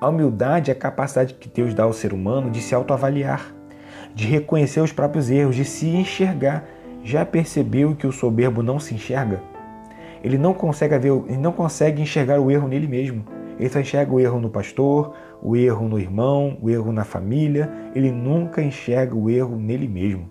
A 0.00 0.08
humildade 0.08 0.70
é 0.70 0.74
a 0.74 0.76
capacidade 0.76 1.34
que 1.34 1.48
Deus 1.48 1.74
dá 1.74 1.82
ao 1.82 1.92
ser 1.92 2.12
humano 2.12 2.50
de 2.50 2.60
se 2.60 2.72
autoavaliar, 2.72 3.52
de 4.14 4.26
reconhecer 4.26 4.80
os 4.80 4.92
próprios 4.92 5.28
erros, 5.28 5.56
de 5.56 5.64
se 5.64 5.88
enxergar. 5.88 6.64
Já 7.02 7.26
percebeu 7.26 7.96
que 7.96 8.06
o 8.06 8.12
soberbo 8.12 8.62
não 8.62 8.78
se 8.78 8.94
enxerga? 8.94 9.42
Ele 10.22 10.38
não 10.38 10.54
consegue 10.54 10.96
ver, 10.98 11.10
ele 11.26 11.38
não 11.38 11.50
consegue 11.50 12.00
enxergar 12.00 12.38
o 12.38 12.48
erro 12.48 12.68
nele 12.68 12.86
mesmo. 12.86 13.24
Ele 13.58 13.68
só 13.68 13.80
enxerga 13.80 14.14
o 14.14 14.20
erro 14.20 14.40
no 14.40 14.48
pastor, 14.48 15.14
o 15.42 15.56
erro 15.56 15.88
no 15.88 15.98
irmão, 15.98 16.56
o 16.62 16.70
erro 16.70 16.92
na 16.92 17.04
família. 17.04 17.68
Ele 17.92 18.12
nunca 18.12 18.62
enxerga 18.62 19.16
o 19.16 19.28
erro 19.28 19.56
nele 19.56 19.88
mesmo, 19.88 20.28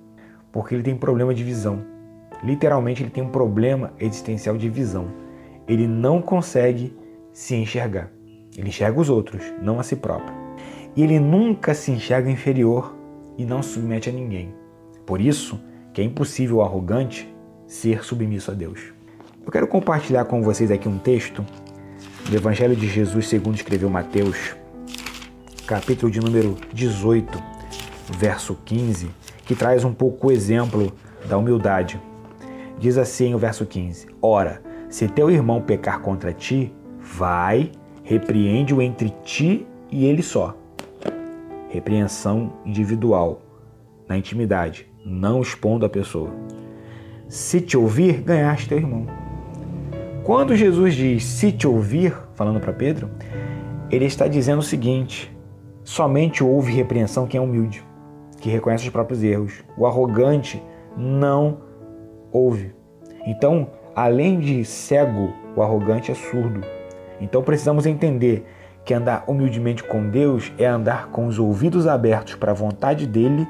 porque 0.50 0.76
ele 0.76 0.84
tem 0.84 0.96
problema 0.96 1.34
de 1.34 1.44
visão. 1.44 1.82
Literalmente, 2.42 3.04
ele 3.04 3.10
tem 3.10 3.24
um 3.24 3.30
problema 3.30 3.92
existencial 4.00 4.56
de 4.56 4.70
visão. 4.70 5.08
Ele 5.68 5.88
não 5.88 6.22
consegue 6.22 6.96
se 7.34 7.54
enxergar. 7.54 8.17
Ele 8.58 8.70
enxerga 8.70 9.00
os 9.00 9.08
outros, 9.08 9.44
não 9.62 9.80
a 9.80 9.84
si 9.84 9.96
próprio. 9.96 10.36
E 10.96 11.04
ele 11.04 11.20
nunca 11.20 11.76
se 11.76 11.92
enxerga 11.92 12.30
inferior 12.32 12.98
e 13.38 13.46
não 13.46 13.62
se 13.62 13.70
submete 13.70 14.10
a 14.10 14.12
ninguém. 14.12 14.54
Por 15.06 15.22
isso 15.22 15.60
que 15.94 16.02
é 16.02 16.04
impossível 16.04 16.58
o 16.58 16.62
arrogante 16.64 17.32
ser 17.68 18.04
submisso 18.04 18.50
a 18.50 18.54
Deus. 18.56 18.94
Eu 19.46 19.52
quero 19.52 19.68
compartilhar 19.68 20.26
com 20.26 20.42
vocês 20.42 20.72
aqui 20.72 20.90
um 20.90 20.98
texto 20.98 21.46
do 22.30 22.36
Evangelho 22.36 22.76
de 22.76 22.88
Jesus 22.88 23.28
segundo 23.28 23.56
escreveu 23.56 23.90
Mateus, 23.90 24.56
capítulo 25.66 26.12
de 26.12 26.20
número 26.20 26.58
18, 26.74 27.42
verso 28.18 28.58
15, 28.66 29.10
que 29.46 29.56
traz 29.56 29.86
um 29.86 29.94
pouco 29.94 30.28
o 30.28 30.32
exemplo 30.32 30.92
da 31.30 31.38
humildade. 31.38 32.02
Diz 32.80 32.98
assim 32.98 33.34
o 33.34 33.38
verso 33.38 33.66
15: 33.66 34.08
Ora, 34.22 34.62
se 34.90 35.08
teu 35.08 35.30
irmão 35.30 35.62
pecar 35.62 36.02
contra 36.02 36.34
ti, 36.34 36.74
vai, 37.00 37.72
repreende-o 38.08 38.82
entre 38.82 39.14
ti 39.26 39.68
e 39.92 40.06
ele 40.06 40.24
só. 40.24 40.56
Repreensão 41.70 42.54
individual, 42.66 43.42
na 44.08 44.18
intimidade, 44.18 44.90
não 45.06 45.42
expondo 45.42 45.86
a 45.86 45.90
pessoa. 45.90 46.32
Se 47.28 47.60
te 47.60 47.76
ouvir, 47.76 48.22
ganhaste 48.22 48.70
teu 48.70 48.78
irmão. 48.78 49.06
Quando 50.24 50.56
Jesus 50.56 50.96
diz 50.96 51.26
se 51.26 51.52
te 51.52 51.68
ouvir, 51.68 52.18
falando 52.34 52.62
para 52.62 52.72
Pedro, 52.72 53.10
ele 53.92 54.06
está 54.06 54.26
dizendo 54.26 54.60
o 54.60 54.64
seguinte: 54.64 55.30
somente 55.84 56.42
ouve 56.42 56.72
repreensão 56.72 57.28
quem 57.28 57.40
é 57.40 57.42
humilde, 57.42 57.84
que 58.40 58.50
reconhece 58.50 58.86
os 58.86 58.90
próprios 58.90 59.22
erros. 59.22 59.66
O 59.78 59.86
arrogante 59.86 60.64
não 60.96 61.58
ouve. 62.32 62.74
Então, 63.26 63.70
além 63.94 64.40
de 64.40 64.64
cego, 64.64 65.34
o 65.58 65.62
arrogante 65.62 66.10
é 66.10 66.16
surdo. 66.16 66.77
Então 67.20 67.42
precisamos 67.42 67.86
entender 67.86 68.46
que 68.86 68.94
andar 68.94 69.26
humildemente 69.28 69.84
com 69.84 70.10
Deus 70.10 70.52
é 70.58 70.66
andar 70.66 71.08
com 71.08 71.28
os 71.28 71.38
ouvidos 71.38 71.88
abertos 71.88 72.36
para 72.36 72.52
a 72.52 72.56
vontade 72.56 73.06
dele 73.06 73.48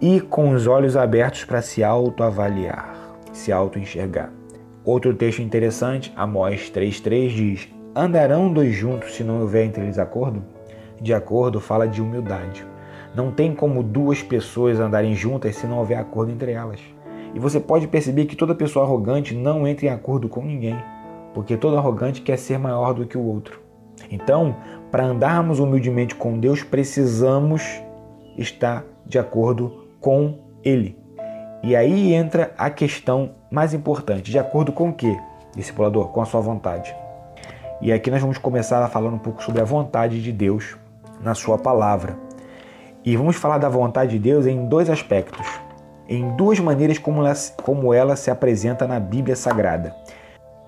e 0.00 0.20
com 0.20 0.50
os 0.50 0.66
olhos 0.66 0.96
abertos 0.96 1.44
para 1.44 1.60
se 1.60 1.82
autoavaliar, 1.84 2.94
se 3.32 3.52
auto-enxergar. 3.52 4.32
Outro 4.84 5.12
texto 5.14 5.42
interessante, 5.42 6.12
Amós 6.16 6.70
3,3 6.70 7.28
diz: 7.28 7.68
Andarão 7.94 8.52
dois 8.52 8.74
juntos 8.74 9.14
se 9.14 9.24
não 9.24 9.40
houver 9.40 9.64
entre 9.64 9.82
eles 9.82 9.98
acordo? 9.98 10.44
De 11.00 11.12
acordo 11.12 11.60
fala 11.60 11.86
de 11.86 12.00
humildade. 12.00 12.64
Não 13.14 13.30
tem 13.30 13.54
como 13.54 13.82
duas 13.82 14.22
pessoas 14.22 14.78
andarem 14.78 15.14
juntas 15.14 15.56
se 15.56 15.66
não 15.66 15.78
houver 15.78 15.98
acordo 15.98 16.30
entre 16.30 16.52
elas. 16.52 16.80
E 17.34 17.38
você 17.38 17.58
pode 17.58 17.88
perceber 17.88 18.26
que 18.26 18.36
toda 18.36 18.54
pessoa 18.54 18.84
arrogante 18.84 19.34
não 19.34 19.66
entra 19.66 19.86
em 19.86 19.90
acordo 19.90 20.28
com 20.28 20.42
ninguém, 20.42 20.76
porque 21.36 21.54
todo 21.54 21.76
arrogante 21.76 22.22
quer 22.22 22.38
ser 22.38 22.58
maior 22.58 22.94
do 22.94 23.04
que 23.04 23.18
o 23.18 23.22
outro. 23.22 23.60
Então, 24.10 24.56
para 24.90 25.04
andarmos 25.04 25.58
humildemente 25.58 26.14
com 26.14 26.38
Deus, 26.40 26.62
precisamos 26.62 27.62
estar 28.38 28.82
de 29.04 29.18
acordo 29.18 29.86
com 30.00 30.38
Ele. 30.64 30.98
E 31.62 31.76
aí 31.76 32.14
entra 32.14 32.54
a 32.56 32.70
questão 32.70 33.32
mais 33.50 33.74
importante, 33.74 34.30
de 34.30 34.38
acordo 34.38 34.72
com 34.72 34.88
o 34.88 34.94
que, 34.94 35.14
discipulador? 35.54 36.08
Com 36.08 36.22
a 36.22 36.24
sua 36.24 36.40
vontade. 36.40 36.96
E 37.82 37.92
aqui 37.92 38.10
nós 38.10 38.22
vamos 38.22 38.38
começar 38.38 38.82
a 38.82 38.88
falar 38.88 39.10
um 39.10 39.18
pouco 39.18 39.42
sobre 39.42 39.60
a 39.60 39.64
vontade 39.66 40.22
de 40.22 40.32
Deus 40.32 40.78
na 41.20 41.34
sua 41.34 41.58
palavra. 41.58 42.16
E 43.04 43.14
vamos 43.14 43.36
falar 43.36 43.58
da 43.58 43.68
vontade 43.68 44.12
de 44.12 44.18
Deus 44.18 44.46
em 44.46 44.64
dois 44.64 44.88
aspectos, 44.88 45.46
em 46.08 46.34
duas 46.34 46.58
maneiras 46.58 46.96
como 46.96 47.20
ela, 47.20 47.34
como 47.62 47.92
ela 47.92 48.16
se 48.16 48.30
apresenta 48.30 48.86
na 48.86 48.98
Bíblia 48.98 49.36
Sagrada. 49.36 49.94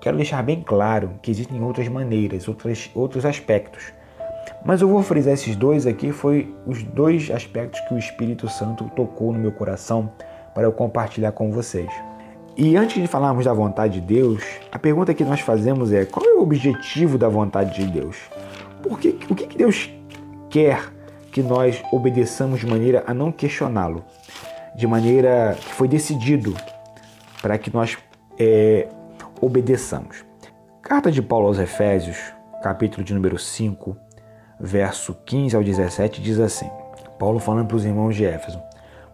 Quero 0.01 0.15
deixar 0.15 0.41
bem 0.43 0.61
claro 0.61 1.11
que 1.21 1.29
existem 1.29 1.61
outras 1.61 1.87
maneiras, 1.87 2.47
outras, 2.47 2.89
outros 2.95 3.25
aspectos. 3.25 3.91
Mas 4.63 4.81
eu 4.81 4.87
vou 4.87 5.01
frisar 5.03 5.33
esses 5.33 5.55
dois 5.55 5.85
aqui, 5.85 6.11
foi 6.11 6.53
os 6.65 6.83
dois 6.83 7.29
aspectos 7.31 7.79
que 7.81 7.93
o 7.93 7.97
Espírito 7.97 8.47
Santo 8.49 8.89
tocou 8.95 9.33
no 9.33 9.39
meu 9.39 9.51
coração 9.51 10.11
para 10.53 10.63
eu 10.63 10.71
compartilhar 10.71 11.31
com 11.31 11.51
vocês. 11.51 11.89
E 12.57 12.75
antes 12.75 13.01
de 13.01 13.07
falarmos 13.07 13.45
da 13.45 13.53
vontade 13.53 14.01
de 14.01 14.01
Deus, 14.01 14.43
a 14.71 14.77
pergunta 14.79 15.13
que 15.13 15.23
nós 15.23 15.39
fazemos 15.39 15.93
é: 15.93 16.05
qual 16.05 16.25
é 16.25 16.33
o 16.33 16.41
objetivo 16.41 17.17
da 17.17 17.29
vontade 17.29 17.75
de 17.75 17.89
Deus? 17.89 18.17
Por 18.83 18.99
que, 18.99 19.17
o 19.29 19.35
que 19.35 19.57
Deus 19.57 19.89
quer 20.49 20.91
que 21.31 21.41
nós 21.41 21.81
obedeçamos 21.91 22.59
de 22.59 22.67
maneira 22.67 23.03
a 23.05 23.13
não 23.13 23.31
questioná-lo, 23.31 24.03
de 24.75 24.87
maneira 24.87 25.55
que 25.59 25.73
foi 25.73 25.87
decidido 25.87 26.55
para 27.41 27.57
que 27.57 27.73
nós 27.73 27.97
é, 28.37 28.87
obedeçamos? 29.41 30.25
Carta 30.81 31.11
de 31.11 31.21
Paulo 31.21 31.47
aos 31.47 31.59
Efésios, 31.59 32.17
capítulo 32.61 33.03
de 33.03 33.13
número 33.13 33.37
5, 33.37 33.95
verso 34.59 35.13
15 35.25 35.55
ao 35.55 35.63
17, 35.63 36.21
diz 36.21 36.39
assim: 36.39 36.69
Paulo 37.17 37.39
falando 37.39 37.67
para 37.67 37.77
os 37.77 37.85
irmãos 37.85 38.15
de 38.15 38.25
Éfeso: 38.25 38.61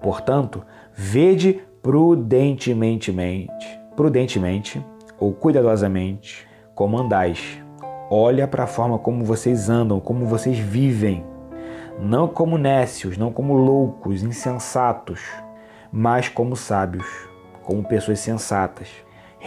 Portanto, 0.01 0.65
vede 0.93 1.61
prudentemente, 1.82 3.13
prudentemente 3.95 4.84
ou 5.19 5.34
cuidadosamente 5.34 6.47
como 6.73 6.97
andais. 6.97 7.61
Olha 8.09 8.47
para 8.47 8.63
a 8.63 8.67
forma 8.67 8.99
como 8.99 9.23
vocês 9.23 9.69
andam, 9.69 9.99
como 9.99 10.26
vocês 10.26 10.57
vivem. 10.57 11.26
Não 11.99 12.28
como 12.28 12.57
nécios, 12.57 13.17
não 13.17 13.32
como 13.32 13.53
loucos, 13.53 14.21
insensatos, 14.21 15.21
mas 15.91 16.28
como 16.28 16.55
sábios, 16.55 17.07
como 17.63 17.88
pessoas 17.88 18.19
sensatas. 18.19 18.89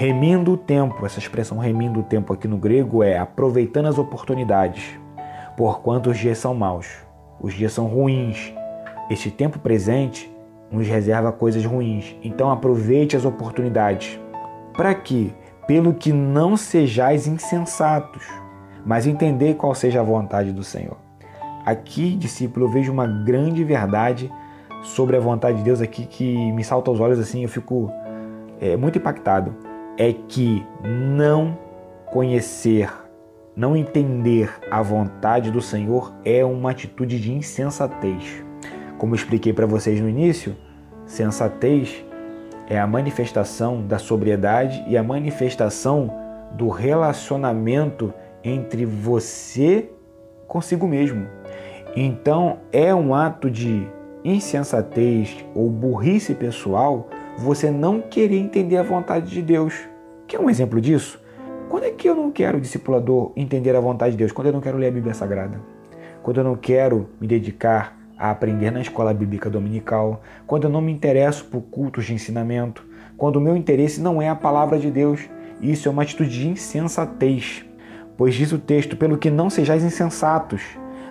Remindo 0.00 0.52
o 0.52 0.56
tempo, 0.56 1.04
essa 1.04 1.18
expressão 1.18 1.58
remindo 1.58 1.98
o 1.98 2.02
tempo 2.04 2.32
aqui 2.32 2.46
no 2.46 2.56
grego 2.56 3.02
é 3.02 3.18
aproveitando 3.18 3.86
as 3.86 3.98
oportunidades, 3.98 4.96
porquanto 5.56 6.10
os 6.10 6.16
dias 6.16 6.38
são 6.38 6.54
maus, 6.54 6.86
os 7.40 7.52
dias 7.52 7.72
são 7.72 7.86
ruins. 7.88 8.54
Este 9.10 9.28
tempo 9.28 9.58
presente 9.58 10.32
nos 10.70 10.86
reserva 10.86 11.32
coisas 11.32 11.64
ruins. 11.64 12.14
Então 12.22 12.48
aproveite 12.48 13.16
as 13.16 13.24
oportunidades. 13.24 14.20
Para 14.72 14.94
que, 14.94 15.34
pelo 15.66 15.92
que 15.92 16.12
não 16.12 16.56
sejais 16.56 17.26
insensatos, 17.26 18.24
mas 18.86 19.04
entender 19.04 19.54
qual 19.54 19.74
seja 19.74 19.98
a 19.98 20.04
vontade 20.04 20.52
do 20.52 20.62
Senhor. 20.62 20.96
Aqui, 21.66 22.14
discípulo, 22.14 22.66
eu 22.66 22.70
vejo 22.70 22.92
uma 22.92 23.08
grande 23.08 23.64
verdade 23.64 24.32
sobre 24.80 25.16
a 25.16 25.20
vontade 25.20 25.58
de 25.58 25.64
Deus 25.64 25.80
aqui 25.80 26.06
que 26.06 26.52
me 26.52 26.62
salta 26.62 26.88
aos 26.88 27.00
olhos 27.00 27.18
assim, 27.18 27.42
eu 27.42 27.48
fico 27.48 27.90
é, 28.60 28.76
muito 28.76 28.96
impactado. 28.96 29.66
É 29.98 30.12
que 30.12 30.64
não 30.84 31.58
conhecer, 32.06 32.88
não 33.56 33.76
entender 33.76 34.48
a 34.70 34.80
vontade 34.80 35.50
do 35.50 35.60
Senhor 35.60 36.14
é 36.24 36.44
uma 36.44 36.70
atitude 36.70 37.20
de 37.20 37.32
insensatez. 37.32 38.44
Como 38.96 39.14
expliquei 39.14 39.52
para 39.52 39.66
vocês 39.66 40.00
no 40.00 40.08
início, 40.08 40.56
sensatez 41.04 42.04
é 42.68 42.78
a 42.78 42.86
manifestação 42.86 43.84
da 43.84 43.98
sobriedade 43.98 44.84
e 44.86 44.96
a 44.96 45.02
manifestação 45.02 46.12
do 46.52 46.68
relacionamento 46.68 48.14
entre 48.44 48.84
você 48.84 49.90
consigo 50.46 50.86
mesmo. 50.86 51.26
Então, 51.96 52.58
é 52.70 52.94
um 52.94 53.14
ato 53.14 53.50
de 53.50 53.86
insensatez 54.24 55.44
ou 55.54 55.70
burrice 55.70 56.34
pessoal 56.34 57.08
você 57.38 57.70
não 57.70 58.00
querer 58.00 58.38
entender 58.38 58.76
a 58.76 58.82
vontade 58.82 59.30
de 59.30 59.40
Deus. 59.40 59.87
Quer 60.28 60.38
um 60.38 60.50
exemplo 60.50 60.78
disso? 60.78 61.18
Quando 61.70 61.84
é 61.84 61.90
que 61.90 62.06
eu 62.06 62.14
não 62.14 62.30
quero, 62.30 62.60
discipulador, 62.60 63.32
entender 63.34 63.74
a 63.74 63.80
vontade 63.80 64.12
de 64.12 64.18
Deus? 64.18 64.30
Quando 64.30 64.48
eu 64.48 64.52
não 64.52 64.60
quero 64.60 64.76
ler 64.76 64.88
a 64.88 64.90
Bíblia 64.90 65.14
Sagrada? 65.14 65.58
Quando 66.22 66.36
eu 66.36 66.44
não 66.44 66.54
quero 66.54 67.08
me 67.18 67.26
dedicar 67.26 67.96
a 68.18 68.30
aprender 68.30 68.70
na 68.70 68.82
escola 68.82 69.14
bíblica 69.14 69.48
dominical? 69.48 70.20
Quando 70.46 70.64
eu 70.64 70.70
não 70.70 70.82
me 70.82 70.92
interesso 70.92 71.46
por 71.46 71.62
cultos 71.62 72.04
de 72.04 72.12
ensinamento? 72.12 72.84
Quando 73.16 73.36
o 73.36 73.40
meu 73.40 73.56
interesse 73.56 74.02
não 74.02 74.20
é 74.20 74.28
a 74.28 74.34
palavra 74.34 74.78
de 74.78 74.90
Deus? 74.90 75.22
Isso 75.62 75.88
é 75.88 75.90
uma 75.90 76.02
atitude 76.02 76.28
de 76.28 76.46
insensatez. 76.46 77.64
Pois 78.14 78.34
diz 78.34 78.52
o 78.52 78.58
texto: 78.58 78.98
pelo 78.98 79.16
que 79.16 79.30
não 79.30 79.48
sejais 79.48 79.82
insensatos, 79.82 80.60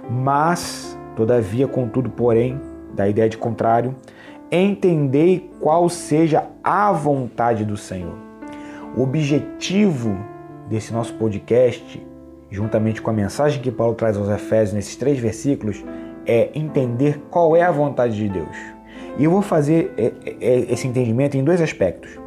mas, 0.07 0.95
todavia, 1.15 1.67
contudo, 1.67 2.07
porém, 2.07 2.61
da 2.93 3.09
ideia 3.09 3.27
de 3.27 3.37
contrário, 3.37 3.95
entendei 4.51 5.49
qual 5.59 5.89
seja 5.89 6.45
a 6.63 6.91
vontade 6.91 7.65
do 7.65 7.75
Senhor. 7.75 8.26
O 8.97 9.03
objetivo 9.03 10.17
desse 10.67 10.91
nosso 10.91 11.13
podcast, 11.13 12.03
juntamente 12.49 12.99
com 12.99 13.11
a 13.11 13.13
mensagem 13.13 13.61
que 13.61 13.69
Paulo 13.69 13.93
traz 13.93 14.17
aos 14.17 14.27
Efésios 14.27 14.73
nesses 14.73 14.95
três 14.95 15.19
versículos, 15.19 15.85
é 16.25 16.49
entender 16.55 17.21
qual 17.29 17.55
é 17.55 17.61
a 17.61 17.69
vontade 17.69 18.15
de 18.15 18.27
Deus. 18.27 18.57
E 19.19 19.23
eu 19.23 19.29
vou 19.29 19.43
fazer 19.43 19.93
é, 19.99 20.13
é, 20.41 20.73
esse 20.73 20.87
entendimento 20.87 21.37
em 21.37 21.43
dois 21.43 21.61
aspectos. 21.61 22.19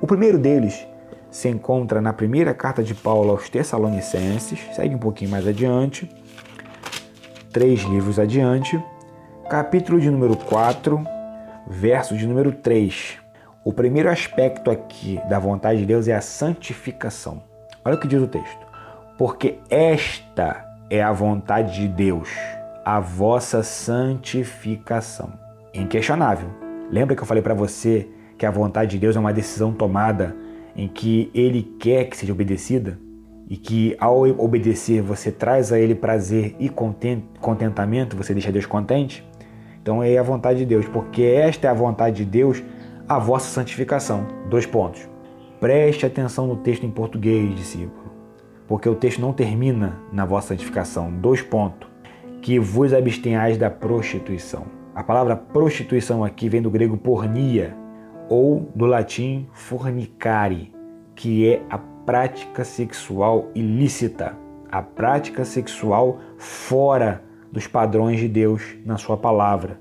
O 0.00 0.06
primeiro 0.06 0.38
deles 0.38 0.86
se 1.30 1.50
encontra 1.50 2.00
na 2.00 2.14
primeira 2.14 2.54
carta 2.54 2.82
de 2.82 2.94
Paulo 2.94 3.30
aos 3.30 3.50
Tessalonicenses, 3.50 4.58
segue 4.74 4.94
um 4.94 4.98
pouquinho 4.98 5.30
mais 5.30 5.46
adiante, 5.46 6.08
três 7.52 7.82
livros 7.82 8.18
adiante, 8.18 8.82
capítulo 9.50 10.00
de 10.00 10.10
número 10.10 10.38
4, 10.38 11.04
verso 11.68 12.16
de 12.16 12.26
número 12.26 12.50
3. 12.50 13.23
O 13.64 13.72
primeiro 13.72 14.10
aspecto 14.10 14.70
aqui 14.70 15.18
da 15.26 15.38
vontade 15.38 15.80
de 15.80 15.86
Deus 15.86 16.06
é 16.06 16.14
a 16.14 16.20
santificação. 16.20 17.42
Olha 17.82 17.94
o 17.94 17.98
que 17.98 18.06
diz 18.06 18.20
o 18.20 18.26
texto. 18.26 18.66
Porque 19.16 19.54
esta 19.70 20.62
é 20.90 21.02
a 21.02 21.10
vontade 21.10 21.80
de 21.80 21.88
Deus, 21.88 22.28
a 22.84 23.00
vossa 23.00 23.62
santificação. 23.62 25.32
Inquestionável. 25.72 26.50
Lembra 26.90 27.16
que 27.16 27.22
eu 27.22 27.26
falei 27.26 27.42
para 27.42 27.54
você 27.54 28.06
que 28.36 28.44
a 28.44 28.50
vontade 28.50 28.90
de 28.90 28.98
Deus 28.98 29.16
é 29.16 29.18
uma 29.18 29.32
decisão 29.32 29.72
tomada 29.72 30.36
em 30.76 30.86
que 30.86 31.30
ele 31.34 31.62
quer 31.80 32.04
que 32.04 32.18
seja 32.18 32.34
obedecida? 32.34 32.98
E 33.48 33.56
que 33.56 33.96
ao 33.98 34.24
obedecer 34.38 35.00
você 35.00 35.32
traz 35.32 35.72
a 35.72 35.78
ele 35.78 35.94
prazer 35.94 36.54
e 36.58 36.68
contentamento, 36.68 38.14
você 38.14 38.34
deixa 38.34 38.52
Deus 38.52 38.66
contente? 38.66 39.26
Então 39.80 40.02
é 40.02 40.18
a 40.18 40.22
vontade 40.22 40.58
de 40.58 40.66
Deus, 40.66 40.86
porque 40.86 41.22
esta 41.22 41.66
é 41.66 41.70
a 41.70 41.74
vontade 41.74 42.16
de 42.16 42.24
Deus, 42.26 42.62
a 43.08 43.18
vossa 43.18 43.48
santificação. 43.48 44.26
Dois 44.48 44.64
pontos. 44.64 45.08
Preste 45.60 46.06
atenção 46.06 46.46
no 46.46 46.56
texto 46.56 46.84
em 46.84 46.90
português, 46.90 47.54
discípulo, 47.54 48.12
porque 48.66 48.88
o 48.88 48.94
texto 48.94 49.20
não 49.20 49.32
termina 49.32 50.00
na 50.12 50.24
vossa 50.24 50.48
santificação. 50.48 51.12
Dois 51.12 51.42
pontos. 51.42 51.88
Que 52.40 52.58
vos 52.58 52.92
abstenhais 52.92 53.56
da 53.56 53.70
prostituição. 53.70 54.66
A 54.94 55.02
palavra 55.02 55.34
prostituição 55.34 56.22
aqui 56.22 56.48
vem 56.48 56.60
do 56.60 56.70
grego 56.70 56.96
pornia 56.96 57.74
ou 58.28 58.70
do 58.74 58.84
latim 58.86 59.48
fornicare, 59.52 60.72
que 61.14 61.48
é 61.48 61.62
a 61.70 61.78
prática 61.78 62.64
sexual 62.64 63.48
ilícita, 63.54 64.36
a 64.70 64.82
prática 64.82 65.44
sexual 65.44 66.18
fora 66.36 67.22
dos 67.50 67.66
padrões 67.66 68.20
de 68.20 68.28
Deus 68.28 68.76
na 68.84 68.98
sua 68.98 69.16
palavra. 69.16 69.80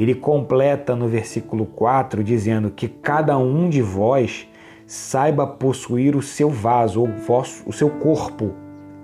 Ele 0.00 0.14
completa 0.14 0.96
no 0.96 1.06
versículo 1.08 1.66
4 1.66 2.24
dizendo 2.24 2.70
que 2.70 2.88
cada 2.88 3.36
um 3.36 3.68
de 3.68 3.82
vós 3.82 4.48
saiba 4.86 5.46
possuir 5.46 6.16
o 6.16 6.22
seu 6.22 6.48
vaso, 6.48 7.04
o 7.66 7.72
seu 7.72 7.90
corpo, 7.90 8.54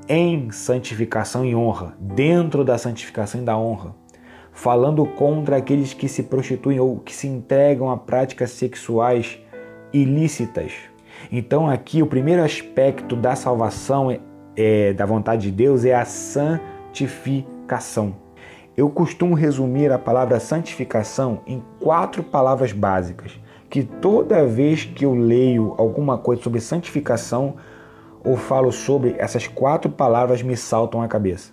em 0.08 0.50
santificação 0.50 1.44
e 1.44 1.54
honra, 1.54 1.94
dentro 2.00 2.64
da 2.64 2.78
santificação 2.78 3.42
e 3.42 3.44
da 3.44 3.58
honra, 3.58 3.94
falando 4.52 5.04
contra 5.04 5.58
aqueles 5.58 5.92
que 5.92 6.08
se 6.08 6.22
prostituem 6.22 6.80
ou 6.80 6.98
que 7.00 7.14
se 7.14 7.28
entregam 7.28 7.90
a 7.90 7.98
práticas 7.98 8.52
sexuais 8.52 9.38
ilícitas. 9.92 10.72
Então, 11.30 11.68
aqui, 11.68 12.02
o 12.02 12.06
primeiro 12.06 12.42
aspecto 12.42 13.14
da 13.14 13.36
salvação 13.36 14.10
é, 14.10 14.18
é 14.56 14.94
da 14.94 15.04
vontade 15.04 15.42
de 15.42 15.50
Deus 15.50 15.84
é 15.84 15.94
a 15.94 16.06
santificação. 16.06 18.24
Eu 18.76 18.90
costumo 18.90 19.34
resumir 19.34 19.90
a 19.90 19.98
palavra 19.98 20.38
santificação 20.38 21.40
em 21.46 21.62
quatro 21.80 22.22
palavras 22.22 22.72
básicas, 22.72 23.40
que 23.70 23.82
toda 23.82 24.46
vez 24.46 24.84
que 24.84 25.06
eu 25.06 25.14
leio 25.14 25.74
alguma 25.78 26.18
coisa 26.18 26.42
sobre 26.42 26.60
santificação 26.60 27.56
ou 28.22 28.36
falo 28.36 28.70
sobre 28.70 29.14
essas 29.18 29.46
quatro 29.46 29.90
palavras 29.90 30.42
me 30.42 30.56
saltam 30.56 31.00
à 31.00 31.08
cabeça. 31.08 31.52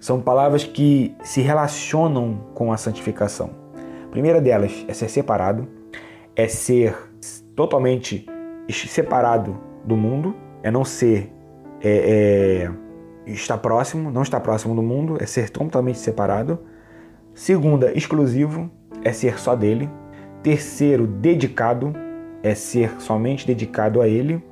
São 0.00 0.18
palavras 0.18 0.64
que 0.64 1.14
se 1.22 1.42
relacionam 1.42 2.40
com 2.54 2.72
a 2.72 2.78
santificação. 2.78 3.50
A 4.06 4.08
primeira 4.10 4.40
delas 4.40 4.84
é 4.88 4.94
ser 4.94 5.08
separado, 5.08 5.68
é 6.34 6.48
ser 6.48 6.96
totalmente 7.54 8.26
separado 8.70 9.60
do 9.84 9.96
mundo, 9.96 10.34
é 10.62 10.70
não 10.70 10.86
ser 10.86 11.30
é, 11.82 12.64
é, 12.64 12.70
está 13.26 13.56
próximo, 13.56 14.10
não 14.10 14.22
está 14.22 14.40
próximo 14.40 14.74
do 14.74 14.82
mundo, 14.82 15.16
é 15.20 15.26
ser 15.26 15.50
totalmente 15.50 15.98
separado. 15.98 16.60
Segunda, 17.34 17.92
exclusivo, 17.96 18.70
é 19.04 19.12
ser 19.12 19.38
só 19.38 19.54
dele. 19.54 19.88
Terceiro, 20.42 21.06
dedicado, 21.06 21.92
é 22.42 22.54
ser 22.54 23.00
somente 23.00 23.46
dedicado 23.46 24.00
a 24.00 24.08
ele. 24.08 24.44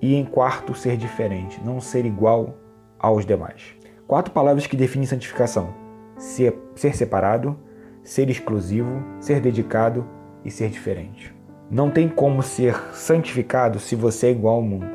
E 0.00 0.14
em 0.14 0.24
quarto, 0.24 0.74
ser 0.74 0.96
diferente, 0.96 1.60
não 1.64 1.80
ser 1.80 2.06
igual 2.06 2.54
aos 2.98 3.26
demais. 3.26 3.74
Quatro 4.06 4.32
palavras 4.32 4.66
que 4.66 4.76
definem 4.76 5.06
santificação: 5.06 5.74
ser, 6.16 6.56
ser 6.74 6.96
separado, 6.96 7.58
ser 8.02 8.30
exclusivo, 8.30 9.02
ser 9.20 9.40
dedicado 9.40 10.06
e 10.44 10.50
ser 10.50 10.70
diferente. 10.70 11.34
Não 11.70 11.90
tem 11.90 12.08
como 12.08 12.42
ser 12.42 12.74
santificado 12.94 13.78
se 13.78 13.94
você 13.94 14.28
é 14.28 14.30
igual 14.30 14.56
ao 14.56 14.62
mundo. 14.62 14.86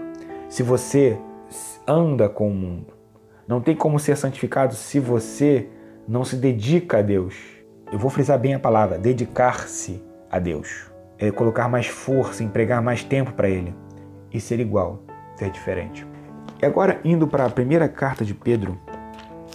Se 0.49 0.63
você 0.63 1.17
anda 1.87 2.27
com 2.27 2.49
o 2.49 2.53
mundo. 2.53 2.92
Não 3.47 3.59
tem 3.59 3.75
como 3.75 3.99
ser 3.99 4.15
santificado 4.15 4.73
se 4.73 4.99
você 4.99 5.67
não 6.07 6.23
se 6.23 6.37
dedica 6.37 6.99
a 6.99 7.01
Deus. 7.01 7.35
Eu 7.91 7.99
vou 7.99 8.09
frisar 8.09 8.39
bem 8.39 8.53
a 8.53 8.59
palavra: 8.59 8.97
dedicar-se 8.97 10.01
a 10.31 10.39
Deus. 10.39 10.91
É 11.17 11.29
colocar 11.29 11.67
mais 11.67 11.87
força, 11.87 12.43
empregar 12.43 12.81
mais 12.81 13.03
tempo 13.03 13.33
para 13.33 13.49
Ele 13.49 13.75
e 14.31 14.39
ser 14.39 14.59
igual, 14.59 15.03
ser 15.35 15.49
diferente. 15.49 16.07
E 16.61 16.65
agora, 16.65 16.99
indo 17.03 17.27
para 17.27 17.45
a 17.45 17.49
primeira 17.49 17.87
carta 17.87 18.23
de 18.23 18.33
Pedro, 18.33 18.79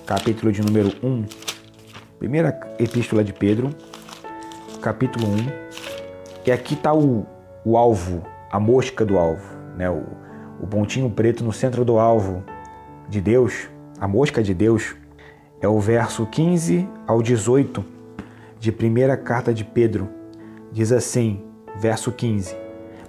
capítulo 0.07 0.53
de 0.53 0.63
número 0.63 0.91
1, 1.03 1.25
primeira 2.19 2.59
epístola 2.79 3.25
de 3.25 3.33
Pedro, 3.33 3.71
capítulo 4.81 5.27
1, 5.27 5.37
e 6.47 6.53
aqui 6.53 6.75
está 6.75 6.95
o, 6.95 7.27
o 7.65 7.77
alvo, 7.77 8.23
a 8.51 8.61
mosca 8.61 9.05
do 9.05 9.19
alvo, 9.19 9.57
né? 9.77 9.91
o, 9.91 10.05
o 10.61 10.67
pontinho 10.67 11.11
preto 11.11 11.43
no 11.43 11.53
centro 11.53 11.85
do 11.85 11.99
alvo 11.99 12.45
de 13.09 13.21
Deus 13.21 13.69
a 14.01 14.07
mosca 14.07 14.43
de 14.43 14.55
Deus, 14.55 14.95
é 15.61 15.69
o 15.69 15.81
verso 15.81 16.27
15 16.27 16.89
ao 17.07 17.21
18 17.21 17.85
de 18.61 18.71
primeira 18.71 19.17
carta 19.17 19.53
de 19.53 19.65
Pedro. 19.65 20.09
Diz 20.73 20.93
assim, 20.93 21.43
verso 21.77 22.13
15: 22.13 22.57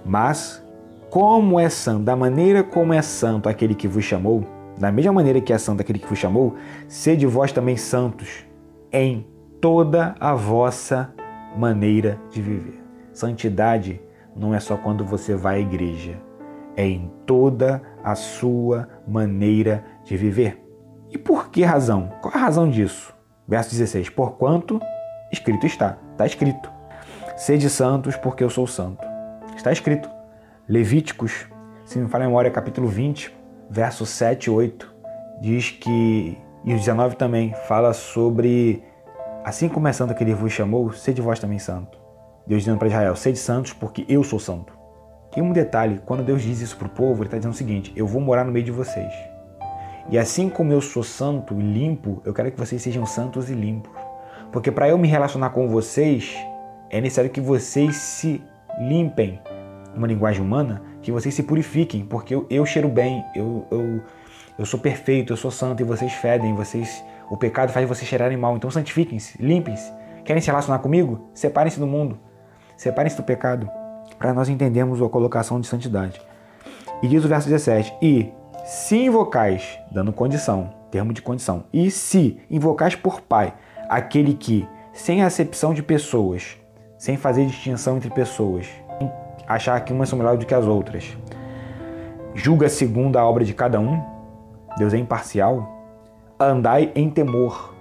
Mas 0.04 0.64
como 1.08 1.58
é 1.58 1.68
santo, 1.68 2.04
da 2.04 2.16
maneira 2.16 2.62
como 2.62 2.92
é 2.92 3.02
santo 3.02 3.48
aquele 3.48 3.74
que 3.74 3.88
vos 3.88 4.04
chamou, 4.04 4.44
da 4.78 4.90
mesma 4.90 5.12
maneira 5.12 5.40
que 5.40 5.52
é 5.52 5.58
santo 5.58 5.80
aquele 5.80 5.98
que 5.98 6.06
vos 6.06 6.18
chamou, 6.18 6.56
sede 6.88 7.26
vós 7.26 7.52
também 7.52 7.76
santos 7.76 8.44
em 8.92 9.26
toda 9.60 10.14
a 10.18 10.34
vossa 10.34 11.12
maneira 11.56 12.18
de 12.30 12.40
viver. 12.40 12.80
Santidade 13.12 14.00
não 14.34 14.54
é 14.54 14.60
só 14.60 14.76
quando 14.76 15.04
você 15.04 15.34
vai 15.34 15.56
à 15.56 15.60
igreja, 15.60 16.18
é 16.76 16.86
em 16.86 17.10
toda 17.26 17.82
a 18.02 18.14
sua 18.14 18.88
maneira 19.06 19.84
de 20.04 20.16
viver. 20.16 20.69
E 21.10 21.18
por 21.18 21.50
que 21.50 21.64
razão? 21.64 22.12
Qual 22.22 22.32
a 22.34 22.38
razão 22.38 22.70
disso? 22.70 23.14
Verso 23.46 23.70
16: 23.70 24.10
Porquanto 24.10 24.80
escrito 25.32 25.66
está, 25.66 25.98
está 26.12 26.26
escrito. 26.26 26.70
Sede 27.36 27.68
santos, 27.68 28.16
porque 28.16 28.44
eu 28.44 28.50
sou 28.50 28.66
santo. 28.66 29.04
Está 29.56 29.72
escrito. 29.72 30.08
Levíticos, 30.68 31.46
se 31.84 31.98
me 31.98 32.08
fala 32.08 32.24
a 32.24 32.26
memória, 32.28 32.50
capítulo 32.50 32.86
20, 32.86 33.34
verso 33.68 34.06
7 34.06 34.44
e 34.44 34.50
8, 34.50 34.94
diz 35.40 35.70
que, 35.70 36.38
e 36.64 36.72
o 36.72 36.76
19 36.76 37.16
também, 37.16 37.54
fala 37.66 37.92
sobre, 37.92 38.84
assim 39.44 39.68
como 39.68 39.88
é 39.88 39.92
santo 39.92 40.14
que 40.14 40.22
ele 40.22 40.34
vos 40.34 40.52
chamou, 40.52 40.92
sede 40.92 41.20
vós 41.20 41.40
também 41.40 41.58
santo. 41.58 41.98
Deus 42.46 42.62
dizendo 42.62 42.78
para 42.78 42.88
Israel: 42.88 43.16
sede 43.16 43.38
santos, 43.38 43.72
porque 43.72 44.04
eu 44.08 44.22
sou 44.22 44.38
santo. 44.38 44.72
E 45.36 45.40
um 45.40 45.52
detalhe: 45.52 46.00
quando 46.04 46.22
Deus 46.22 46.42
diz 46.42 46.60
isso 46.60 46.76
para 46.76 46.86
o 46.86 46.90
povo, 46.90 47.22
Ele 47.22 47.28
está 47.28 47.36
dizendo 47.36 47.52
o 47.52 47.56
seguinte: 47.56 47.92
eu 47.96 48.06
vou 48.06 48.20
morar 48.20 48.44
no 48.44 48.52
meio 48.52 48.64
de 48.64 48.72
vocês. 48.72 49.12
E 50.08 50.18
assim 50.18 50.48
como 50.48 50.72
eu 50.72 50.80
sou 50.80 51.02
santo 51.02 51.54
e 51.54 51.62
limpo, 51.62 52.22
eu 52.24 52.32
quero 52.32 52.50
que 52.50 52.58
vocês 52.58 52.80
sejam 52.80 53.04
santos 53.04 53.50
e 53.50 53.54
limpos. 53.54 53.92
Porque 54.50 54.70
para 54.70 54.88
eu 54.88 54.98
me 54.98 55.06
relacionar 55.06 55.50
com 55.50 55.68
vocês, 55.68 56.34
é 56.88 57.00
necessário 57.00 57.30
que 57.30 57.40
vocês 57.40 57.96
se 57.96 58.42
limpem, 58.80 59.40
numa 59.94 60.06
linguagem 60.06 60.42
humana, 60.42 60.82
que 61.02 61.12
vocês 61.12 61.34
se 61.34 61.42
purifiquem, 61.42 62.04
porque 62.04 62.34
eu, 62.34 62.46
eu 62.50 62.64
cheiro 62.66 62.88
bem, 62.88 63.24
eu, 63.34 63.66
eu, 63.70 64.00
eu 64.58 64.66
sou 64.66 64.78
perfeito, 64.78 65.32
eu 65.32 65.36
sou 65.36 65.50
santo 65.50 65.80
e 65.82 65.84
vocês 65.84 66.12
fedem, 66.12 66.54
vocês 66.54 67.04
o 67.30 67.36
pecado 67.36 67.72
faz 67.72 67.88
vocês 67.88 68.08
cheirarem 68.08 68.36
mal. 68.36 68.56
Então 68.56 68.70
santifiquem-se, 68.70 69.40
limpem-se. 69.40 69.92
Querem 70.24 70.42
se 70.42 70.48
relacionar 70.48 70.80
comigo? 70.80 71.30
Separem-se 71.32 71.78
do 71.78 71.86
mundo. 71.86 72.18
Separem-se 72.76 73.16
do 73.16 73.22
pecado. 73.22 73.70
Para 74.18 74.34
nós 74.34 74.48
entendermos 74.48 75.00
a 75.00 75.08
colocação 75.08 75.60
de 75.60 75.66
santidade. 75.68 76.20
E 77.02 77.08
diz 77.08 77.24
o 77.24 77.28
verso 77.28 77.48
17: 77.48 77.94
E 78.02 78.32
se 78.64 78.96
invocais, 78.96 79.78
dando 79.90 80.12
condição, 80.12 80.70
termo 80.90 81.12
de 81.12 81.22
condição, 81.22 81.64
e 81.72 81.90
se 81.90 82.40
invocais 82.50 82.94
por 82.94 83.20
Pai, 83.20 83.54
aquele 83.88 84.34
que, 84.34 84.68
sem 84.92 85.22
acepção 85.22 85.72
de 85.74 85.82
pessoas, 85.82 86.56
sem 86.98 87.16
fazer 87.16 87.46
distinção 87.46 87.96
entre 87.96 88.10
pessoas, 88.10 88.66
achar 89.46 89.80
que 89.80 89.92
umas 89.92 90.08
são 90.08 90.18
melhores 90.18 90.38
do 90.38 90.46
que 90.46 90.54
as 90.54 90.66
outras, 90.66 91.16
julga 92.34 92.68
segundo 92.68 93.16
a 93.16 93.24
obra 93.24 93.44
de 93.44 93.54
cada 93.54 93.80
um, 93.80 94.00
Deus 94.76 94.94
é 94.94 94.98
imparcial, 94.98 95.68
andai 96.38 96.92
em 96.94 97.10
temor 97.10 97.74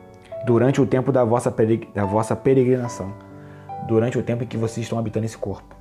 durante 0.46 0.82
o 0.82 0.86
tempo 0.86 1.12
da 1.12 1.24
vossa, 1.24 1.54
da 1.94 2.06
vossa 2.06 2.36
peregrinação, 2.36 3.14
durante 3.88 4.18
o 4.18 4.24
tempo 4.24 4.44
em 4.44 4.48
que 4.48 4.58
vocês 4.58 4.86
estão 4.86 4.98
habitando 4.98 5.26
esse 5.26 5.38
corpo, 5.38 5.76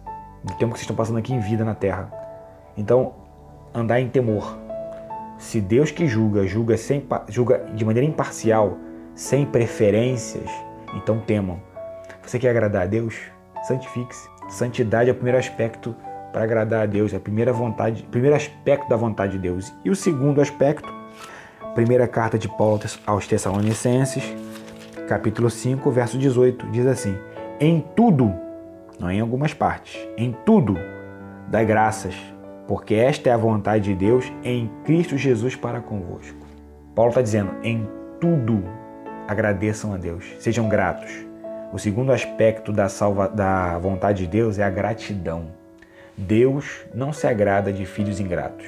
no 0.44 0.54
tempo 0.56 0.72
que 0.72 0.78
vocês 0.78 0.82
estão 0.82 0.96
passando 0.96 1.18
aqui 1.18 1.32
em 1.32 1.40
vida 1.40 1.64
na 1.64 1.74
terra. 1.74 2.12
Então, 2.76 3.14
andai 3.74 4.02
em 4.02 4.08
temor. 4.08 4.58
Se 5.38 5.60
Deus 5.60 5.90
que 5.90 6.06
julga, 6.06 6.46
julga, 6.46 6.76
sem, 6.76 7.06
julga 7.28 7.64
de 7.74 7.84
maneira 7.84 8.06
imparcial, 8.06 8.76
sem 9.14 9.46
preferências, 9.46 10.50
então 10.94 11.20
temam. 11.20 11.60
Você 12.22 12.38
quer 12.38 12.50
agradar 12.50 12.82
a 12.82 12.86
Deus? 12.86 13.16
Santifique-se. 13.62 14.28
Santidade 14.50 15.08
é 15.08 15.12
o 15.12 15.14
primeiro 15.14 15.38
aspecto 15.38 15.94
para 16.32 16.44
agradar 16.44 16.82
a 16.82 16.86
Deus, 16.86 17.12
é 17.12 17.16
a 17.16 17.20
primeira 17.20 17.52
vontade, 17.52 18.02
primeiro 18.10 18.36
aspecto 18.36 18.88
da 18.88 18.96
vontade 18.96 19.32
de 19.32 19.38
Deus. 19.38 19.72
E 19.84 19.90
o 19.90 19.96
segundo 19.96 20.40
aspecto 20.40 20.98
Primeira 21.78 22.08
carta 22.08 22.36
de 22.36 22.48
Paulo 22.48 22.80
aos 23.06 23.28
Tessalonicenses, 23.28 24.24
capítulo 25.06 25.48
5, 25.48 25.88
verso 25.92 26.18
18, 26.18 26.66
diz 26.72 26.84
assim: 26.86 27.16
Em 27.60 27.80
tudo, 27.94 28.34
não 28.98 29.08
em 29.08 29.20
algumas 29.20 29.54
partes, 29.54 29.96
em 30.16 30.32
tudo, 30.44 30.76
dai 31.46 31.64
graças, 31.64 32.16
porque 32.68 32.94
esta 32.94 33.30
é 33.30 33.32
a 33.32 33.36
vontade 33.38 33.84
de 33.84 33.94
Deus 33.94 34.30
em 34.44 34.70
Cristo 34.84 35.16
Jesus 35.16 35.56
para 35.56 35.80
convosco. 35.80 36.46
Paulo 36.94 37.08
está 37.08 37.22
dizendo: 37.22 37.50
em 37.62 37.88
tudo 38.20 38.62
agradeçam 39.26 39.94
a 39.94 39.96
Deus, 39.96 40.36
sejam 40.38 40.68
gratos. 40.68 41.10
O 41.72 41.78
segundo 41.78 42.12
aspecto 42.12 42.70
da, 42.70 42.88
salva, 42.88 43.26
da 43.28 43.78
vontade 43.78 44.24
de 44.24 44.30
Deus 44.30 44.58
é 44.58 44.64
a 44.64 44.70
gratidão. 44.70 45.46
Deus 46.16 46.84
não 46.94 47.12
se 47.12 47.26
agrada 47.26 47.72
de 47.72 47.86
filhos 47.86 48.20
ingratos. 48.20 48.66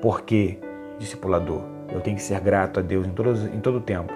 Por 0.00 0.22
quê, 0.22 0.58
discipulador? 0.98 1.62
Eu 1.90 2.00
tenho 2.00 2.16
que 2.16 2.22
ser 2.22 2.40
grato 2.40 2.80
a 2.80 2.82
Deus 2.82 3.06
em, 3.06 3.10
todos, 3.10 3.44
em 3.44 3.60
todo 3.60 3.78
o 3.78 3.80
tempo. 3.80 4.12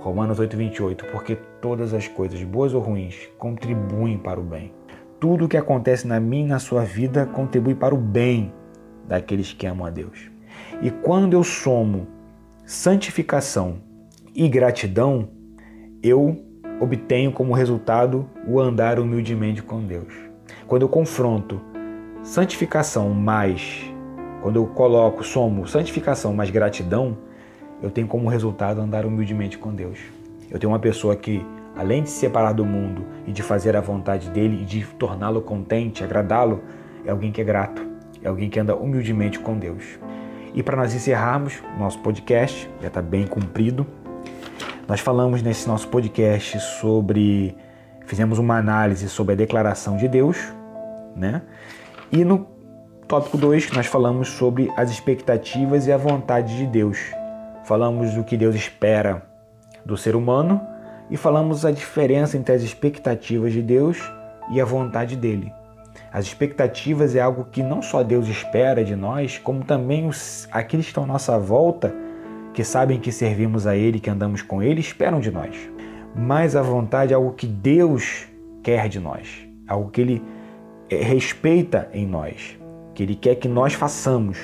Romanos 0.00 0.38
8, 0.38 0.56
28. 0.56 1.04
Porque 1.06 1.36
todas 1.60 1.94
as 1.94 2.06
coisas, 2.06 2.42
boas 2.42 2.74
ou 2.74 2.80
ruins, 2.80 3.28
contribuem 3.38 4.18
para 4.18 4.38
o 4.38 4.42
bem. 4.42 4.72
Tudo 5.18 5.46
o 5.46 5.48
que 5.48 5.56
acontece 5.56 6.06
na 6.06 6.20
minha 6.20 6.44
e 6.44 6.48
na 6.48 6.58
sua 6.58 6.84
vida 6.84 7.26
contribui 7.26 7.74
para 7.74 7.94
o 7.94 7.98
bem 7.98 8.52
daqueles 9.08 9.52
que 9.52 9.66
amam 9.66 9.86
a 9.86 9.90
Deus. 9.90 10.30
E 10.80 10.90
quando 10.90 11.32
eu 11.32 11.42
somo 11.42 12.06
santificação 12.64 13.78
e 14.34 14.48
gratidão, 14.48 15.28
eu 16.02 16.44
obtenho 16.80 17.32
como 17.32 17.52
resultado 17.52 18.28
o 18.46 18.60
andar 18.60 19.00
humildemente 19.00 19.62
com 19.62 19.84
Deus. 19.84 20.14
Quando 20.66 20.82
eu 20.82 20.88
confronto 20.88 21.60
santificação 22.22 23.10
mais 23.10 23.88
quando 24.40 24.56
eu 24.56 24.66
coloco, 24.66 25.24
somo 25.24 25.66
santificação 25.66 26.32
mais 26.32 26.48
gratidão, 26.48 27.18
eu 27.82 27.90
tenho 27.90 28.06
como 28.06 28.28
resultado 28.28 28.80
andar 28.80 29.04
humildemente 29.04 29.58
com 29.58 29.74
Deus. 29.74 29.98
Eu 30.48 30.58
tenho 30.58 30.72
uma 30.72 30.78
pessoa 30.78 31.16
que, 31.16 31.44
além 31.76 32.04
de 32.04 32.10
se 32.10 32.20
separar 32.20 32.52
do 32.52 32.64
mundo 32.64 33.04
e 33.26 33.32
de 33.32 33.42
fazer 33.42 33.76
a 33.76 33.80
vontade 33.80 34.30
dele 34.30 34.62
e 34.62 34.64
de 34.64 34.86
torná-lo 34.96 35.42
contente, 35.42 36.04
agradá-lo, 36.04 36.62
é 37.04 37.10
alguém 37.10 37.32
que 37.32 37.40
é 37.40 37.44
grato, 37.44 37.84
é 38.22 38.28
alguém 38.28 38.50
que 38.50 38.58
anda 38.58 38.74
humildemente 38.74 39.38
com 39.38 39.58
Deus. 39.58 39.98
E 40.54 40.62
para 40.62 40.76
nós 40.76 40.94
encerrarmos 40.94 41.62
nosso 41.78 41.98
podcast, 42.00 42.68
já 42.80 42.88
está 42.88 43.02
bem 43.02 43.26
cumprido, 43.26 43.86
nós 44.88 45.00
falamos 45.00 45.42
nesse 45.42 45.68
nosso 45.68 45.88
podcast 45.88 46.58
sobre. 46.80 47.54
Fizemos 48.06 48.38
uma 48.38 48.56
análise 48.56 49.06
sobre 49.08 49.34
a 49.34 49.36
declaração 49.36 49.98
de 49.98 50.08
Deus, 50.08 50.38
né? 51.14 51.42
E 52.10 52.24
no 52.24 52.46
Tópico 53.06 53.36
2, 53.36 53.70
nós 53.72 53.86
falamos 53.86 54.28
sobre 54.28 54.72
as 54.76 54.90
expectativas 54.90 55.86
e 55.86 55.92
a 55.92 55.98
vontade 55.98 56.56
de 56.56 56.66
Deus. 56.66 56.98
Falamos 57.64 58.14
do 58.14 58.24
que 58.24 58.34
Deus 58.34 58.54
espera 58.54 59.26
do 59.84 59.94
ser 59.94 60.16
humano 60.16 60.60
e 61.10 61.16
falamos 61.18 61.66
a 61.66 61.70
diferença 61.70 62.38
entre 62.38 62.54
as 62.54 62.62
expectativas 62.62 63.52
de 63.52 63.60
Deus 63.60 63.98
e 64.50 64.58
a 64.58 64.64
vontade 64.64 65.16
dele. 65.16 65.52
As 66.12 66.24
expectativas 66.24 67.14
é 67.14 67.20
algo 67.20 67.46
que 67.50 67.62
não 67.62 67.82
só 67.82 68.02
Deus 68.02 68.26
espera 68.28 68.84
de 68.84 68.96
nós, 68.96 69.38
como 69.38 69.64
também 69.64 70.06
os, 70.06 70.48
aqueles 70.50 70.86
que 70.86 70.90
estão 70.90 71.04
à 71.04 71.06
nossa 71.06 71.38
volta, 71.38 71.94
que 72.54 72.64
sabem 72.64 72.98
que 72.98 73.12
servimos 73.12 73.66
a 73.66 73.76
Ele, 73.76 74.00
que 74.00 74.10
andamos 74.10 74.42
com 74.42 74.62
Ele, 74.62 74.80
esperam 74.80 75.20
de 75.20 75.30
nós. 75.30 75.54
Mas 76.16 76.56
a 76.56 76.62
vontade 76.62 77.12
é 77.12 77.16
algo 77.16 77.32
que 77.32 77.46
Deus 77.46 78.26
quer 78.62 78.88
de 78.88 78.98
nós, 78.98 79.46
algo 79.66 79.90
que 79.90 80.00
Ele 80.00 80.22
eh, 80.90 81.02
respeita 81.02 81.88
em 81.92 82.06
nós 82.06 82.58
que 82.98 83.04
Ele 83.04 83.14
quer 83.14 83.36
que 83.36 83.46
nós 83.46 83.74
façamos 83.74 84.40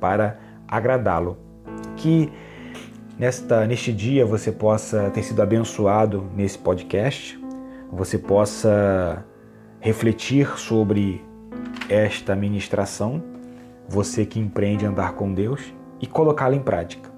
para 0.00 0.38
agradá-lo. 0.66 1.36
Que 1.96 2.32
nesta, 3.18 3.66
neste 3.66 3.92
dia 3.92 4.24
você 4.24 4.50
possa 4.50 5.10
ter 5.10 5.22
sido 5.22 5.42
abençoado 5.42 6.26
nesse 6.34 6.56
podcast, 6.56 7.38
você 7.92 8.16
possa 8.16 9.22
refletir 9.84 10.58
sobre 10.58 11.22
esta 11.90 12.34
ministração, 12.34 13.22
você 13.86 14.24
que 14.24 14.40
empreende 14.40 14.86
andar 14.86 15.12
com 15.12 15.34
Deus 15.34 15.74
e 16.00 16.06
colocá-la 16.06 16.56
em 16.56 16.62
prática. 16.62 17.10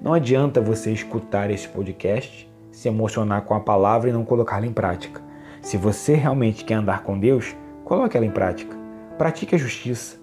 Não 0.00 0.14
adianta 0.14 0.60
você 0.60 0.92
escutar 0.92 1.50
esse 1.50 1.66
podcast, 1.66 2.48
se 2.70 2.86
emocionar 2.86 3.42
com 3.42 3.54
a 3.54 3.60
palavra 3.60 4.08
e 4.08 4.12
não 4.12 4.24
colocá-la 4.24 4.64
em 4.64 4.72
prática. 4.72 5.20
Se 5.60 5.76
você 5.76 6.14
realmente 6.14 6.64
quer 6.64 6.74
andar 6.74 7.02
com 7.02 7.18
Deus, 7.18 7.56
coloque 7.84 8.16
ela 8.16 8.24
em 8.24 8.30
prática. 8.30 8.76
Pratique 9.18 9.56
a 9.56 9.58
justiça, 9.58 10.16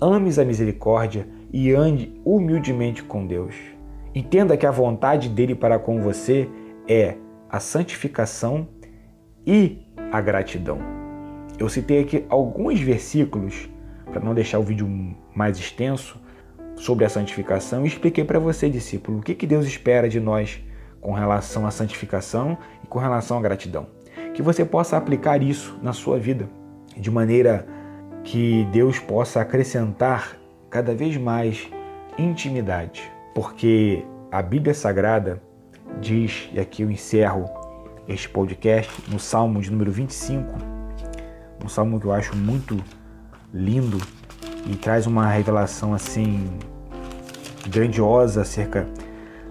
ames 0.00 0.38
a 0.38 0.44
misericórdia 0.44 1.26
e 1.52 1.72
ande 1.72 2.14
humildemente 2.24 3.02
com 3.02 3.26
Deus. 3.26 3.56
Entenda 4.14 4.56
que 4.56 4.66
a 4.66 4.70
vontade 4.70 5.28
dele 5.28 5.56
para 5.56 5.80
com 5.80 6.00
você 6.00 6.48
é 6.86 7.16
a 7.48 7.58
santificação 7.58 8.68
e 9.44 9.84
a 10.12 10.20
gratidão. 10.20 11.00
Eu 11.60 11.68
citei 11.68 12.00
aqui 12.00 12.24
alguns 12.30 12.80
versículos 12.80 13.68
para 14.06 14.24
não 14.24 14.32
deixar 14.32 14.58
o 14.58 14.62
vídeo 14.62 14.88
mais 15.34 15.58
extenso 15.58 16.18
sobre 16.74 17.04
a 17.04 17.08
santificação 17.10 17.84
e 17.84 17.88
expliquei 17.88 18.24
para 18.24 18.38
você, 18.38 18.70
discípulo, 18.70 19.18
o 19.18 19.22
que, 19.22 19.34
que 19.34 19.46
Deus 19.46 19.66
espera 19.66 20.08
de 20.08 20.18
nós 20.18 20.58
com 21.02 21.12
relação 21.12 21.66
à 21.66 21.70
santificação 21.70 22.56
e 22.82 22.86
com 22.86 22.98
relação 22.98 23.36
à 23.36 23.42
gratidão. 23.42 23.88
Que 24.32 24.40
você 24.40 24.64
possa 24.64 24.96
aplicar 24.96 25.42
isso 25.42 25.78
na 25.82 25.92
sua 25.92 26.18
vida 26.18 26.48
de 26.96 27.10
maneira 27.10 27.66
que 28.24 28.66
Deus 28.72 28.98
possa 28.98 29.42
acrescentar 29.42 30.38
cada 30.70 30.94
vez 30.94 31.18
mais 31.18 31.68
intimidade, 32.16 33.02
porque 33.34 34.02
a 34.32 34.40
Bíblia 34.40 34.72
Sagrada 34.72 35.42
diz, 36.00 36.48
e 36.54 36.58
aqui 36.58 36.82
eu 36.82 36.90
encerro 36.90 37.44
este 38.08 38.30
podcast, 38.30 38.90
no 39.10 39.18
Salmo 39.18 39.60
de 39.60 39.70
número 39.70 39.92
25, 39.92 40.69
um 41.64 41.68
salmo 41.68 42.00
que 42.00 42.06
eu 42.06 42.12
acho 42.12 42.36
muito 42.36 42.82
lindo 43.52 43.98
e 44.66 44.76
traz 44.76 45.06
uma 45.06 45.26
revelação 45.26 45.94
assim 45.94 46.48
grandiosa 47.68 48.42
acerca 48.42 48.86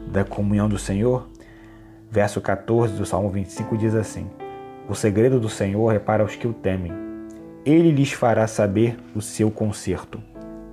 da 0.08 0.24
comunhão 0.24 0.68
do 0.68 0.78
Senhor. 0.78 1.28
Verso 2.12 2.42
14 2.42 2.94
do 2.96 3.06
Salmo 3.06 3.30
25 3.30 3.78
diz 3.78 3.94
assim: 3.94 4.28
O 4.88 4.96
segredo 4.96 5.40
do 5.40 5.50
Senhor 5.50 5.94
é 5.94 6.00
para 6.00 6.24
os 6.24 6.36
que 6.36 6.48
o 6.48 6.54
temem 6.54 7.10
ele 7.66 7.92
lhes 7.92 8.12
fará 8.12 8.48
saber 8.48 8.98
o 9.16 9.22
seu 9.22 9.52
conserto. 9.52 10.22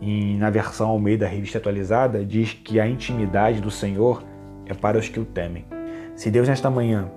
E 0.01 0.37
na 0.37 0.51
versão 0.51 0.89
Almeida 0.89 1.26
Revista 1.26 1.59
Atualizada 1.59 2.24
diz 2.24 2.53
que 2.53 2.78
a 2.78 2.87
intimidade 2.87 3.61
do 3.61 3.70
Senhor 3.70 4.22
é 4.66 4.74
para 4.74 4.99
os 4.99 5.09
que 5.09 5.18
o 5.18 5.24
temem. 5.24 5.64
Se 6.14 6.30
Deus 6.30 6.49
nesta 6.49 6.70
manhã 6.70 7.11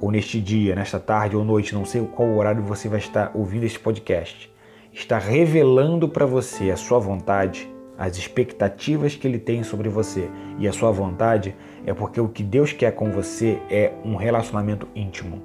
ou 0.00 0.10
neste 0.10 0.40
dia, 0.40 0.74
nesta 0.74 0.98
tarde 0.98 1.36
ou 1.36 1.44
noite, 1.44 1.74
não 1.74 1.84
sei 1.84 2.02
qual 2.02 2.36
horário 2.36 2.62
você 2.62 2.88
vai 2.88 2.98
estar 2.98 3.30
ouvindo 3.34 3.64
este 3.64 3.78
podcast, 3.78 4.52
está 4.92 5.18
revelando 5.18 6.08
para 6.08 6.26
você 6.26 6.70
a 6.70 6.76
sua 6.76 6.98
vontade, 6.98 7.68
as 7.96 8.16
expectativas 8.16 9.14
que 9.14 9.26
ele 9.26 9.38
tem 9.38 9.62
sobre 9.62 9.88
você 9.88 10.28
e 10.58 10.66
a 10.66 10.72
sua 10.72 10.90
vontade, 10.90 11.54
é 11.86 11.94
porque 11.94 12.20
o 12.20 12.28
que 12.28 12.42
Deus 12.42 12.72
quer 12.72 12.92
com 12.92 13.10
você 13.10 13.58
é 13.70 13.92
um 14.04 14.16
relacionamento 14.16 14.88
íntimo. 14.94 15.42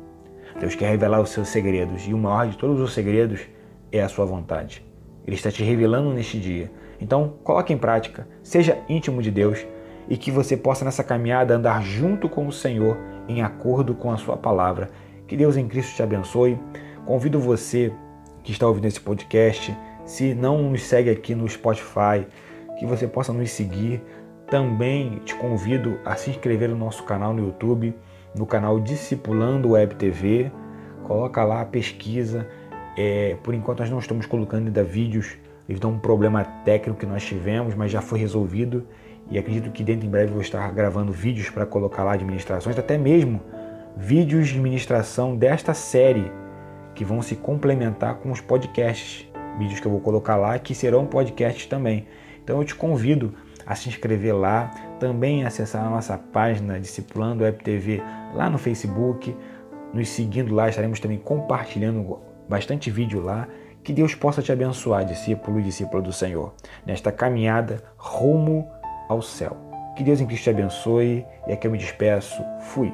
Deus 0.59 0.75
quer 0.75 0.89
revelar 0.89 1.21
os 1.21 1.29
seus 1.29 1.47
segredos 1.49 2.07
e 2.07 2.13
o 2.13 2.17
maior 2.17 2.47
de 2.47 2.57
todos 2.57 2.79
os 2.81 2.93
segredos 2.93 3.41
é 3.91 4.01
a 4.01 4.09
sua 4.09 4.25
vontade. 4.25 4.83
Ele 5.25 5.35
está 5.35 5.51
te 5.51 5.63
revelando 5.63 6.11
neste 6.11 6.39
dia. 6.39 6.71
Então, 6.99 7.35
coloque 7.43 7.71
em 7.71 7.77
prática, 7.77 8.27
seja 8.41 8.77
íntimo 8.89 9.21
de 9.21 9.31
Deus 9.31 9.65
e 10.09 10.17
que 10.17 10.31
você 10.31 10.57
possa 10.57 10.83
nessa 10.83 11.03
caminhada 11.03 11.55
andar 11.55 11.83
junto 11.83 12.27
com 12.27 12.47
o 12.47 12.51
Senhor 12.51 12.97
em 13.29 13.43
acordo 13.43 13.93
com 13.93 14.11
a 14.11 14.17
sua 14.17 14.35
palavra. 14.35 14.89
Que 15.27 15.37
Deus 15.37 15.55
em 15.55 15.67
Cristo 15.67 15.95
te 15.95 16.03
abençoe. 16.03 16.57
Convido 17.05 17.39
você 17.39 17.93
que 18.43 18.51
está 18.51 18.67
ouvindo 18.67 18.85
esse 18.85 18.99
podcast, 18.99 19.75
se 20.05 20.33
não 20.33 20.71
nos 20.71 20.81
segue 20.83 21.09
aqui 21.09 21.35
no 21.35 21.47
Spotify, 21.47 22.25
que 22.79 22.85
você 22.85 23.07
possa 23.07 23.31
nos 23.31 23.51
seguir. 23.51 24.01
Também 24.47 25.21
te 25.23 25.35
convido 25.35 25.99
a 26.03 26.15
se 26.15 26.31
inscrever 26.31 26.69
no 26.69 26.75
nosso 26.75 27.03
canal 27.03 27.31
no 27.31 27.45
YouTube, 27.45 27.93
no 28.35 28.45
canal 28.47 28.79
Discipulando 28.79 29.69
Web 29.69 29.95
TV. 29.95 30.51
Coloca 31.03 31.43
lá 31.43 31.61
a 31.61 31.65
pesquisa. 31.65 32.47
É, 32.97 33.37
por 33.43 33.53
enquanto 33.53 33.81
nós 33.81 33.89
não 33.89 33.99
estamos 33.99 34.25
colocando 34.25 34.65
ainda 34.65 34.83
vídeos 34.83 35.37
devido 35.67 35.85
a 35.85 35.91
um 35.91 35.99
problema 35.99 36.43
técnico 36.43 36.99
que 36.99 37.05
nós 37.05 37.23
tivemos, 37.23 37.75
mas 37.75 37.91
já 37.91 38.01
foi 38.01 38.17
resolvido 38.17 38.87
e 39.29 39.37
acredito 39.37 39.71
que 39.71 39.83
dentro 39.83 40.07
em 40.07 40.09
breve 40.09 40.31
vou 40.31 40.41
estar 40.41 40.71
gravando 40.71 41.11
vídeos 41.11 41.49
para 41.49 41.65
colocar 41.65 42.03
lá 42.03 42.13
administrações, 42.13 42.77
até 42.77 42.97
mesmo 42.97 43.41
vídeos 43.95 44.47
de 44.47 44.59
ministração 44.59 45.35
desta 45.35 45.73
série 45.73 46.31
que 46.95 47.05
vão 47.05 47.21
se 47.21 47.35
complementar 47.35 48.15
com 48.15 48.31
os 48.31 48.41
podcasts, 48.41 49.27
vídeos 49.57 49.79
que 49.79 49.85
eu 49.85 49.91
vou 49.91 50.01
colocar 50.01 50.35
lá 50.35 50.57
que 50.57 50.73
serão 50.73 51.05
podcasts 51.05 51.65
também. 51.65 52.07
Então 52.43 52.57
eu 52.57 52.65
te 52.65 52.73
convido 52.73 53.33
a 53.65 53.75
se 53.75 53.87
inscrever 53.87 54.35
lá, 54.35 54.71
também 54.99 55.45
acessar 55.45 55.85
a 55.85 55.89
nossa 55.89 56.17
página 56.17 56.79
Discipulando 56.79 57.43
Web 57.43 57.63
TV 57.63 58.01
lá 58.33 58.49
no 58.49 58.57
Facebook, 58.57 59.35
nos 59.93 60.09
seguindo 60.09 60.53
lá, 60.53 60.69
estaremos 60.69 60.99
também 60.99 61.19
compartilhando 61.19 62.19
bastante 62.47 62.89
vídeo 62.89 63.21
lá. 63.21 63.47
Que 63.83 63.93
Deus 63.93 64.13
possa 64.13 64.41
te 64.41 64.51
abençoar, 64.51 65.05
discípulo 65.05 65.59
e 65.59 65.63
discípula 65.63 66.01
do 66.01 66.11
Senhor, 66.11 66.53
nesta 66.85 67.11
caminhada 67.11 67.81
rumo 67.97 68.69
ao 69.09 69.21
céu. 69.21 69.57
Que 69.97 70.03
Deus 70.03 70.21
em 70.21 70.27
Cristo 70.27 70.43
te 70.43 70.49
abençoe 70.51 71.25
e 71.47 71.51
aqui 71.51 71.67
eu 71.67 71.71
me 71.71 71.77
despeço. 71.77 72.41
Fui. 72.61 72.93